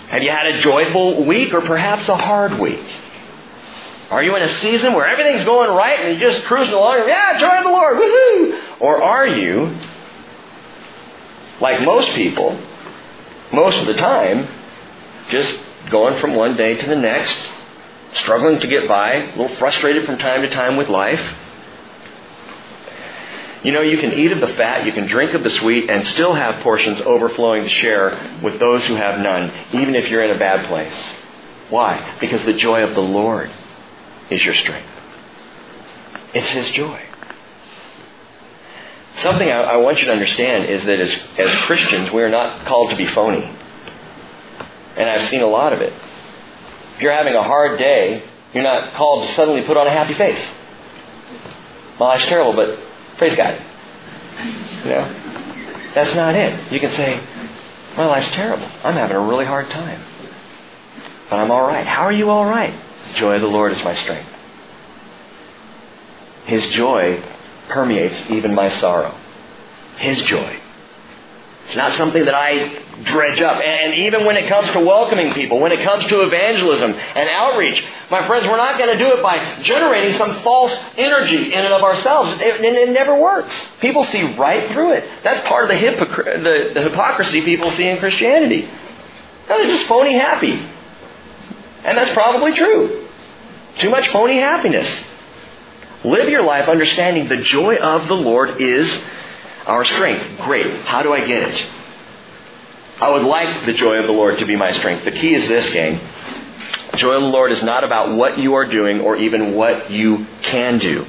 Have 0.10 0.24
you 0.24 0.30
had 0.30 0.46
a 0.46 0.60
joyful 0.62 1.26
week 1.26 1.54
or 1.54 1.62
perhaps 1.62 2.08
a 2.08 2.16
hard 2.16 2.60
week? 2.60 2.86
Are 4.10 4.22
you 4.22 4.36
in 4.36 4.44
a 4.44 4.54
season 4.60 4.94
where 4.94 5.08
everything's 5.08 5.44
going 5.44 5.70
right 5.70 6.00
and 6.00 6.20
you're 6.20 6.32
just 6.32 6.46
cruising 6.46 6.74
along 6.74 7.08
yeah, 7.08 7.40
joy 7.40 7.58
of 7.58 7.64
the 7.64 7.70
Lord, 7.70 7.98
woohoo! 7.98 8.62
Or 8.80 9.02
are 9.02 9.26
you, 9.26 9.76
like 11.60 11.82
most 11.82 12.14
people, 12.14 12.62
most 13.52 13.78
of 13.78 13.88
the 13.88 13.96
time, 13.96 14.48
just 15.30 15.54
going 15.90 16.20
from 16.20 16.36
one 16.36 16.56
day 16.58 16.76
to 16.76 16.86
the 16.88 16.96
next, 16.96 17.36
struggling 18.16 18.60
to 18.60 18.68
get 18.68 18.88
by, 18.88 19.14
a 19.14 19.38
little 19.38 19.56
frustrated 19.58 20.06
from 20.06 20.18
time 20.18 20.42
to 20.42 20.50
time 20.50 20.78
with 20.78 20.90
life. 20.90 21.36
You 23.64 23.72
know, 23.72 23.82
you 23.82 23.98
can 23.98 24.12
eat 24.12 24.32
of 24.32 24.42
the 24.42 24.54
fat, 24.56 24.86
you 24.86 24.92
can 24.92 25.08
drink 25.08 25.34
of 25.34 25.44
the 25.44 25.50
sweet, 25.50 25.90
and 25.90 26.06
still 26.08 26.34
have 26.34 26.62
portions 26.64 27.00
overflowing 27.02 27.64
to 27.64 27.70
share 27.70 28.40
with 28.44 28.60
those 28.60 28.86
who 28.86 28.96
have 28.96 29.20
none, 29.20 29.52
even 29.72 29.96
if 29.96 30.10
you're 30.10 30.24
in 30.24 30.36
a 30.36 30.40
bad 30.40 30.66
place. 30.68 30.94
Why? 31.70 32.18
Because 32.20 32.44
the 32.46 32.54
joy 32.54 32.84
of 32.84 32.94
the 32.94 33.02
Lord 33.02 33.50
is 34.30 34.44
your 34.44 34.54
strength. 34.54 34.90
It's 36.34 36.50
His 36.50 36.70
joy. 36.72 37.02
Something 39.18 39.50
I, 39.50 39.62
I 39.62 39.78
want 39.78 40.00
you 40.00 40.06
to 40.06 40.12
understand 40.12 40.66
is 40.66 40.84
that 40.86 41.00
as, 41.00 41.16
as 41.38 41.56
Christians, 41.62 42.12
we 42.12 42.22
are 42.22 42.30
not 42.30 42.66
called 42.66 42.90
to 42.90 42.98
be 42.98 43.06
phony. 43.06 43.50
And 44.96 45.10
I've 45.10 45.30
seen 45.30 45.42
a 45.42 45.48
lot 45.48 45.74
of 45.74 45.82
it. 45.82 45.94
If 46.96 47.02
you're 47.02 47.14
having 47.14 47.34
a 47.34 47.44
hard 47.44 47.80
day, 47.80 48.24
you're 48.54 48.64
not 48.64 48.94
called 48.96 49.28
to 49.28 49.36
suddenly 49.36 49.64
put 49.64 49.78
on 49.78 49.88
a 49.88 49.90
happy 49.90 50.14
face. 50.14 50.40
My 52.00 52.08
life's 52.08 52.26
terrible, 52.26 52.54
but 52.54 52.80
praise 53.18 53.36
God. 53.36 53.60
You 54.84 54.90
know? 54.90 55.92
That's 55.96 56.16
not 56.16 56.36
it. 56.36 56.72
You 56.72 56.80
can 56.80 56.92
say, 56.92 57.20
My 57.98 58.06
life's 58.06 58.32
terrible. 58.34 58.66
I'm 58.84 58.96
having 58.96 59.16
a 59.16 59.22
really 59.22 59.46
hard 59.46 59.70
time. 59.70 60.04
But 61.30 61.38
I'm 61.38 61.52
all 61.52 61.66
right. 61.66 61.86
How 61.86 62.04
are 62.04 62.12
you 62.12 62.30
all 62.30 62.46
right? 62.46 62.74
Joy 63.16 63.36
of 63.36 63.42
the 63.42 63.48
Lord 63.48 63.72
is 63.72 63.84
my 63.84 63.96
strength. 63.96 64.30
His 66.46 66.70
joy 66.72 67.24
permeates 67.70 68.30
even 68.30 68.54
my 68.54 68.70
sorrow. 68.80 69.16
His 69.98 70.22
joy. 70.24 70.60
It's 71.66 71.76
not 71.76 71.94
something 71.94 72.26
that 72.26 72.36
I 72.36 72.93
dredge 73.04 73.42
up. 73.42 73.62
And 73.64 73.94
even 73.96 74.26
when 74.26 74.38
it 74.38 74.48
comes 74.48 74.70
to 74.72 74.80
welcoming 74.80 75.34
people, 75.34 75.60
when 75.60 75.72
it 75.72 75.82
comes 75.82 76.06
to 76.06 76.22
evangelism 76.22 76.94
and 76.94 77.30
outreach, 77.30 77.84
my 78.10 78.26
friends, 78.28 78.48
we're 78.48 78.58
not 78.58 78.78
going 78.78 78.98
to 78.98 79.04
do 79.04 79.14
it 79.14 79.24
by 79.24 79.62
generating 79.64 80.18
some 80.18 80.42
false 80.42 80.74
energy 80.98 81.54
in 81.54 81.60
and 81.60 81.74
of 81.74 81.82
ourselves. 81.82 82.42
It, 82.42 82.62
it, 82.62 82.76
it 82.76 82.90
never 82.90 83.20
works. 83.20 83.54
People 83.80 84.06
see 84.06 84.24
right 84.36 84.72
through 84.72 84.94
it. 84.94 85.06
That's 85.24 85.48
part 85.48 85.64
of 85.64 85.70
the, 85.70 85.86
hypocr- 85.86 86.44
the, 86.44 86.74
the 86.74 86.90
hypocrisy 86.90 87.42
people 87.42 87.72
see 87.72 87.88
in 87.88 88.00
Christianity. 88.00 88.70
they're 89.48 89.66
just 89.66 89.86
phony 89.86 90.14
happy. 90.14 90.54
And 91.84 91.98
that's 91.98 92.14
probably 92.14 92.54
true. 92.54 93.08
Too 93.80 93.90
much 93.90 94.08
phony 94.10 94.38
happiness. 94.38 95.04
Live 96.04 96.30
your 96.30 96.44
life 96.44 96.68
understanding 96.68 97.28
the 97.28 97.38
joy 97.38 97.78
of 97.78 98.08
the 98.08 98.14
Lord 98.14 98.62
is 98.62 98.92
our 99.66 99.86
strength. 99.86 100.42
Great. 100.42 100.82
How 100.82 101.02
do 101.02 101.14
I 101.14 101.26
get 101.26 101.50
it? 101.50 101.70
I 103.04 103.10
would 103.10 103.24
like 103.24 103.66
the 103.66 103.74
joy 103.74 103.96
of 103.96 104.08
the 104.08 104.14
Lord 104.14 104.40
to 104.40 104.46
be 104.46 104.56
my 104.56 104.72
strength. 104.72 105.04
The 105.04 105.12
key 105.12 105.34
is 105.34 105.46
this, 105.46 105.70
gang. 105.72 106.00
Joy 106.96 107.16
of 107.16 107.22
the 107.22 107.28
Lord 107.28 107.52
is 107.52 107.62
not 107.62 107.84
about 107.84 108.16
what 108.16 108.38
you 108.38 108.54
are 108.54 108.66
doing 108.66 109.02
or 109.02 109.18
even 109.18 109.56
what 109.56 109.92
you 109.92 110.26
can 110.42 110.80
do. 110.80 111.06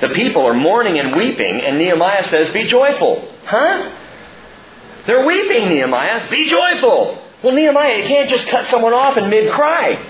The 0.00 0.08
people 0.14 0.46
are 0.46 0.54
mourning 0.54 0.98
and 0.98 1.14
weeping, 1.14 1.60
and 1.60 1.76
Nehemiah 1.76 2.30
says, 2.30 2.50
Be 2.54 2.66
joyful. 2.66 3.30
Huh? 3.44 3.92
They're 5.06 5.26
weeping, 5.26 5.68
Nehemiah. 5.68 6.30
Be 6.30 6.48
joyful. 6.48 7.22
Well, 7.44 7.54
Nehemiah, 7.54 7.98
you 7.98 8.08
can't 8.08 8.30
just 8.30 8.46
cut 8.46 8.68
someone 8.68 8.94
off 8.94 9.18
in 9.18 9.28
mid 9.28 9.52
cry. 9.52 10.02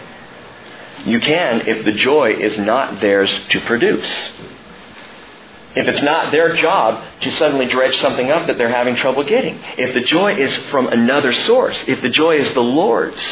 You 1.05 1.19
can 1.19 1.63
if 1.67 1.85
the 1.85 1.95
joy 1.95 2.35
is 2.35 2.57
not 2.59 3.01
theirs 3.01 3.41
to 3.49 3.61
produce. 3.63 4.09
If 5.75 5.89
it's 5.89 6.03
not 6.03 6.33
their 6.33 6.55
job 6.57 7.03
to 7.23 7.31
suddenly 7.37 7.67
dredge 7.67 7.97
something 7.97 8.31
up 8.31 8.47
that 8.47 8.59
they're 8.59 8.69
having 8.69 8.95
trouble 8.97 9.25
getting. 9.25 9.59
If 9.79 9.95
the 9.95 10.03
joy 10.03 10.35
is 10.35 10.55
from 10.71 10.89
another 10.89 11.33
source, 11.33 11.77
if 11.87 12.03
the 12.03 12.11
joy 12.11 12.37
is 12.37 12.53
the 12.53 12.61
Lord's, 12.61 13.23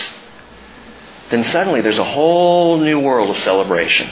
then 1.31 1.45
suddenly 1.45 1.83
there's 1.83 1.99
a 1.99 2.05
whole 2.05 2.79
new 2.79 2.99
world 2.99 3.31
of 3.31 3.37
celebration. 3.43 4.11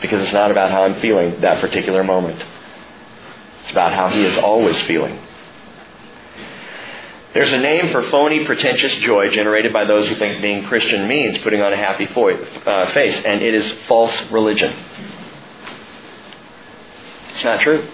Because 0.00 0.22
it's 0.22 0.32
not 0.32 0.50
about 0.50 0.70
how 0.70 0.84
I'm 0.84 1.00
feeling 1.00 1.40
that 1.40 1.60
particular 1.60 2.04
moment. 2.04 2.42
It's 3.62 3.72
about 3.72 3.92
how 3.92 4.08
He 4.08 4.22
is 4.22 4.38
always 4.38 4.80
feeling. 4.82 5.18
There's 7.32 7.52
a 7.52 7.58
name 7.58 7.90
for 7.90 8.08
phony, 8.10 8.44
pretentious 8.44 8.94
joy 8.96 9.30
generated 9.30 9.72
by 9.72 9.84
those 9.86 10.08
who 10.08 10.14
think 10.14 10.40
being 10.40 10.64
Christian 10.66 11.08
means 11.08 11.36
putting 11.38 11.60
on 11.62 11.72
a 11.72 11.76
happy 11.76 12.06
uh, 12.06 12.92
face, 12.92 13.24
and 13.24 13.42
it 13.42 13.54
is 13.54 13.72
false 13.88 14.14
religion. 14.30 14.72
It's 17.34 17.44
not 17.44 17.60
true. 17.60 17.88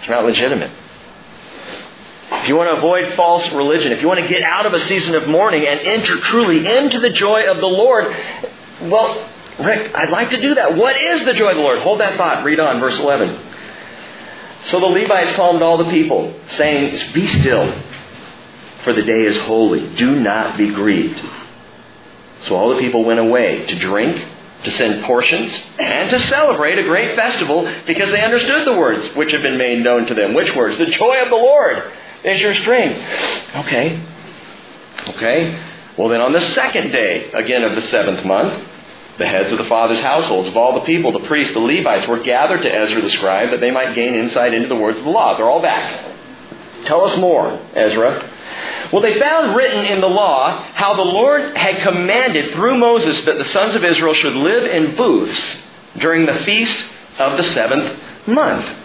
It's 0.00 0.08
not 0.08 0.24
legitimate. 0.24 0.70
If 2.32 2.48
you 2.48 2.56
want 2.56 2.74
to 2.74 2.78
avoid 2.78 3.14
false 3.16 3.50
religion, 3.52 3.92
if 3.92 4.02
you 4.02 4.08
want 4.08 4.20
to 4.20 4.28
get 4.28 4.42
out 4.42 4.66
of 4.66 4.74
a 4.74 4.80
season 4.86 5.14
of 5.14 5.28
mourning 5.28 5.66
and 5.66 5.80
enter 5.80 6.18
truly 6.20 6.66
into 6.66 7.00
the 7.00 7.10
joy 7.10 7.50
of 7.50 7.58
the 7.58 7.66
Lord, 7.66 8.04
well, 8.82 9.30
Rick, 9.60 9.94
I'd 9.94 10.10
like 10.10 10.30
to 10.30 10.40
do 10.40 10.54
that. 10.56 10.76
What 10.76 11.00
is 11.00 11.24
the 11.24 11.32
joy 11.32 11.50
of 11.50 11.56
the 11.56 11.62
Lord? 11.62 11.78
Hold 11.78 12.00
that 12.00 12.16
thought. 12.16 12.44
Read 12.44 12.60
on, 12.60 12.80
verse 12.80 12.98
11. 12.98 13.52
So 14.66 14.80
the 14.80 14.86
Levites 14.86 15.36
calmed 15.36 15.62
all 15.62 15.78
the 15.78 15.90
people, 15.90 16.34
saying, 16.56 17.12
Be 17.12 17.26
still 17.26 17.82
for 18.84 18.92
the 18.92 19.02
day 19.02 19.22
is 19.22 19.36
holy. 19.38 19.94
Do 19.96 20.14
not 20.14 20.56
be 20.56 20.68
grieved. 20.68 21.20
So 22.46 22.54
all 22.54 22.74
the 22.74 22.80
people 22.80 23.04
went 23.04 23.18
away 23.18 23.64
to 23.66 23.74
drink, 23.78 24.22
to 24.64 24.70
send 24.72 25.04
portions, 25.04 25.52
and 25.78 26.10
to 26.10 26.18
celebrate 26.20 26.78
a 26.78 26.82
great 26.82 27.14
festival 27.16 27.70
because 27.86 28.10
they 28.10 28.22
understood 28.22 28.66
the 28.66 28.76
words 28.76 29.06
which 29.14 29.32
had 29.32 29.42
been 29.42 29.58
made 29.58 29.82
known 29.82 30.06
to 30.06 30.14
them. 30.14 30.34
Which 30.34 30.54
words? 30.54 30.78
The 30.78 30.86
joy 30.86 31.22
of 31.22 31.30
the 31.30 31.36
Lord 31.36 31.92
is 32.24 32.40
your 32.40 32.54
strength. 32.54 33.00
Okay. 33.54 34.02
Okay. 35.08 35.62
Well, 35.96 36.08
then 36.08 36.20
on 36.20 36.32
the 36.32 36.40
second 36.40 36.90
day, 36.90 37.30
again 37.32 37.62
of 37.62 37.76
the 37.76 37.82
seventh 37.82 38.24
month, 38.24 38.68
the 39.18 39.26
heads 39.26 39.52
of 39.52 39.58
the 39.58 39.64
fathers' 39.64 40.00
households 40.00 40.48
of 40.48 40.56
all 40.56 40.74
the 40.74 40.86
people, 40.86 41.12
the 41.12 41.26
priests, 41.28 41.54
the 41.54 41.60
Levites, 41.60 42.08
were 42.08 42.20
gathered 42.20 42.62
to 42.62 42.74
Ezra 42.74 43.00
the 43.00 43.10
scribe 43.10 43.50
that 43.50 43.60
they 43.60 43.70
might 43.70 43.94
gain 43.94 44.14
insight 44.14 44.54
into 44.54 44.68
the 44.68 44.74
words 44.74 44.98
of 44.98 45.04
the 45.04 45.10
law. 45.10 45.36
They're 45.36 45.48
all 45.48 45.62
back. 45.62 46.13
Tell 46.84 47.04
us 47.04 47.16
more, 47.18 47.58
Ezra. 47.74 48.30
Well, 48.92 49.02
they 49.02 49.18
found 49.18 49.56
written 49.56 49.84
in 49.84 50.00
the 50.00 50.08
law 50.08 50.50
how 50.74 50.94
the 50.94 51.02
Lord 51.02 51.56
had 51.56 51.82
commanded 51.82 52.52
through 52.52 52.78
Moses 52.78 53.24
that 53.24 53.38
the 53.38 53.44
sons 53.44 53.74
of 53.74 53.84
Israel 53.84 54.14
should 54.14 54.34
live 54.34 54.64
in 54.64 54.96
booths 54.96 55.56
during 55.98 56.26
the 56.26 56.38
feast 56.44 56.84
of 57.18 57.36
the 57.36 57.44
seventh 57.44 57.98
month. 58.26 58.83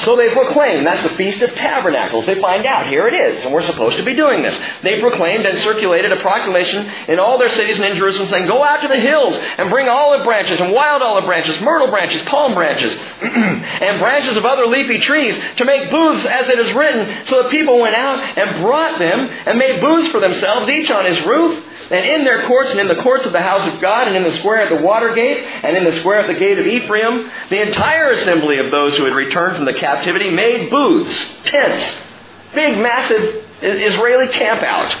So 0.00 0.16
they 0.16 0.32
proclaim, 0.32 0.84
that's 0.84 1.02
the 1.02 1.14
Feast 1.16 1.42
of 1.42 1.50
Tabernacles. 1.54 2.24
They 2.24 2.40
find 2.40 2.64
out, 2.64 2.86
here 2.86 3.06
it 3.06 3.12
is, 3.12 3.42
and 3.42 3.52
we're 3.52 3.62
supposed 3.62 3.98
to 3.98 4.02
be 4.02 4.14
doing 4.14 4.42
this. 4.42 4.58
They 4.82 4.98
proclaimed 5.00 5.44
and 5.44 5.58
circulated 5.58 6.10
a 6.10 6.20
proclamation 6.20 6.86
in 7.08 7.18
all 7.18 7.38
their 7.38 7.50
cities 7.50 7.76
and 7.76 7.84
in 7.84 7.96
Jerusalem 7.98 8.28
saying, 8.28 8.46
Go 8.46 8.64
out 8.64 8.80
to 8.80 8.88
the 8.88 8.98
hills 8.98 9.36
and 9.36 9.68
bring 9.68 9.88
olive 9.88 10.24
branches 10.24 10.58
and 10.58 10.72
wild 10.72 11.02
olive 11.02 11.26
branches, 11.26 11.60
myrtle 11.60 11.90
branches, 11.90 12.22
palm 12.22 12.54
branches, 12.54 12.94
and 13.20 14.00
branches 14.00 14.36
of 14.36 14.46
other 14.46 14.66
leafy 14.66 14.98
trees 15.00 15.38
to 15.56 15.64
make 15.66 15.90
booths 15.90 16.24
as 16.24 16.48
it 16.48 16.58
is 16.58 16.72
written. 16.72 17.26
So 17.26 17.42
the 17.42 17.50
people 17.50 17.78
went 17.78 17.94
out 17.94 18.20
and 18.38 18.62
brought 18.62 18.98
them 18.98 19.28
and 19.28 19.58
made 19.58 19.80
booths 19.80 20.10
for 20.10 20.20
themselves, 20.20 20.68
each 20.68 20.90
on 20.90 21.04
his 21.04 21.20
roof. 21.26 21.66
And 21.90 22.04
in 22.04 22.24
their 22.24 22.46
courts 22.46 22.70
and 22.70 22.78
in 22.78 22.86
the 22.86 23.02
courts 23.02 23.26
of 23.26 23.32
the 23.32 23.42
house 23.42 23.66
of 23.74 23.80
God 23.80 24.06
and 24.06 24.16
in 24.16 24.22
the 24.22 24.30
square 24.38 24.62
at 24.62 24.68
the 24.68 24.80
water 24.80 25.12
gate 25.12 25.38
and 25.38 25.76
in 25.76 25.82
the 25.82 25.98
square 25.98 26.20
at 26.20 26.28
the 26.28 26.38
gate 26.38 26.56
of 26.56 26.66
Ephraim, 26.66 27.28
the 27.50 27.60
entire 27.60 28.12
assembly 28.12 28.58
of 28.58 28.70
those 28.70 28.96
who 28.96 29.04
had 29.04 29.14
returned 29.14 29.56
from 29.56 29.64
the 29.64 29.72
captivity 29.74 29.89
made 30.30 30.70
booths, 30.70 31.34
tents, 31.44 31.96
big, 32.54 32.78
massive 32.78 33.44
Israeli 33.62 34.28
campout. 34.28 34.98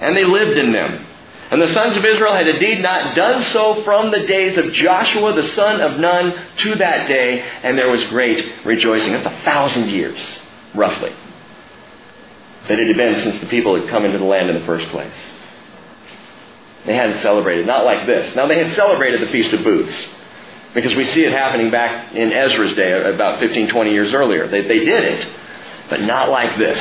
And 0.00 0.16
they 0.16 0.24
lived 0.24 0.58
in 0.58 0.72
them. 0.72 1.06
And 1.50 1.62
the 1.62 1.72
sons 1.72 1.96
of 1.96 2.04
Israel 2.04 2.34
had 2.34 2.48
indeed 2.48 2.82
not 2.82 3.14
done 3.14 3.44
so 3.44 3.82
from 3.84 4.10
the 4.10 4.26
days 4.26 4.58
of 4.58 4.72
Joshua 4.72 5.32
the 5.32 5.48
son 5.50 5.80
of 5.80 5.98
Nun 5.98 6.34
to 6.58 6.74
that 6.76 7.06
day, 7.06 7.40
and 7.62 7.78
there 7.78 7.90
was 7.90 8.02
great 8.08 8.64
rejoicing. 8.64 9.12
That's 9.12 9.26
a 9.26 9.44
thousand 9.44 9.90
years, 9.90 10.18
roughly, 10.74 11.12
that 12.66 12.80
it 12.80 12.88
had 12.88 12.96
been 12.96 13.22
since 13.22 13.40
the 13.40 13.46
people 13.46 13.80
had 13.80 13.88
come 13.88 14.04
into 14.04 14.18
the 14.18 14.24
land 14.24 14.50
in 14.50 14.58
the 14.58 14.66
first 14.66 14.88
place. 14.88 15.14
They 16.84 16.94
hadn't 16.94 17.20
celebrated, 17.20 17.66
not 17.66 17.84
like 17.84 18.06
this. 18.06 18.34
Now, 18.34 18.48
they 18.48 18.62
had 18.62 18.74
celebrated 18.74 19.22
the 19.22 19.30
Feast 19.30 19.52
of 19.52 19.62
Booths 19.62 20.06
because 20.76 20.94
we 20.94 21.06
see 21.06 21.24
it 21.24 21.32
happening 21.32 21.70
back 21.70 22.14
in 22.14 22.34
Ezra's 22.34 22.76
day, 22.76 22.92
about 23.14 23.40
15, 23.40 23.68
20 23.68 23.90
years 23.92 24.12
earlier. 24.12 24.46
They, 24.46 24.60
they 24.60 24.84
did 24.84 25.04
it, 25.04 25.28
but 25.88 26.02
not 26.02 26.28
like 26.28 26.58
this. 26.58 26.78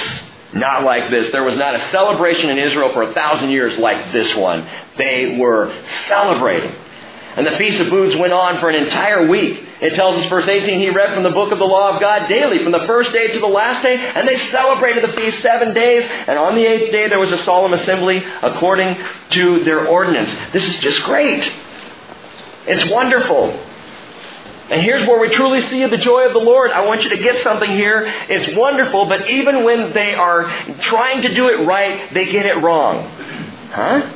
Not 0.53 0.83
like 0.83 1.09
this. 1.11 1.31
There 1.31 1.45
was 1.45 1.55
not 1.55 1.75
a 1.75 1.79
celebration 1.91 2.49
in 2.49 2.57
Israel 2.57 2.91
for 2.91 3.03
a 3.03 3.13
thousand 3.13 3.51
years 3.51 3.79
like 3.79 4.11
this 4.11 4.35
one. 4.35 4.67
They 4.97 5.37
were 5.37 5.73
celebrating. 6.07 6.75
And 7.37 7.47
the 7.47 7.57
Feast 7.57 7.79
of 7.79 7.89
Booths 7.89 8.17
went 8.17 8.33
on 8.33 8.59
for 8.59 8.69
an 8.69 8.75
entire 8.75 9.27
week. 9.27 9.65
It 9.79 9.95
tells 9.95 10.17
us, 10.17 10.29
verse 10.29 10.47
18, 10.47 10.77
he 10.77 10.89
read 10.89 11.13
from 11.13 11.23
the 11.23 11.31
book 11.31 11.53
of 11.53 11.59
the 11.59 11.65
law 11.65 11.93
of 11.93 12.01
God 12.01 12.27
daily, 12.27 12.63
from 12.63 12.73
the 12.73 12.85
first 12.87 13.13
day 13.13 13.31
to 13.31 13.39
the 13.39 13.47
last 13.47 13.81
day, 13.81 13.95
and 13.95 14.27
they 14.27 14.37
celebrated 14.49 15.05
the 15.05 15.13
feast 15.13 15.41
seven 15.41 15.73
days, 15.73 16.03
and 16.27 16.37
on 16.37 16.55
the 16.55 16.65
eighth 16.65 16.91
day 16.91 17.07
there 17.07 17.19
was 17.19 17.31
a 17.31 17.37
solemn 17.43 17.73
assembly 17.73 18.21
according 18.41 18.97
to 19.31 19.63
their 19.63 19.87
ordinance. 19.87 20.33
This 20.51 20.65
is 20.65 20.79
just 20.79 21.01
great. 21.03 21.49
It's 22.67 22.91
wonderful. 22.91 23.57
And 24.69 24.81
here's 24.81 25.07
where 25.07 25.19
we 25.19 25.29
truly 25.29 25.61
see 25.61 25.85
the 25.85 25.97
joy 25.97 26.25
of 26.25 26.33
the 26.33 26.39
Lord. 26.39 26.71
I 26.71 26.85
want 26.87 27.03
you 27.03 27.09
to 27.09 27.17
get 27.17 27.43
something 27.43 27.69
here. 27.69 28.03
It's 28.29 28.57
wonderful, 28.57 29.05
but 29.05 29.29
even 29.29 29.63
when 29.63 29.93
they 29.93 30.15
are 30.15 30.45
trying 30.81 31.21
to 31.21 31.33
do 31.35 31.49
it 31.49 31.65
right, 31.65 32.11
they 32.13 32.31
get 32.31 32.47
it 32.47 32.57
wrong. 32.63 33.07
Huh? 33.69 34.11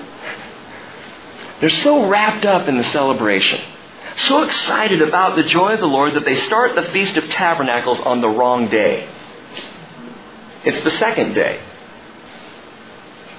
They're 1.60 1.70
so 1.70 2.10
wrapped 2.10 2.46
up 2.46 2.68
in 2.68 2.78
the 2.78 2.84
celebration, 2.86 3.62
so 4.18 4.44
excited 4.44 5.02
about 5.04 5.36
the 5.36 5.44
joy 5.44 5.74
of 5.74 5.82
the 5.82 5.88
Lord 5.88 6.16
that 6.16 6.26
they 6.26 6.38
start 6.38 6.74
the 6.74 6.92
Feast 6.94 7.16
of 7.18 7.26
Tabernacles 7.30 8.00
on 8.00 8.22
the 8.22 8.30
wrong 8.30 8.70
day. 8.70 9.08
It's 10.66 10.84
the 10.84 10.92
second 10.98 11.34
day. 11.34 11.62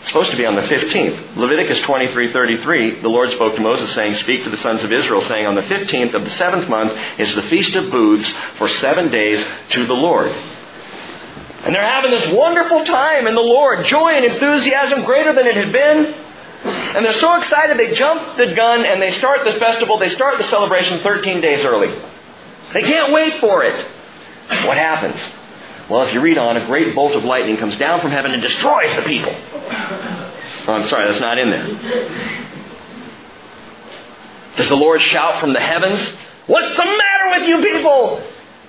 Supposed 0.05 0.31
to 0.31 0.37
be 0.37 0.47
on 0.47 0.57
the 0.57 0.63
15th. 0.63 1.37
Leviticus 1.37 1.81
23:33, 1.83 3.03
the 3.03 3.09
Lord 3.09 3.31
spoke 3.33 3.55
to 3.57 3.61
Moses 3.61 3.93
saying, 3.95 4.15
"Speak 4.15 4.45
to 4.45 4.51
the 4.51 4.57
sons 4.57 4.83
of 4.83 4.93
Israel 4.93 5.21
saying, 5.23 5.47
on 5.47 5.55
the 5.55 5.63
15th 5.63 6.15
of 6.15 6.25
the 6.25 6.31
seventh 6.31 6.69
month 6.69 6.99
is 7.19 7.35
the 7.35 7.43
feast 7.43 7.75
of 7.75 7.91
booths 7.91 8.33
for 8.57 8.67
7 8.67 9.11
days 9.11 9.45
to 9.73 9.85
the 9.85 9.95
Lord." 9.95 10.33
And 11.65 11.75
they're 11.75 11.85
having 11.85 12.11
this 12.11 12.27
wonderful 12.29 12.85
time 12.85 13.27
in 13.27 13.35
the 13.35 13.43
Lord, 13.43 13.85
joy 13.85 14.13
and 14.13 14.25
enthusiasm 14.25 15.05
greater 15.05 15.35
than 15.35 15.47
it 15.47 15.57
had 15.57 15.73
been 15.73 16.15
And 16.65 17.05
they're 17.05 17.15
so 17.15 17.35
excited 17.37 17.79
they 17.79 17.95
jump 17.95 18.37
the 18.37 18.55
gun 18.55 18.85
and 18.85 19.01
they 19.01 19.13
start 19.13 19.45
the 19.45 19.53
festival, 19.59 19.99
they 19.99 20.11
start 20.11 20.39
the 20.39 20.45
celebration 20.45 20.99
13 21.01 21.41
days 21.41 21.65
early. 21.65 21.95
They 22.73 22.83
can't 22.83 23.13
wait 23.13 23.35
for 23.35 23.65
it. 23.65 23.87
What 24.67 24.77
happens? 24.77 25.19
Well, 25.91 26.07
if 26.07 26.15
you 26.15 26.21
read 26.21 26.39
on, 26.39 26.57
a 26.57 26.67
great 26.67 26.95
bolt 26.95 27.17
of 27.17 27.25
lightning 27.25 27.57
comes 27.57 27.77
down 27.77 28.01
from 28.01 28.13
heaven 28.13 28.31
and 28.31 28.41
destroys 28.41 28.95
the 28.95 29.03
people. 29.03 29.33
Oh, 29.33 30.73
I'm 30.73 30.85
sorry, 30.89 31.09
that's 31.09 31.21
not 31.21 31.37
in 31.39 31.51
there. 31.51 31.67
Does 34.57 34.69
the 34.69 34.77
Lord 34.77 35.01
shout 35.01 35.41
from 35.41 35.53
the 35.53 35.61
heavens, 35.61 36.17
What's 36.51 36.77
the 36.77 36.85
matter 36.85 37.39
with 37.39 37.49
you 37.49 37.63
people? 37.63 38.27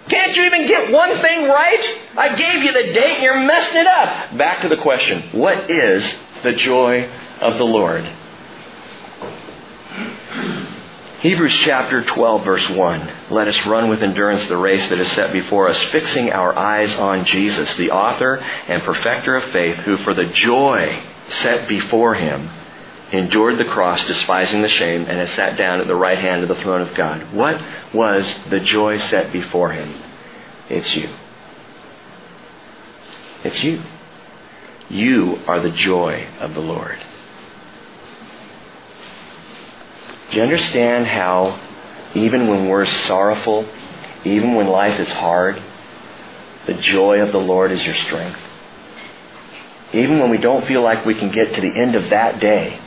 Can't 0.07 0.35
you 0.35 0.43
even 0.43 0.67
get 0.67 0.91
one 0.91 1.17
thing 1.19 1.49
right? 1.49 1.99
I 2.15 2.35
gave 2.35 2.63
you 2.63 2.73
the 2.73 2.93
date 2.93 3.15
and 3.15 3.23
you're 3.23 3.39
messing 3.39 3.81
it 3.81 3.87
up. 3.87 4.37
Back 4.37 4.61
to 4.61 4.69
the 4.69 4.77
question 4.77 5.29
What 5.31 5.71
is 5.71 6.03
the 6.43 6.51
joy 6.53 7.09
of 7.41 7.57
the 7.57 7.63
Lord? 7.63 8.05
Hebrews 11.21 11.55
chapter 11.65 12.03
12, 12.03 12.43
verse 12.43 12.67
1. 12.67 13.11
Let 13.29 13.47
us 13.47 13.65
run 13.67 13.89
with 13.91 14.01
endurance 14.01 14.43
the 14.47 14.57
race 14.57 14.89
that 14.89 14.99
is 14.99 15.11
set 15.11 15.31
before 15.31 15.69
us, 15.69 15.79
fixing 15.91 16.31
our 16.31 16.57
eyes 16.57 16.91
on 16.95 17.25
Jesus, 17.25 17.71
the 17.75 17.91
author 17.91 18.37
and 18.37 18.81
perfecter 18.81 19.35
of 19.35 19.51
faith, 19.51 19.75
who 19.77 19.97
for 19.97 20.15
the 20.15 20.25
joy 20.25 20.99
set 21.29 21.69
before 21.69 22.15
him 22.15 22.49
endured 23.11 23.59
the 23.59 23.65
cross, 23.65 24.03
despising 24.07 24.63
the 24.63 24.67
shame, 24.67 25.01
and 25.01 25.19
has 25.19 25.29
sat 25.33 25.59
down 25.59 25.79
at 25.79 25.85
the 25.85 25.93
right 25.93 26.17
hand 26.17 26.41
of 26.41 26.49
the 26.49 26.63
throne 26.63 26.81
of 26.81 26.95
God. 26.95 27.31
What 27.35 27.61
was 27.93 28.25
the 28.49 28.59
joy 28.59 28.97
set 28.97 29.31
before 29.31 29.73
him? 29.73 30.01
It's 30.69 30.95
you. 30.95 31.13
It's 33.43 33.63
you. 33.63 33.83
You 34.89 35.39
are 35.45 35.59
the 35.59 35.69
joy 35.69 36.27
of 36.39 36.55
the 36.55 36.61
Lord. 36.61 36.97
Do 40.31 40.37
you 40.37 40.43
understand 40.43 41.07
how, 41.07 41.59
even 42.15 42.47
when 42.47 42.69
we're 42.69 42.87
sorrowful, 43.05 43.67
even 44.23 44.55
when 44.55 44.67
life 44.67 44.99
is 44.99 45.09
hard, 45.09 45.61
the 46.67 46.73
joy 46.73 47.19
of 47.19 47.33
the 47.33 47.39
Lord 47.39 47.71
is 47.71 47.83
your 47.83 47.95
strength? 47.95 48.39
Even 49.93 50.19
when 50.19 50.29
we 50.29 50.37
don't 50.37 50.65
feel 50.67 50.81
like 50.81 51.05
we 51.05 51.15
can 51.15 51.31
get 51.31 51.53
to 51.53 51.61
the 51.61 51.75
end 51.75 51.95
of 51.95 52.09
that 52.11 52.39
day, 52.39 52.79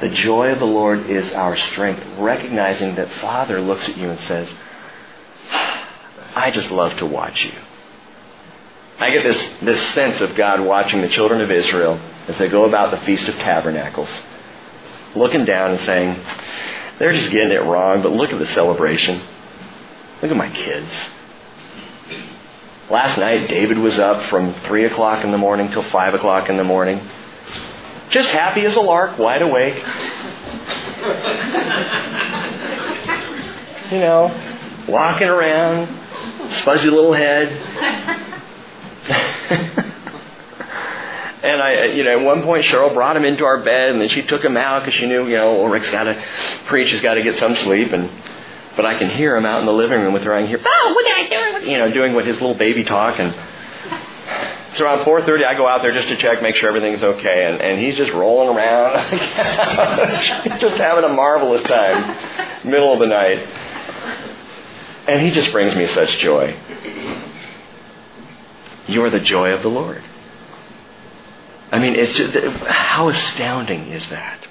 the 0.00 0.08
joy 0.08 0.48
of 0.48 0.58
the 0.58 0.64
Lord 0.64 1.08
is 1.08 1.32
our 1.34 1.56
strength, 1.56 2.02
recognizing 2.18 2.96
that 2.96 3.12
Father 3.20 3.60
looks 3.60 3.84
at 3.84 3.96
you 3.96 4.10
and 4.10 4.20
says, 4.22 4.52
I 6.34 6.50
just 6.52 6.70
love 6.70 6.96
to 6.98 7.06
watch 7.06 7.44
you. 7.44 7.52
I 8.98 9.10
get 9.10 9.22
this, 9.22 9.42
this 9.62 9.94
sense 9.94 10.20
of 10.20 10.34
God 10.34 10.60
watching 10.60 11.00
the 11.00 11.08
children 11.08 11.40
of 11.42 11.50
Israel 11.50 12.00
as 12.28 12.38
they 12.38 12.48
go 12.48 12.64
about 12.64 12.90
the 12.90 13.06
Feast 13.06 13.28
of 13.28 13.34
Tabernacles, 13.36 14.08
looking 15.14 15.44
down 15.44 15.72
and 15.72 15.80
saying, 15.80 16.20
they're 16.98 17.12
just 17.12 17.30
getting 17.30 17.52
it 17.52 17.62
wrong, 17.62 18.02
but 18.02 18.12
look 18.12 18.30
at 18.30 18.38
the 18.38 18.46
celebration. 18.48 19.22
Look 20.22 20.30
at 20.30 20.36
my 20.36 20.50
kids. 20.50 20.90
Last 22.90 23.18
night, 23.18 23.48
David 23.48 23.78
was 23.78 23.98
up 23.98 24.28
from 24.30 24.54
3 24.66 24.84
o'clock 24.86 25.24
in 25.24 25.30
the 25.30 25.38
morning 25.38 25.70
till 25.70 25.88
5 25.88 26.14
o'clock 26.14 26.48
in 26.48 26.56
the 26.56 26.64
morning 26.64 27.08
just 28.10 28.28
happy 28.30 28.66
as 28.66 28.76
a 28.76 28.80
lark, 28.80 29.18
wide 29.18 29.40
awake. 29.40 29.76
you 33.92 33.98
know, 33.98 34.86
walking 34.88 35.28
around, 35.28 35.86
fuzzy 36.64 36.90
little 36.90 37.12
head. 37.12 37.48
and 41.42 41.62
I, 41.62 41.74
uh, 41.74 41.84
you 41.92 42.04
know, 42.04 42.18
at 42.18 42.24
one 42.24 42.42
point 42.42 42.64
Cheryl 42.66 42.92
brought 42.92 43.16
him 43.16 43.24
into 43.24 43.44
our 43.44 43.62
bed, 43.62 43.90
and 43.90 44.00
then 44.00 44.08
she 44.08 44.22
took 44.22 44.44
him 44.44 44.56
out 44.56 44.80
because 44.84 44.94
she 44.94 45.06
knew, 45.06 45.26
you 45.26 45.36
know, 45.36 45.54
well, 45.54 45.68
Rick's 45.68 45.90
got 45.90 46.04
to 46.04 46.22
preach, 46.66 46.90
he's 46.90 47.00
got 47.00 47.14
to 47.14 47.22
get 47.22 47.38
some 47.38 47.56
sleep, 47.56 47.92
and 47.92 48.10
but 48.76 48.86
I 48.86 48.96
can 48.98 49.10
hear 49.10 49.36
him 49.36 49.44
out 49.44 49.60
in 49.60 49.66
the 49.66 49.72
living 49.72 50.00
room 50.00 50.12
with 50.12 50.22
her. 50.22 50.32
I 50.32 50.40
can 50.40 50.48
hear, 50.48 50.60
oh, 50.64 50.92
what 50.94 51.06
are 51.06 51.14
I 51.14 51.28
doing? 51.28 51.70
You 51.70 51.78
know, 51.78 51.90
doing 51.92 52.14
what 52.14 52.26
his 52.26 52.34
little 52.40 52.54
baby 52.54 52.84
talk, 52.84 53.18
and 53.18 53.34
so 54.76 54.84
around 54.84 55.04
4.30, 55.04 55.44
I 55.44 55.54
go 55.54 55.66
out 55.66 55.82
there 55.82 55.92
just 55.92 56.08
to 56.08 56.16
check, 56.16 56.42
make 56.42 56.54
sure 56.54 56.68
everything's 56.68 57.02
okay. 57.02 57.44
And, 57.46 57.60
and 57.60 57.78
he's 57.78 57.96
just 57.96 58.12
rolling 58.12 58.56
around 58.56 59.10
just 60.60 60.76
having 60.78 61.04
a 61.04 61.08
marvelous 61.08 61.62
time, 61.64 62.68
middle 62.68 62.92
of 62.92 63.00
the 63.00 63.06
night. 63.06 63.38
And 65.08 65.20
he 65.20 65.30
just 65.30 65.50
brings 65.52 65.74
me 65.74 65.86
such 65.86 66.18
joy. 66.18 66.56
You're 68.86 69.10
the 69.10 69.20
joy 69.20 69.50
of 69.50 69.62
the 69.62 69.68
Lord. 69.68 70.04
I 71.70 71.78
mean, 71.78 71.94
it's 71.94 72.12
just, 72.16 72.34
how 72.34 73.08
astounding 73.08 73.88
is 73.88 74.08
that? 74.10 74.46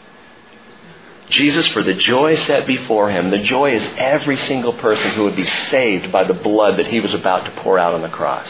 Jesus, 1.30 1.68
for 1.68 1.84
the 1.84 1.94
joy 1.94 2.36
set 2.38 2.66
before 2.66 3.12
him, 3.12 3.30
the 3.30 3.44
joy 3.44 3.76
is 3.76 3.88
every 3.98 4.38
single 4.48 4.74
person 4.74 5.12
who 5.12 5.26
would 5.26 5.36
be 5.36 5.48
saved 5.70 6.12
by 6.12 6.24
the 6.24 6.34
blood 6.34 6.80
that 6.80 6.88
he 6.88 7.00
was 7.00 7.14
about 7.14 7.46
to 7.46 7.52
pour 7.62 7.78
out 7.78 7.94
on 7.94 8.02
the 8.02 8.10
cross 8.10 8.50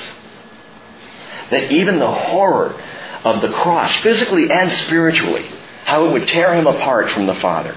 that 1.51 1.71
even 1.71 1.99
the 1.99 2.11
horror 2.11 2.81
of 3.23 3.41
the 3.41 3.49
cross, 3.49 3.93
physically 3.97 4.49
and 4.49 4.71
spiritually, 4.85 5.45
how 5.85 6.05
it 6.05 6.11
would 6.11 6.27
tear 6.27 6.53
him 6.53 6.67
apart 6.67 7.09
from 7.11 7.25
the 7.25 7.35
Father, 7.35 7.73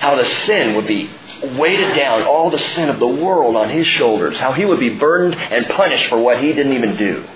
how 0.00 0.14
the 0.14 0.24
sin 0.24 0.76
would 0.76 0.86
be 0.86 1.10
weighted 1.56 1.96
down, 1.96 2.22
all 2.22 2.50
the 2.50 2.58
sin 2.58 2.88
of 2.88 2.98
the 2.98 3.06
world 3.06 3.56
on 3.56 3.70
his 3.70 3.86
shoulders, 3.86 4.36
how 4.36 4.52
he 4.52 4.64
would 4.64 4.80
be 4.80 4.96
burdened 4.96 5.34
and 5.34 5.68
punished 5.70 6.08
for 6.08 6.18
what 6.18 6.42
he 6.42 6.52
didn't 6.52 6.74
even 6.74 6.96
do. 6.96 7.26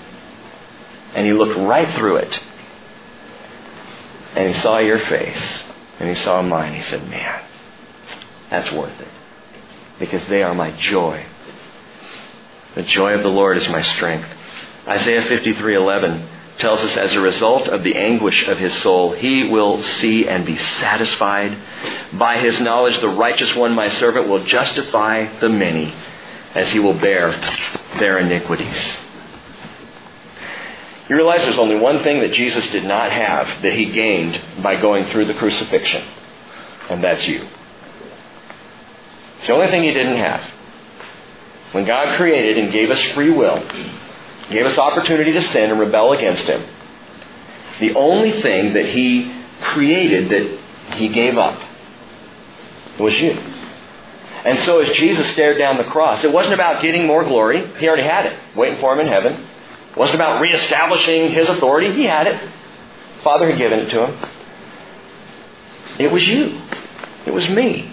And 1.15 1.27
he 1.27 1.33
looked 1.33 1.59
right 1.59 1.97
through 1.97 2.17
it. 2.17 2.41
And 4.39 4.55
he 4.55 4.61
saw 4.61 4.79
your 4.79 5.01
face. 5.01 5.59
And 5.99 6.09
he 6.09 6.15
saw 6.23 6.41
mine. 6.43 6.73
He 6.73 6.83
said, 6.83 7.09
Man, 7.09 7.43
that's 8.51 8.71
worth 8.71 9.01
it. 9.01 9.09
Because 9.99 10.25
they 10.29 10.45
are 10.45 10.55
my 10.55 10.71
joy. 10.71 11.27
The 12.77 12.85
joy 12.85 13.15
of 13.15 13.25
the 13.25 13.29
Lord 13.29 13.57
is 13.57 13.69
my 13.69 13.83
strength. 13.83 14.29
Isaiah 14.87 15.23
53:11 15.23 16.29
tells 16.59 16.79
us 16.81 16.97
as 16.97 17.13
a 17.15 17.21
result 17.21 17.67
of 17.67 17.83
the 17.83 17.97
anguish 17.97 18.47
of 18.47 18.59
his 18.59 18.73
soul, 18.75 19.13
he 19.13 19.49
will 19.49 19.83
see 19.83 20.29
and 20.29 20.47
be 20.47 20.57
satisfied. 20.57 21.59
By 22.13 22.39
his 22.39 22.61
knowledge, 22.61 23.01
the 23.01 23.09
righteous 23.09 23.57
one, 23.57 23.75
my 23.75 23.89
servant, 23.89 24.29
will 24.29 24.45
justify 24.45 25.41
the 25.41 25.49
many 25.49 25.93
as 26.55 26.71
he 26.71 26.79
will 26.79 26.95
bear 26.95 27.33
their 27.99 28.19
iniquities. 28.19 28.99
You 31.09 31.17
realize 31.17 31.43
there's 31.43 31.59
only 31.59 31.77
one 31.77 32.03
thing 32.03 32.21
that 32.21 32.33
Jesus 32.33 32.69
did 32.71 32.85
not 32.85 33.11
have 33.11 33.63
that 33.63 33.73
he 33.73 33.87
gained 33.93 34.41
by 34.63 34.77
going 34.77 35.07
through 35.07 35.25
the 35.25 35.35
crucifixion, 35.35 36.07
and 36.91 37.03
that's 37.03 37.27
you. 37.27 37.49
It's 39.39 39.47
the 39.47 39.55
only 39.55 39.69
thing 39.69 39.85
he 39.85 39.93
didn't 39.93 40.17
have. 40.17 40.43
When 41.73 41.85
God 41.87 42.17
created 42.17 42.59
and 42.59 42.73
gave 42.73 42.91
us 42.91 43.01
free 43.13 43.31
will, 43.31 43.59
gave 44.51 44.67
us 44.67 44.77
opportunity 44.77 45.33
to 45.33 45.43
sin 45.53 45.71
and 45.71 45.81
rebel 45.81 46.13
against 46.13 46.45
him. 46.45 46.65
The 47.81 47.95
only 47.95 48.43
thing 48.43 48.75
that 48.75 48.87
he 48.87 49.35
created 49.63 50.29
that 50.31 50.97
he 50.97 51.09
gave 51.09 51.39
up 51.39 51.61
was 52.99 53.15
you. 53.21 53.33
And 53.33 54.59
so 54.61 54.81
as 54.81 54.97
Jesus 54.97 55.31
stared 55.33 55.59
down 55.59 55.79
the 55.79 55.91
cross, 55.91 56.25
it 56.25 56.33
wasn't 56.33 56.55
about 56.55 56.83
getting 56.83 57.07
more 57.07 57.25
glory. 57.25 57.67
He 57.79 57.87
already 57.87 58.05
had 58.05 58.27
it, 58.27 58.39
waiting 58.57 58.81
for 58.81 58.93
him 58.93 59.01
in 59.01 59.07
heaven. 59.07 59.47
It 59.99 60.01
wasn't 60.01 60.15
about 60.21 60.41
reestablishing 60.41 61.33
his 61.33 61.49
authority. 61.49 61.93
He 61.93 62.05
had 62.05 62.29
it. 62.29 62.41
Father 63.25 63.51
had 63.51 63.59
given 63.59 63.81
it 63.81 63.91
to 63.91 64.07
him. 64.07 64.31
It 65.99 66.13
was 66.13 66.25
you. 66.25 66.63
It 67.27 67.35
was 67.35 67.49
me. 67.49 67.93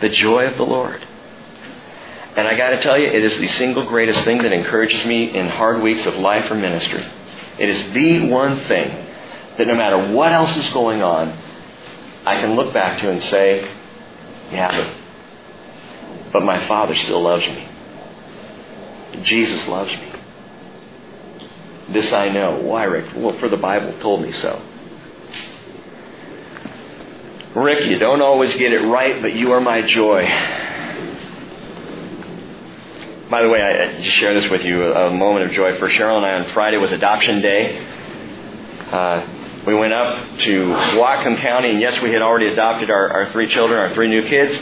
The 0.00 0.08
joy 0.08 0.46
of 0.46 0.56
the 0.56 0.62
Lord. 0.62 1.06
And 2.34 2.48
I 2.48 2.56
got 2.56 2.70
to 2.70 2.80
tell 2.80 2.98
you, 2.98 3.08
it 3.08 3.22
is 3.22 3.36
the 3.36 3.48
single 3.48 3.84
greatest 3.84 4.24
thing 4.24 4.38
that 4.38 4.52
encourages 4.52 5.04
me 5.04 5.36
in 5.36 5.48
hard 5.48 5.82
weeks 5.82 6.06
of 6.06 6.14
life 6.14 6.50
or 6.50 6.54
ministry. 6.54 7.04
It 7.58 7.68
is 7.68 7.92
the 7.92 8.30
one 8.30 8.60
thing 8.60 8.88
that 9.58 9.66
no 9.66 9.74
matter 9.74 10.14
what 10.14 10.32
else 10.32 10.56
is 10.56 10.72
going 10.72 11.02
on, 11.02 11.28
I 12.24 12.40
can 12.40 12.54
look 12.54 12.72
back 12.72 13.02
to 13.02 13.10
and 13.10 13.22
say, 13.24 13.70
yeah, 14.50 14.94
but, 16.32 16.32
but 16.32 16.42
my 16.42 16.66
Father 16.66 16.94
still 16.94 17.20
loves 17.20 17.46
me. 17.46 17.68
Jesus 19.24 19.68
loves 19.68 19.92
me. 19.92 20.09
This 21.92 22.12
I 22.12 22.28
know. 22.28 22.60
Why, 22.60 22.84
Rick? 22.84 23.14
Well, 23.16 23.36
for 23.38 23.48
the 23.48 23.56
Bible 23.56 23.98
told 24.00 24.22
me 24.22 24.32
so. 24.32 24.62
Rick, 27.54 27.86
you 27.86 27.98
don't 27.98 28.22
always 28.22 28.54
get 28.54 28.72
it 28.72 28.80
right, 28.80 29.20
but 29.20 29.34
you 29.34 29.52
are 29.52 29.60
my 29.60 29.82
joy. 29.82 30.24
By 33.28 33.42
the 33.42 33.48
way, 33.48 33.60
I 33.60 34.00
just 34.00 34.16
share 34.16 34.34
this 34.34 34.48
with 34.48 34.64
you 34.64 34.92
a 34.92 35.10
moment 35.10 35.46
of 35.46 35.52
joy 35.52 35.76
for 35.78 35.88
Cheryl 35.88 36.16
and 36.16 36.26
I 36.26 36.34
on 36.34 36.46
Friday 36.52 36.76
was 36.76 36.92
adoption 36.92 37.40
day. 37.40 37.86
Uh, 38.90 39.26
we 39.66 39.74
went 39.74 39.92
up 39.92 40.38
to 40.38 40.68
Whatcom 40.96 41.38
County, 41.38 41.70
and 41.70 41.80
yes, 41.80 42.00
we 42.00 42.12
had 42.12 42.22
already 42.22 42.48
adopted 42.48 42.90
our, 42.90 43.08
our 43.10 43.32
three 43.32 43.48
children, 43.48 43.78
our 43.78 43.92
three 43.94 44.08
new 44.08 44.22
kids. 44.22 44.56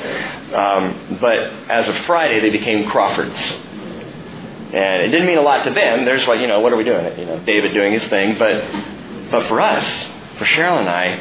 Um, 0.53 1.18
but 1.20 1.39
as 1.70 1.89
of 1.89 1.97
Friday, 2.07 2.41
they 2.41 2.51
became 2.51 2.89
Crawfords. 2.91 3.39
And 4.72 5.02
it 5.02 5.08
didn't 5.08 5.26
mean 5.26 5.38
a 5.38 5.42
lot 5.42 5.64
to 5.64 5.70
them. 5.70 6.04
They're 6.04 6.16
just 6.16 6.28
like, 6.28 6.40
you 6.40 6.46
know, 6.46 6.60
what 6.60 6.72
are 6.72 6.76
we 6.76 6.84
doing? 6.84 7.18
You 7.18 7.24
know, 7.24 7.38
David 7.44 7.72
doing 7.72 7.92
his 7.92 8.06
thing. 8.08 8.38
But, 8.38 9.30
but 9.30 9.48
for 9.48 9.60
us, 9.60 9.84
For 10.38 10.44
Cheryl 10.44 10.78
and 10.78 10.88
I, 10.88 11.18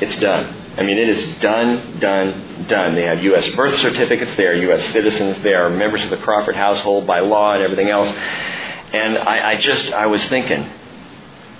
it's 0.00 0.20
done. 0.20 0.56
I 0.78 0.84
mean, 0.84 0.96
it 0.96 1.08
is 1.08 1.38
done, 1.40 1.98
done, 1.98 2.66
done. 2.68 2.94
They 2.94 3.02
have 3.02 3.22
U.S. 3.24 3.54
birth 3.56 3.76
certificates. 3.80 4.36
They 4.36 4.46
are 4.46 4.54
U.S. 4.54 4.92
citizens. 4.92 5.42
They 5.42 5.52
are 5.52 5.68
members 5.68 6.04
of 6.04 6.10
the 6.10 6.18
Crawford 6.18 6.54
household 6.54 7.06
by 7.06 7.18
law 7.20 7.54
and 7.54 7.64
everything 7.64 7.90
else. 7.90 8.08
And 8.08 9.18
I, 9.18 9.52
I 9.52 9.60
just, 9.60 9.92
I 9.92 10.06
was 10.06 10.24
thinking, 10.26 10.70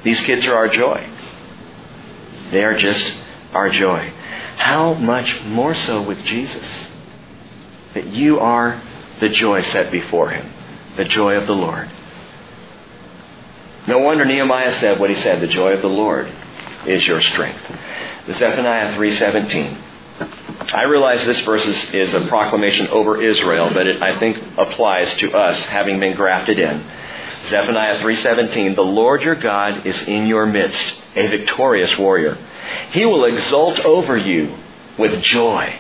these 0.04 0.20
kids 0.20 0.44
are 0.46 0.54
our 0.54 0.68
joy. 0.68 1.04
They 2.52 2.62
are 2.62 2.76
just 2.76 3.12
our 3.52 3.70
joy. 3.70 4.12
How 4.56 4.94
much 4.94 5.42
more 5.42 5.74
so 5.74 6.02
with 6.02 6.18
Jesus? 6.24 6.66
That 7.94 8.06
you 8.06 8.38
are 8.38 8.80
the 9.20 9.28
joy 9.30 9.62
set 9.62 9.90
before 9.90 10.30
him, 10.30 10.48
the 10.96 11.04
joy 11.04 11.34
of 11.36 11.46
the 11.46 11.54
Lord. 11.54 11.90
No 13.86 13.98
wonder 13.98 14.24
Nehemiah 14.24 14.78
said 14.80 15.00
what 15.00 15.10
he 15.10 15.16
said, 15.16 15.40
the 15.40 15.48
joy 15.48 15.72
of 15.72 15.82
the 15.82 15.88
Lord 15.88 16.32
is 16.86 17.06
your 17.06 17.20
strength. 17.22 17.60
Zephaniah 18.26 18.96
3:17. 18.96 19.76
I 20.72 20.82
realize 20.82 21.24
this 21.24 21.40
verse 21.40 21.64
is, 21.64 21.94
is, 21.94 22.14
a 22.14 22.26
proclamation 22.28 22.88
over 22.88 23.20
Israel, 23.20 23.70
but 23.72 23.86
it 23.86 24.02
I 24.02 24.18
think 24.18 24.38
applies 24.58 25.12
to 25.14 25.32
us 25.32 25.58
having 25.64 25.98
been 25.98 26.14
grafted 26.14 26.58
in. 26.58 26.84
Zephaniah 27.48 28.00
3:17, 28.00 28.74
"The 28.74 28.82
Lord 28.82 29.22
your 29.22 29.34
God 29.34 29.86
is 29.86 30.00
in 30.02 30.26
your 30.26 30.46
midst, 30.46 31.02
a 31.16 31.26
victorious 31.26 31.96
warrior. 31.98 32.36
He 32.92 33.04
will 33.06 33.24
exult 33.24 33.80
over 33.80 34.16
you 34.16 34.54
with 34.98 35.22
joy. 35.22 35.76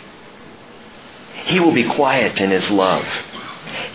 He 1.44 1.60
will 1.60 1.72
be 1.72 1.84
quiet 1.84 2.38
in 2.40 2.50
his 2.50 2.68
love. 2.70 3.06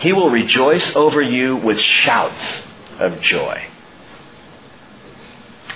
He 0.00 0.12
will 0.12 0.30
rejoice 0.30 0.94
over 0.94 1.20
you 1.22 1.56
with 1.56 1.78
shouts 1.80 2.62
of 2.98 3.20
joy." 3.20 3.66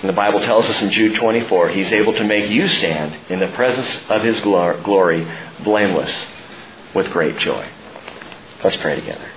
And 0.01 0.09
the 0.09 0.13
Bible 0.13 0.39
tells 0.39 0.65
us 0.65 0.81
in 0.81 0.91
Jude 0.91 1.15
24, 1.15 1.69
He's 1.69 1.91
able 1.91 2.13
to 2.13 2.23
make 2.23 2.49
you 2.49 2.67
stand 2.67 3.15
in 3.29 3.39
the 3.39 3.49
presence 3.49 3.87
of 4.09 4.23
His 4.23 4.39
glory, 4.41 5.27
blameless, 5.63 6.25
with 6.95 7.11
great 7.11 7.37
joy. 7.37 7.67
Let's 8.63 8.77
pray 8.77 8.95
together. 8.95 9.29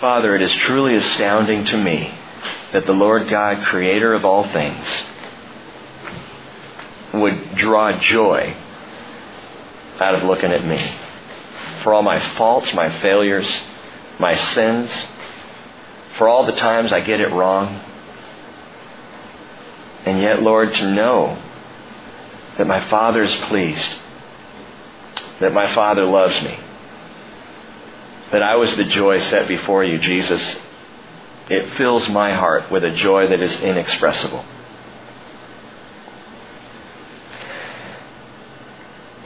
Father, 0.00 0.34
it 0.36 0.42
is 0.42 0.54
truly 0.54 0.96
astounding 0.96 1.64
to 1.66 1.78
me 1.78 2.12
that 2.74 2.86
the 2.86 2.92
Lord 2.92 3.30
God, 3.30 3.64
creator 3.66 4.14
of 4.14 4.24
all 4.24 4.42
things, 4.52 4.84
would 7.14 7.54
draw 7.54 7.92
joy 8.00 8.56
out 10.00 10.16
of 10.16 10.24
looking 10.24 10.50
at 10.50 10.66
me. 10.66 10.84
For 11.84 11.94
all 11.94 12.02
my 12.02 12.18
faults, 12.34 12.74
my 12.74 13.00
failures, 13.00 13.46
my 14.18 14.36
sins, 14.54 14.90
for 16.18 16.28
all 16.28 16.46
the 16.46 16.56
times 16.56 16.92
I 16.92 17.00
get 17.00 17.20
it 17.20 17.30
wrong. 17.30 17.80
And 20.04 20.20
yet, 20.20 20.42
Lord, 20.42 20.74
to 20.74 20.90
know 20.90 21.40
that 22.58 22.66
my 22.66 22.88
Father 22.90 23.22
is 23.22 23.34
pleased, 23.46 23.94
that 25.38 25.52
my 25.52 25.72
Father 25.72 26.04
loves 26.06 26.34
me, 26.42 26.58
that 28.32 28.42
I 28.42 28.56
was 28.56 28.76
the 28.76 28.84
joy 28.84 29.20
set 29.20 29.46
before 29.46 29.84
you, 29.84 30.00
Jesus, 30.00 30.42
it 31.48 31.76
fills 31.76 32.08
my 32.08 32.32
heart 32.32 32.70
with 32.70 32.84
a 32.84 32.90
joy 32.90 33.28
that 33.28 33.40
is 33.40 33.60
inexpressible. 33.60 34.44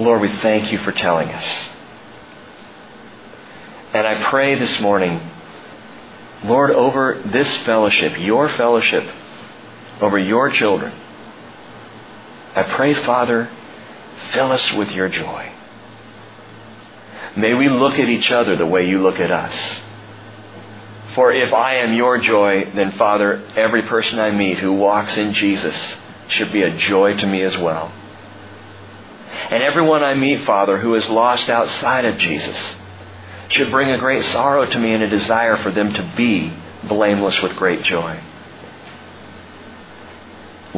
Lord, 0.00 0.20
we 0.20 0.36
thank 0.40 0.72
you 0.72 0.78
for 0.78 0.92
telling 0.92 1.28
us. 1.28 1.44
And 3.92 4.06
I 4.06 4.28
pray 4.30 4.58
this 4.58 4.80
morning, 4.80 5.20
Lord, 6.44 6.70
over 6.70 7.22
this 7.32 7.48
fellowship, 7.64 8.18
your 8.18 8.48
fellowship, 8.50 9.04
over 10.00 10.18
your 10.18 10.50
children, 10.50 10.92
I 12.54 12.62
pray, 12.74 12.94
Father, 13.04 13.48
fill 14.32 14.52
us 14.52 14.72
with 14.72 14.90
your 14.90 15.08
joy. 15.08 15.52
May 17.36 17.54
we 17.54 17.68
look 17.68 17.94
at 17.94 18.08
each 18.08 18.30
other 18.30 18.56
the 18.56 18.66
way 18.66 18.88
you 18.88 19.00
look 19.00 19.20
at 19.20 19.30
us. 19.30 19.80
For 21.18 21.32
if 21.32 21.52
I 21.52 21.78
am 21.78 21.94
your 21.94 22.18
joy, 22.18 22.70
then, 22.76 22.92
Father, 22.92 23.42
every 23.56 23.82
person 23.88 24.20
I 24.20 24.30
meet 24.30 24.58
who 24.58 24.72
walks 24.74 25.16
in 25.16 25.34
Jesus 25.34 25.74
should 26.28 26.52
be 26.52 26.62
a 26.62 26.78
joy 26.78 27.16
to 27.16 27.26
me 27.26 27.42
as 27.42 27.58
well. 27.58 27.90
And 29.50 29.60
everyone 29.60 30.04
I 30.04 30.14
meet, 30.14 30.44
Father, 30.44 30.78
who 30.78 30.94
is 30.94 31.08
lost 31.08 31.48
outside 31.48 32.04
of 32.04 32.18
Jesus 32.18 32.56
should 33.48 33.68
bring 33.72 33.90
a 33.90 33.98
great 33.98 34.26
sorrow 34.26 34.64
to 34.64 34.78
me 34.78 34.92
and 34.92 35.02
a 35.02 35.10
desire 35.10 35.56
for 35.56 35.72
them 35.72 35.92
to 35.92 36.14
be 36.16 36.52
blameless 36.86 37.42
with 37.42 37.56
great 37.56 37.82
joy. 37.82 38.22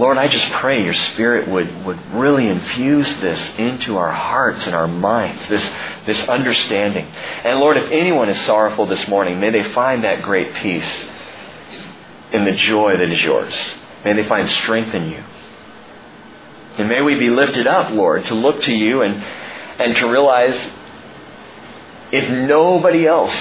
Lord, 0.01 0.17
I 0.17 0.29
just 0.29 0.51
pray 0.53 0.83
your 0.83 0.95
Spirit 0.95 1.47
would, 1.47 1.85
would 1.85 2.15
really 2.15 2.49
infuse 2.49 3.21
this 3.21 3.59
into 3.59 3.99
our 3.99 4.11
hearts 4.11 4.61
and 4.65 4.75
our 4.75 4.89
minds, 4.89 5.47
this, 5.51 5.63
this 6.07 6.27
understanding. 6.27 7.05
And 7.05 7.61
Lord, 7.61 7.77
if 7.77 7.91
anyone 7.91 8.31
is 8.31 8.47
sorrowful 8.47 8.87
this 8.87 9.07
morning, 9.09 9.41
may 9.41 9.51
they 9.51 9.75
find 9.75 10.03
that 10.05 10.23
great 10.23 10.55
peace 10.55 10.91
in 12.33 12.47
the 12.47 12.53
joy 12.53 12.97
that 12.97 13.11
is 13.11 13.23
yours. 13.23 13.53
May 14.03 14.15
they 14.15 14.27
find 14.27 14.49
strength 14.49 14.95
in 14.95 15.11
you. 15.11 15.23
And 16.79 16.89
may 16.89 17.03
we 17.03 17.19
be 17.19 17.29
lifted 17.29 17.67
up, 17.67 17.93
Lord, 17.93 18.25
to 18.25 18.35
look 18.35 18.63
to 18.63 18.73
you 18.73 19.03
and, 19.03 19.23
and 19.23 19.97
to 19.97 20.07
realize 20.07 20.71
if 22.11 22.49
nobody 22.49 23.07
else 23.07 23.37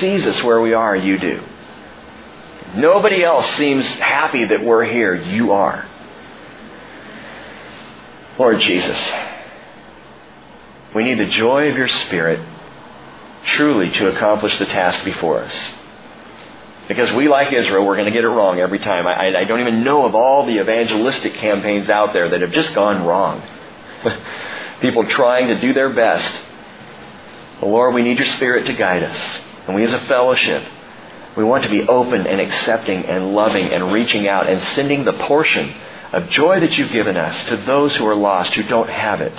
sees 0.00 0.26
us 0.26 0.42
where 0.42 0.60
we 0.60 0.74
are, 0.74 0.96
you 0.96 1.20
do. 1.20 1.40
Nobody 2.76 3.24
else 3.24 3.46
seems 3.56 3.84
happy 3.86 4.44
that 4.44 4.64
we're 4.64 4.84
here. 4.84 5.14
You 5.14 5.52
are. 5.52 5.88
Lord 8.38 8.60
Jesus, 8.60 9.12
we 10.94 11.04
need 11.04 11.18
the 11.18 11.26
joy 11.26 11.68
of 11.68 11.76
your 11.76 11.88
Spirit 11.88 12.40
truly 13.44 13.90
to 13.90 14.14
accomplish 14.14 14.58
the 14.58 14.66
task 14.66 15.04
before 15.04 15.40
us. 15.42 15.54
Because 16.88 17.14
we, 17.14 17.28
like 17.28 17.52
Israel, 17.52 17.86
we're 17.86 17.96
going 17.96 18.06
to 18.06 18.12
get 18.12 18.24
it 18.24 18.28
wrong 18.28 18.58
every 18.58 18.78
time. 18.80 19.06
I, 19.06 19.42
I 19.42 19.44
don't 19.44 19.60
even 19.60 19.84
know 19.84 20.06
of 20.06 20.14
all 20.14 20.46
the 20.46 20.60
evangelistic 20.60 21.34
campaigns 21.34 21.88
out 21.88 22.12
there 22.12 22.30
that 22.30 22.40
have 22.40 22.50
just 22.50 22.74
gone 22.74 23.04
wrong. 23.04 23.42
People 24.80 25.06
trying 25.08 25.48
to 25.48 25.60
do 25.60 25.72
their 25.72 25.90
best. 25.90 26.42
Well, 27.62 27.70
Lord, 27.70 27.94
we 27.94 28.02
need 28.02 28.18
your 28.18 28.26
Spirit 28.36 28.66
to 28.66 28.72
guide 28.72 29.04
us. 29.04 29.40
And 29.66 29.76
we 29.76 29.84
as 29.84 29.92
a 29.92 30.04
fellowship, 30.06 30.64
we 31.36 31.44
want 31.44 31.64
to 31.64 31.70
be 31.70 31.82
open 31.82 32.26
and 32.26 32.40
accepting 32.40 33.04
and 33.04 33.34
loving 33.34 33.72
and 33.72 33.92
reaching 33.92 34.26
out 34.28 34.48
and 34.48 34.60
sending 34.74 35.04
the 35.04 35.12
portion 35.12 35.74
of 36.12 36.28
joy 36.30 36.60
that 36.60 36.72
you've 36.72 36.92
given 36.92 37.16
us 37.16 37.48
to 37.48 37.56
those 37.56 37.94
who 37.96 38.06
are 38.06 38.16
lost, 38.16 38.52
who 38.54 38.64
don't 38.64 38.90
have 38.90 39.20
it. 39.20 39.34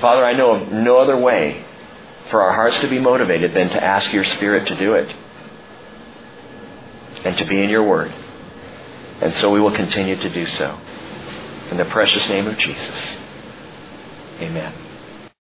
Father, 0.00 0.24
I 0.24 0.32
know 0.32 0.52
of 0.52 0.72
no 0.72 0.98
other 0.98 1.18
way 1.18 1.64
for 2.30 2.42
our 2.42 2.54
hearts 2.54 2.80
to 2.80 2.88
be 2.88 2.98
motivated 2.98 3.52
than 3.52 3.68
to 3.68 3.84
ask 3.84 4.12
your 4.12 4.24
Spirit 4.24 4.66
to 4.68 4.76
do 4.76 4.94
it 4.94 5.14
and 7.24 7.36
to 7.36 7.44
be 7.44 7.62
in 7.62 7.68
your 7.68 7.86
Word. 7.86 8.12
And 9.20 9.34
so 9.34 9.52
we 9.52 9.60
will 9.60 9.76
continue 9.76 10.16
to 10.16 10.28
do 10.30 10.46
so. 10.46 10.78
In 11.70 11.76
the 11.76 11.84
precious 11.84 12.28
name 12.28 12.48
of 12.48 12.58
Jesus. 12.58 13.16
Amen. 14.40 14.91